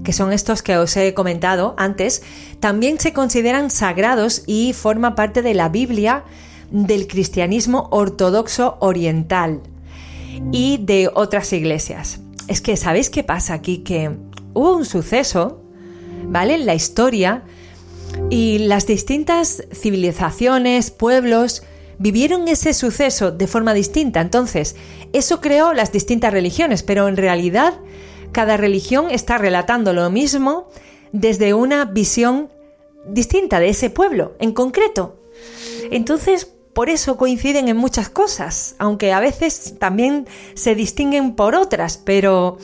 que 0.03 0.13
son 0.13 0.33
estos 0.33 0.61
que 0.61 0.77
os 0.77 0.95
he 0.97 1.13
comentado 1.13 1.75
antes, 1.77 2.23
también 2.59 2.99
se 2.99 3.13
consideran 3.13 3.69
sagrados 3.69 4.43
y 4.47 4.73
forma 4.73 5.15
parte 5.15 5.41
de 5.41 5.53
la 5.53 5.69
Biblia 5.69 6.23
del 6.71 7.07
cristianismo 7.07 7.87
ortodoxo 7.91 8.77
oriental 8.79 9.61
y 10.51 10.77
de 10.77 11.09
otras 11.13 11.53
iglesias. 11.53 12.19
Es 12.47 12.61
que, 12.61 12.75
¿sabéis 12.77 13.09
qué 13.09 13.23
pasa 13.23 13.53
aquí? 13.53 13.79
Que 13.79 14.11
hubo 14.53 14.75
un 14.75 14.85
suceso, 14.85 15.61
¿vale? 16.25 16.55
En 16.55 16.65
la 16.65 16.75
historia 16.75 17.43
y 18.29 18.59
las 18.59 18.87
distintas 18.87 19.63
civilizaciones, 19.71 20.91
pueblos, 20.91 21.63
vivieron 21.99 22.47
ese 22.47 22.73
suceso 22.73 23.31
de 23.31 23.47
forma 23.47 23.73
distinta. 23.73 24.21
Entonces, 24.21 24.75
eso 25.13 25.41
creó 25.41 25.73
las 25.73 25.91
distintas 25.91 26.33
religiones, 26.33 26.83
pero 26.83 27.07
en 27.07 27.17
realidad 27.17 27.75
cada 28.33 28.57
religión 28.57 29.09
está 29.09 29.37
relatando 29.37 29.93
lo 29.93 30.09
mismo 30.09 30.67
desde 31.13 31.53
una 31.53 31.85
visión 31.85 32.49
distinta 33.07 33.59
de 33.59 33.69
ese 33.69 33.89
pueblo 33.89 34.35
en 34.39 34.51
concreto. 34.51 35.15
Entonces, 35.91 36.49
por 36.73 36.89
eso 36.89 37.17
coinciden 37.17 37.67
en 37.67 37.77
muchas 37.77 38.09
cosas, 38.09 38.75
aunque 38.79 39.13
a 39.13 39.19
veces 39.19 39.75
también 39.79 40.27
se 40.55 40.75
distinguen 40.75 41.35
por 41.35 41.55
otras, 41.55 41.97
pero, 41.97 42.57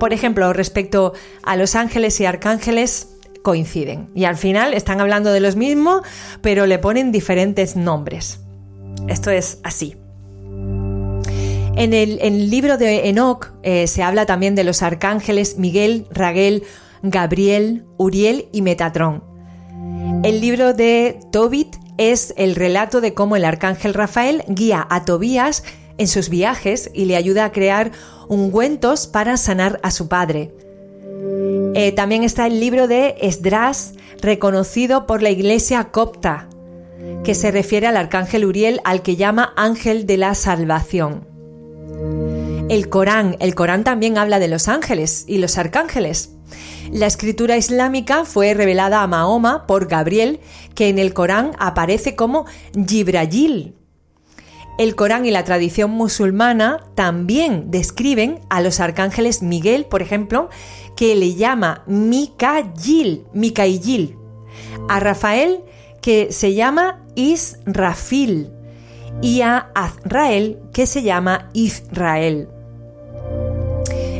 por 0.00 0.12
ejemplo, 0.12 0.52
respecto 0.52 1.12
a 1.42 1.56
los 1.56 1.76
ángeles 1.76 2.20
y 2.20 2.26
arcángeles, 2.26 3.08
coinciden. 3.42 4.10
Y 4.14 4.24
al 4.24 4.36
final 4.36 4.74
están 4.74 5.00
hablando 5.00 5.32
de 5.32 5.40
los 5.40 5.56
mismos, 5.56 6.02
pero 6.40 6.66
le 6.66 6.78
ponen 6.78 7.12
diferentes 7.12 7.76
nombres. 7.76 8.40
Esto 9.08 9.30
es 9.30 9.58
así. 9.62 9.96
En 11.82 11.94
el, 11.94 12.48
libro 12.48 12.78
de 12.78 13.08
Enoch 13.08 13.48
eh, 13.64 13.88
se 13.88 14.04
habla 14.04 14.24
también 14.24 14.54
de 14.54 14.62
los 14.62 14.84
arcángeles 14.84 15.58
Miguel, 15.58 16.06
Raguel, 16.12 16.62
Gabriel, 17.02 17.86
Uriel 17.96 18.46
y 18.52 18.62
Metatrón. 18.62 19.24
El 20.22 20.40
libro 20.40 20.74
de 20.74 21.18
Tobit 21.32 21.74
es 21.98 22.34
el 22.36 22.54
relato 22.54 23.00
de 23.00 23.14
cómo 23.14 23.34
el 23.34 23.44
arcángel 23.44 23.94
Rafael 23.94 24.44
guía 24.46 24.86
a 24.90 25.04
Tobías 25.04 25.64
en 25.98 26.06
sus 26.06 26.28
viajes 26.28 26.88
y 26.94 27.06
le 27.06 27.16
ayuda 27.16 27.46
a 27.46 27.50
crear 27.50 27.90
ungüentos 28.28 29.08
para 29.08 29.36
sanar 29.36 29.80
a 29.82 29.90
su 29.90 30.06
padre. 30.06 30.54
Eh, 31.74 31.90
también 31.90 32.22
está 32.22 32.46
el 32.46 32.60
libro 32.60 32.86
de 32.86 33.16
Esdras, 33.20 33.94
reconocido 34.20 35.08
por 35.08 35.20
la 35.20 35.30
iglesia 35.30 35.90
copta, 35.90 36.48
que 37.24 37.34
se 37.34 37.50
refiere 37.50 37.88
al 37.88 37.96
arcángel 37.96 38.44
Uriel 38.44 38.80
al 38.84 39.02
que 39.02 39.16
llama 39.16 39.52
ángel 39.56 40.06
de 40.06 40.16
la 40.16 40.36
salvación. 40.36 41.31
El 42.68 42.88
Corán, 42.88 43.36
el 43.40 43.54
Corán 43.54 43.84
también 43.84 44.16
habla 44.16 44.38
de 44.38 44.48
los 44.48 44.68
ángeles 44.68 45.24
y 45.26 45.38
los 45.38 45.58
arcángeles. 45.58 46.30
La 46.90 47.06
escritura 47.06 47.56
islámica 47.56 48.24
fue 48.24 48.54
revelada 48.54 49.02
a 49.02 49.06
Mahoma 49.06 49.66
por 49.66 49.86
Gabriel, 49.88 50.40
que 50.74 50.88
en 50.88 50.98
el 50.98 51.12
Corán 51.12 51.52
aparece 51.58 52.16
como 52.16 52.46
Gibrayil. 52.86 53.74
El 54.78 54.96
Corán 54.96 55.26
y 55.26 55.30
la 55.30 55.44
tradición 55.44 55.90
musulmana 55.90 56.84
también 56.94 57.70
describen 57.70 58.40
a 58.48 58.60
los 58.62 58.80
arcángeles 58.80 59.42
Miguel, 59.42 59.84
por 59.84 60.00
ejemplo, 60.00 60.48
que 60.96 61.14
le 61.14 61.34
llama 61.34 61.84
Mikail, 61.86 63.24
Mikail. 63.34 64.16
A 64.88 64.98
Rafael, 64.98 65.60
que 66.00 66.32
se 66.32 66.54
llama 66.54 67.04
Israfil. 67.14 68.50
Y 69.20 69.42
a 69.42 69.70
Azrael, 69.74 70.58
que 70.72 70.86
se 70.86 71.02
llama 71.02 71.48
Israel. 71.52 72.48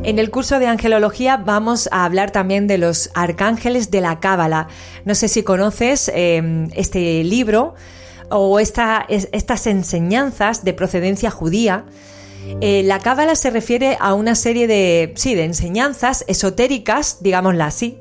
En 0.05 0.18
el 0.18 0.30
curso 0.30 0.59
de 0.59 0.66
angelología 0.66 1.36
vamos 1.36 1.88
a 1.93 2.05
hablar 2.05 2.32
también 2.32 2.66
de 2.66 2.76
los 2.76 3.11
arcángeles 3.14 3.93
de 3.93 4.01
la 4.01 4.18
Cábala. 4.18 4.66
No 5.05 5.14
sé 5.14 5.28
si 5.28 5.45
conoces 5.45 6.11
em, 6.12 6.70
este 6.74 7.22
libro 7.22 7.74
o 8.28 8.59
estas 8.59 9.66
enseñanzas 9.66 10.64
de 10.64 10.72
procedencia 10.72 11.30
judía. 11.30 11.84
Eh, 12.61 12.82
la 12.84 12.99
Cábala 12.99 13.36
se 13.36 13.51
refiere 13.51 13.97
a 14.01 14.14
una 14.14 14.34
serie 14.34 14.66
de, 14.66 15.12
sí, 15.14 15.36
de 15.36 15.45
enseñanzas 15.45 16.24
esotéricas, 16.26 17.18
digámosla 17.20 17.66
así, 17.66 17.99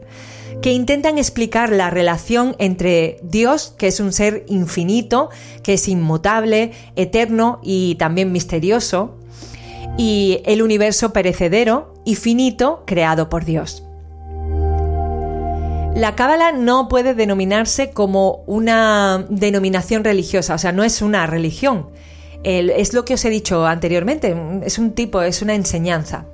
que 0.62 0.74
intentan 0.74 1.18
explicar 1.18 1.72
la 1.72 1.90
relación 1.90 2.56
entre 2.60 3.20
Dios, 3.24 3.74
que 3.78 3.88
es 3.88 4.00
un 4.00 4.14
ser 4.14 4.44
infinito, 4.48 5.30
que 5.64 5.74
es 5.74 5.88
inmutable, 5.88 6.72
eterno 6.96 7.60
y 7.64 7.96
también 7.96 8.32
misterioso, 8.32 9.18
y 9.98 10.42
el 10.46 10.62
universo 10.62 11.14
perecedero 11.14 11.94
y 12.06 12.16
finito 12.16 12.84
creado 12.86 13.30
por 13.30 13.46
Dios. 13.46 13.84
La 15.96 16.16
Cábala 16.16 16.54
no 16.54 16.88
puede 16.88 17.14
denominarse 17.14 17.92
como 17.92 18.44
una 18.48 19.26
denominación 19.30 20.04
religiosa, 20.04 20.56
o 20.56 20.58
sea, 20.58 20.72
no 20.72 20.84
es 20.84 21.02
una 21.02 21.28
religión. 21.28 21.90
es 22.44 22.94
lo 22.94 23.06
que 23.06 23.16
os 23.16 23.26
he 23.26 23.30
dicho 23.30 23.68
anteriormente, 23.68 24.36
es 24.64 24.80
un 24.80 24.94
tipo, 24.94 25.22
es 25.22 25.42
una 25.42 25.54
enseñanza. 25.54 26.26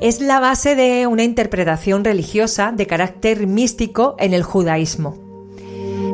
Es 0.00 0.20
la 0.20 0.40
base 0.40 0.74
de 0.74 1.06
una 1.06 1.24
interpretación 1.24 2.04
religiosa 2.04 2.72
de 2.72 2.86
carácter 2.86 3.46
místico 3.46 4.16
en 4.18 4.34
el 4.34 4.42
judaísmo. 4.42 5.16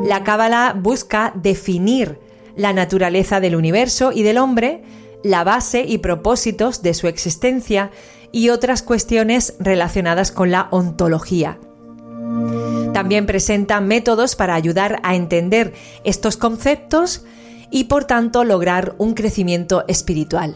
La 0.05 0.23
Cábala 0.23 0.75
busca 0.77 1.33
definir 1.35 2.19
la 2.55 2.73
naturaleza 2.73 3.39
del 3.39 3.55
universo 3.55 4.11
y 4.11 4.23
del 4.23 4.37
hombre 4.37 4.83
la 5.23 5.43
base 5.43 5.81
y 5.81 5.99
propósitos 5.99 6.81
de 6.81 6.93
su 6.93 7.07
existencia 7.07 7.91
y 8.31 8.49
otras 8.49 8.81
cuestiones 8.81 9.55
relacionadas 9.59 10.31
con 10.31 10.51
la 10.51 10.67
ontología. 10.71 11.59
También 12.93 13.25
presenta 13.25 13.81
métodos 13.81 14.35
para 14.35 14.55
ayudar 14.55 14.99
a 15.03 15.15
entender 15.15 15.73
estos 16.03 16.37
conceptos 16.37 17.25
y 17.69 17.85
por 17.85 18.05
tanto 18.05 18.43
lograr 18.43 18.95
un 18.97 19.13
crecimiento 19.13 19.85
espiritual. 19.87 20.55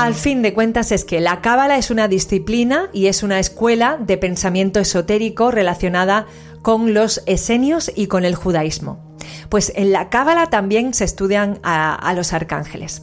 Al 0.00 0.14
fin 0.14 0.40
de 0.40 0.54
cuentas 0.54 0.92
es 0.92 1.04
que 1.04 1.20
la 1.20 1.42
Cábala 1.42 1.76
es 1.76 1.90
una 1.90 2.08
disciplina 2.08 2.88
y 2.94 3.08
es 3.08 3.22
una 3.22 3.38
escuela 3.38 3.98
de 4.00 4.16
pensamiento 4.16 4.80
esotérico 4.80 5.50
relacionada 5.50 6.24
con 6.62 6.94
los 6.94 7.22
esenios 7.26 7.92
y 7.94 8.06
con 8.06 8.24
el 8.24 8.34
judaísmo. 8.34 9.14
Pues 9.50 9.70
en 9.76 9.92
la 9.92 10.08
Cábala 10.08 10.46
también 10.46 10.94
se 10.94 11.04
estudian 11.04 11.60
a, 11.62 12.14
los 12.16 12.32
arcángeles. 12.32 13.02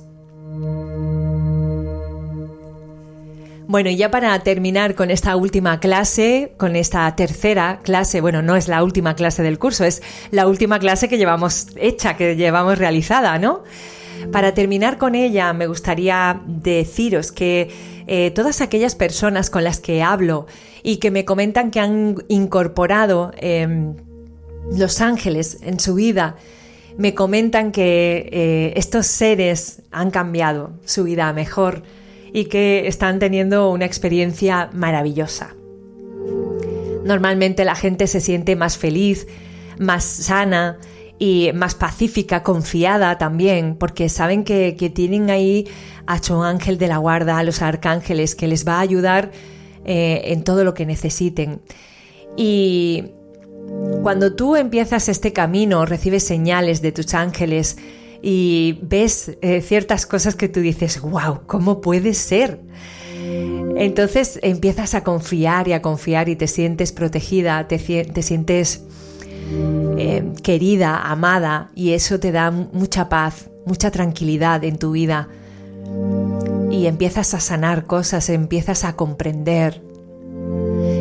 Bueno, 3.68 3.92
y 3.92 3.96
ya 3.96 4.10
para 4.10 4.40
terminar 4.40 4.96
con 4.96 5.12
esta 5.12 5.36
última 5.36 5.80
clase, 5.80 6.56
con 6.58 6.76
esta 6.76 7.16
tercera 7.16 7.80
clase, 7.84 8.22
bueno, 8.22 8.42
no 8.42 8.56
es 8.56 8.68
la 8.68 8.84
última 8.84 9.16
clase 9.16 9.44
del 9.44 9.60
curso, 9.60 9.84
es 9.84 10.02
la 10.32 10.48
última 10.48 10.80
clase 10.80 11.08
que 11.08 11.20
llevamos 11.20 11.68
hecha, 11.76 12.18
que 12.18 12.36
llevamos 12.36 12.80
realizada, 12.80 13.38
¿no? 13.38 13.62
Para 14.32 14.54
terminar 14.54 14.98
con 14.98 15.16
ella, 15.16 15.54
me 15.54 15.68
gustaría 15.68 16.42
deciros 16.46 17.32
que 17.32 17.70
eh, 18.08 18.32
todas 18.32 18.62
aquellas 18.62 18.96
personas 18.96 19.50
con 19.50 19.64
las 19.64 19.80
que 19.80 20.02
hablo 20.04 20.48
y 20.84 20.98
que 20.98 21.12
me 21.12 21.26
comentan 21.26 21.72
que 21.72 21.80
han 21.80 22.16
incorporado 22.28 23.32
em, 23.38 23.96
los 24.72 25.02
ángeles 25.02 25.60
en 25.62 25.80
su 25.80 25.96
vida 25.96 26.36
me 26.98 27.14
comentan 27.14 27.72
que 27.72 28.30
eh, 28.32 28.74
estos 28.76 29.06
seres 29.06 29.84
han 29.92 30.10
cambiado 30.10 30.72
su 30.84 31.04
vida 31.04 31.32
mejor 31.32 31.84
y 32.34 32.46
que 32.46 32.88
están 32.88 33.20
teniendo 33.20 33.70
una 33.70 33.86
experiencia 33.86 34.70
maravillosa. 34.74 35.56
Normalmente 37.04 37.66
la 37.66 37.76
gente 37.76 38.08
se 38.08 38.20
siente 38.20 38.56
más 38.56 38.78
feliz, 38.78 39.28
más 39.80 40.04
sana 40.04 40.80
y 41.20 41.52
más 41.54 41.76
pacífica, 41.76 42.44
confiada 42.44 43.18
también, 43.18 43.76
porque 43.76 44.10
saben 44.10 44.44
que, 44.44 44.74
tienen 44.94 45.30
ahí 45.30 45.68
a 46.06 46.22
su 46.22 46.42
ángel 46.44 46.78
de 46.78 46.88
la 46.88 46.98
guarda, 46.98 47.38
a 47.38 47.44
los 47.44 47.62
arcángeles, 47.62 48.36
que 48.36 48.48
les 48.48 48.68
va 48.68 48.76
a 48.76 48.82
ayudar 48.82 49.32
eh, 49.86 50.22
en 50.26 50.44
todo 50.44 50.64
lo 50.64 50.74
que 50.74 50.86
necesiten. 50.86 51.62
Y 52.36 53.12
cuando 54.04 54.36
tú 54.36 54.56
empiezas 54.56 55.10
este 55.10 55.34
camino, 55.34 55.86
recibes 55.86 56.24
señales 56.24 56.82
de 56.82 56.92
tus 56.92 57.14
ángeles 57.14 57.78
y 58.22 58.80
ves 58.84 59.38
eh, 59.42 59.62
ciertas 59.62 60.06
cosas 60.06 60.36
que 60.36 60.50
tú 60.50 60.60
dices, 60.60 61.02
wow, 61.02 61.42
¿cómo 61.46 61.82
puede 61.82 62.14
ser? 62.14 62.60
Entonces 63.76 64.40
empiezas 64.42 64.96
a 64.96 65.04
confiar 65.04 65.68
y 65.68 65.74
a 65.74 65.82
confiar 65.82 66.30
y 66.30 66.36
te 66.36 66.48
sientes 66.48 66.92
protegida, 66.92 67.68
te, 67.68 67.78
sientes 68.24 68.84
eh, 69.98 70.34
querida, 70.44 71.10
amada 71.10 71.70
y 71.76 71.94
eso 71.94 72.20
te 72.20 72.32
da 72.32 72.52
mucha 72.52 73.10
paz, 73.10 73.50
mucha 73.66 73.92
tranquilidad 73.92 74.64
en 74.64 74.78
tu 74.78 74.92
vida. 74.92 75.30
Y 76.70 76.86
empiezas 76.88 77.34
a 77.34 77.40
sanar 77.40 77.86
cosas, 77.86 78.30
empiezas 78.30 78.84
a 78.84 78.96
comprender, 78.96 79.82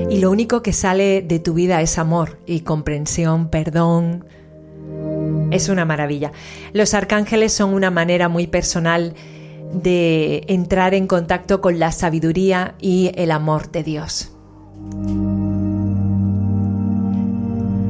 y 0.08 0.18
lo 0.18 0.30
único 0.30 0.62
que 0.62 0.72
sale 0.72 1.22
de 1.22 1.38
tu 1.40 1.54
vida 1.54 1.82
es 1.82 1.98
amor 1.98 2.38
y 2.46 2.60
comprensión, 2.60 3.48
perdón. 3.48 4.24
Es 5.50 5.68
una 5.68 5.84
maravilla. 5.84 6.32
Los 6.72 6.94
arcángeles 6.94 7.52
son 7.52 7.74
una 7.74 7.90
manera 7.90 8.28
muy 8.28 8.46
personal 8.46 9.14
de 9.72 10.44
entrar 10.46 10.94
en 10.94 11.06
contacto 11.06 11.60
con 11.60 11.78
la 11.78 11.92
sabiduría 11.92 12.76
y 12.80 13.10
el 13.16 13.32
amor 13.32 13.70
de 13.72 13.82
Dios. 13.82 14.32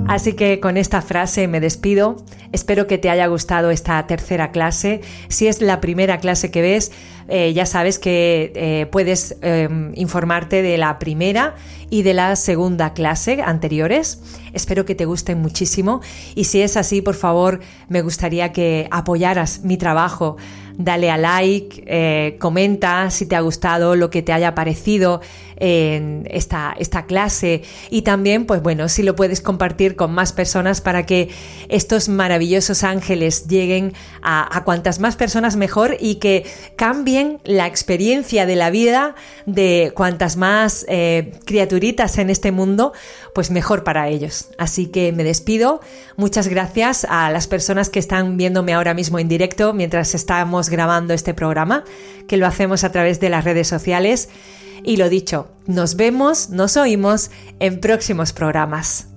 Así 0.08 0.34
que 0.34 0.60
con 0.60 0.76
esta 0.76 1.02
frase 1.02 1.48
me 1.48 1.60
despido. 1.60 2.16
Espero 2.52 2.86
que 2.86 2.96
te 2.96 3.10
haya 3.10 3.26
gustado 3.26 3.70
esta 3.70 4.06
tercera 4.06 4.52
clase. 4.52 5.00
Si 5.28 5.48
es 5.48 5.60
la 5.60 5.80
primera 5.80 6.18
clase 6.18 6.50
que 6.50 6.62
ves, 6.62 6.92
eh, 7.28 7.52
ya 7.52 7.66
sabes 7.66 7.98
que 7.98 8.52
eh, 8.54 8.86
puedes 8.86 9.36
em, 9.42 9.92
informarte 9.96 10.62
de 10.62 10.78
la 10.78 10.98
primera 10.98 11.54
y 11.90 12.02
de 12.02 12.14
la 12.14 12.36
segunda 12.36 12.94
clase 12.94 13.42
anteriores. 13.42 14.20
Espero 14.52 14.84
que 14.84 14.94
te 14.94 15.04
gusten 15.04 15.40
muchísimo. 15.40 16.00
Y 16.34 16.44
si 16.44 16.62
es 16.62 16.76
así, 16.76 17.02
por 17.02 17.14
favor, 17.14 17.60
me 17.88 18.02
gustaría 18.02 18.52
que 18.52 18.88
apoyaras 18.90 19.62
mi 19.62 19.76
trabajo. 19.76 20.36
Dale 20.78 21.10
a 21.10 21.16
like, 21.16 21.84
eh, 21.86 22.36
comenta 22.38 23.10
si 23.10 23.26
te 23.26 23.34
ha 23.34 23.40
gustado 23.40 23.96
lo 23.96 24.10
que 24.10 24.22
te 24.22 24.32
haya 24.32 24.54
parecido 24.54 25.22
en 25.56 26.28
esta, 26.30 26.74
esta 26.78 27.06
clase. 27.06 27.62
Y 27.90 28.02
también, 28.02 28.44
pues 28.44 28.62
bueno, 28.62 28.88
si 28.88 29.02
lo 29.02 29.16
puedes 29.16 29.40
compartir 29.40 29.96
con 29.96 30.12
más 30.12 30.32
personas 30.32 30.82
para 30.82 31.06
que 31.06 31.30
estos 31.68 32.10
maravillosos 32.10 32.84
ángeles 32.84 33.46
lleguen 33.46 33.94
a, 34.22 34.62
cuantas 34.64 35.00
más 35.00 35.16
personas 35.16 35.56
mejor 35.56 35.96
y 35.98 36.16
que 36.16 36.44
cambien 36.76 37.15
la 37.44 37.66
experiencia 37.66 38.46
de 38.46 38.56
la 38.56 38.70
vida 38.70 39.14
de 39.46 39.92
cuantas 39.94 40.36
más 40.36 40.84
eh, 40.88 41.32
criaturitas 41.44 42.18
en 42.18 42.30
este 42.30 42.52
mundo, 42.52 42.92
pues 43.34 43.50
mejor 43.50 43.84
para 43.84 44.08
ellos. 44.08 44.48
Así 44.58 44.86
que 44.86 45.12
me 45.12 45.24
despido. 45.24 45.80
Muchas 46.16 46.48
gracias 46.48 47.06
a 47.08 47.30
las 47.30 47.46
personas 47.46 47.88
que 47.88 47.98
están 47.98 48.36
viéndome 48.36 48.74
ahora 48.74 48.94
mismo 48.94 49.18
en 49.18 49.28
directo 49.28 49.72
mientras 49.72 50.14
estamos 50.14 50.68
grabando 50.68 51.14
este 51.14 51.34
programa, 51.34 51.84
que 52.28 52.36
lo 52.36 52.46
hacemos 52.46 52.84
a 52.84 52.92
través 52.92 53.20
de 53.20 53.28
las 53.28 53.44
redes 53.44 53.68
sociales. 53.68 54.28
Y 54.84 54.96
lo 54.96 55.08
dicho, 55.08 55.48
nos 55.66 55.96
vemos, 55.96 56.50
nos 56.50 56.76
oímos 56.76 57.30
en 57.60 57.80
próximos 57.80 58.32
programas. 58.32 59.08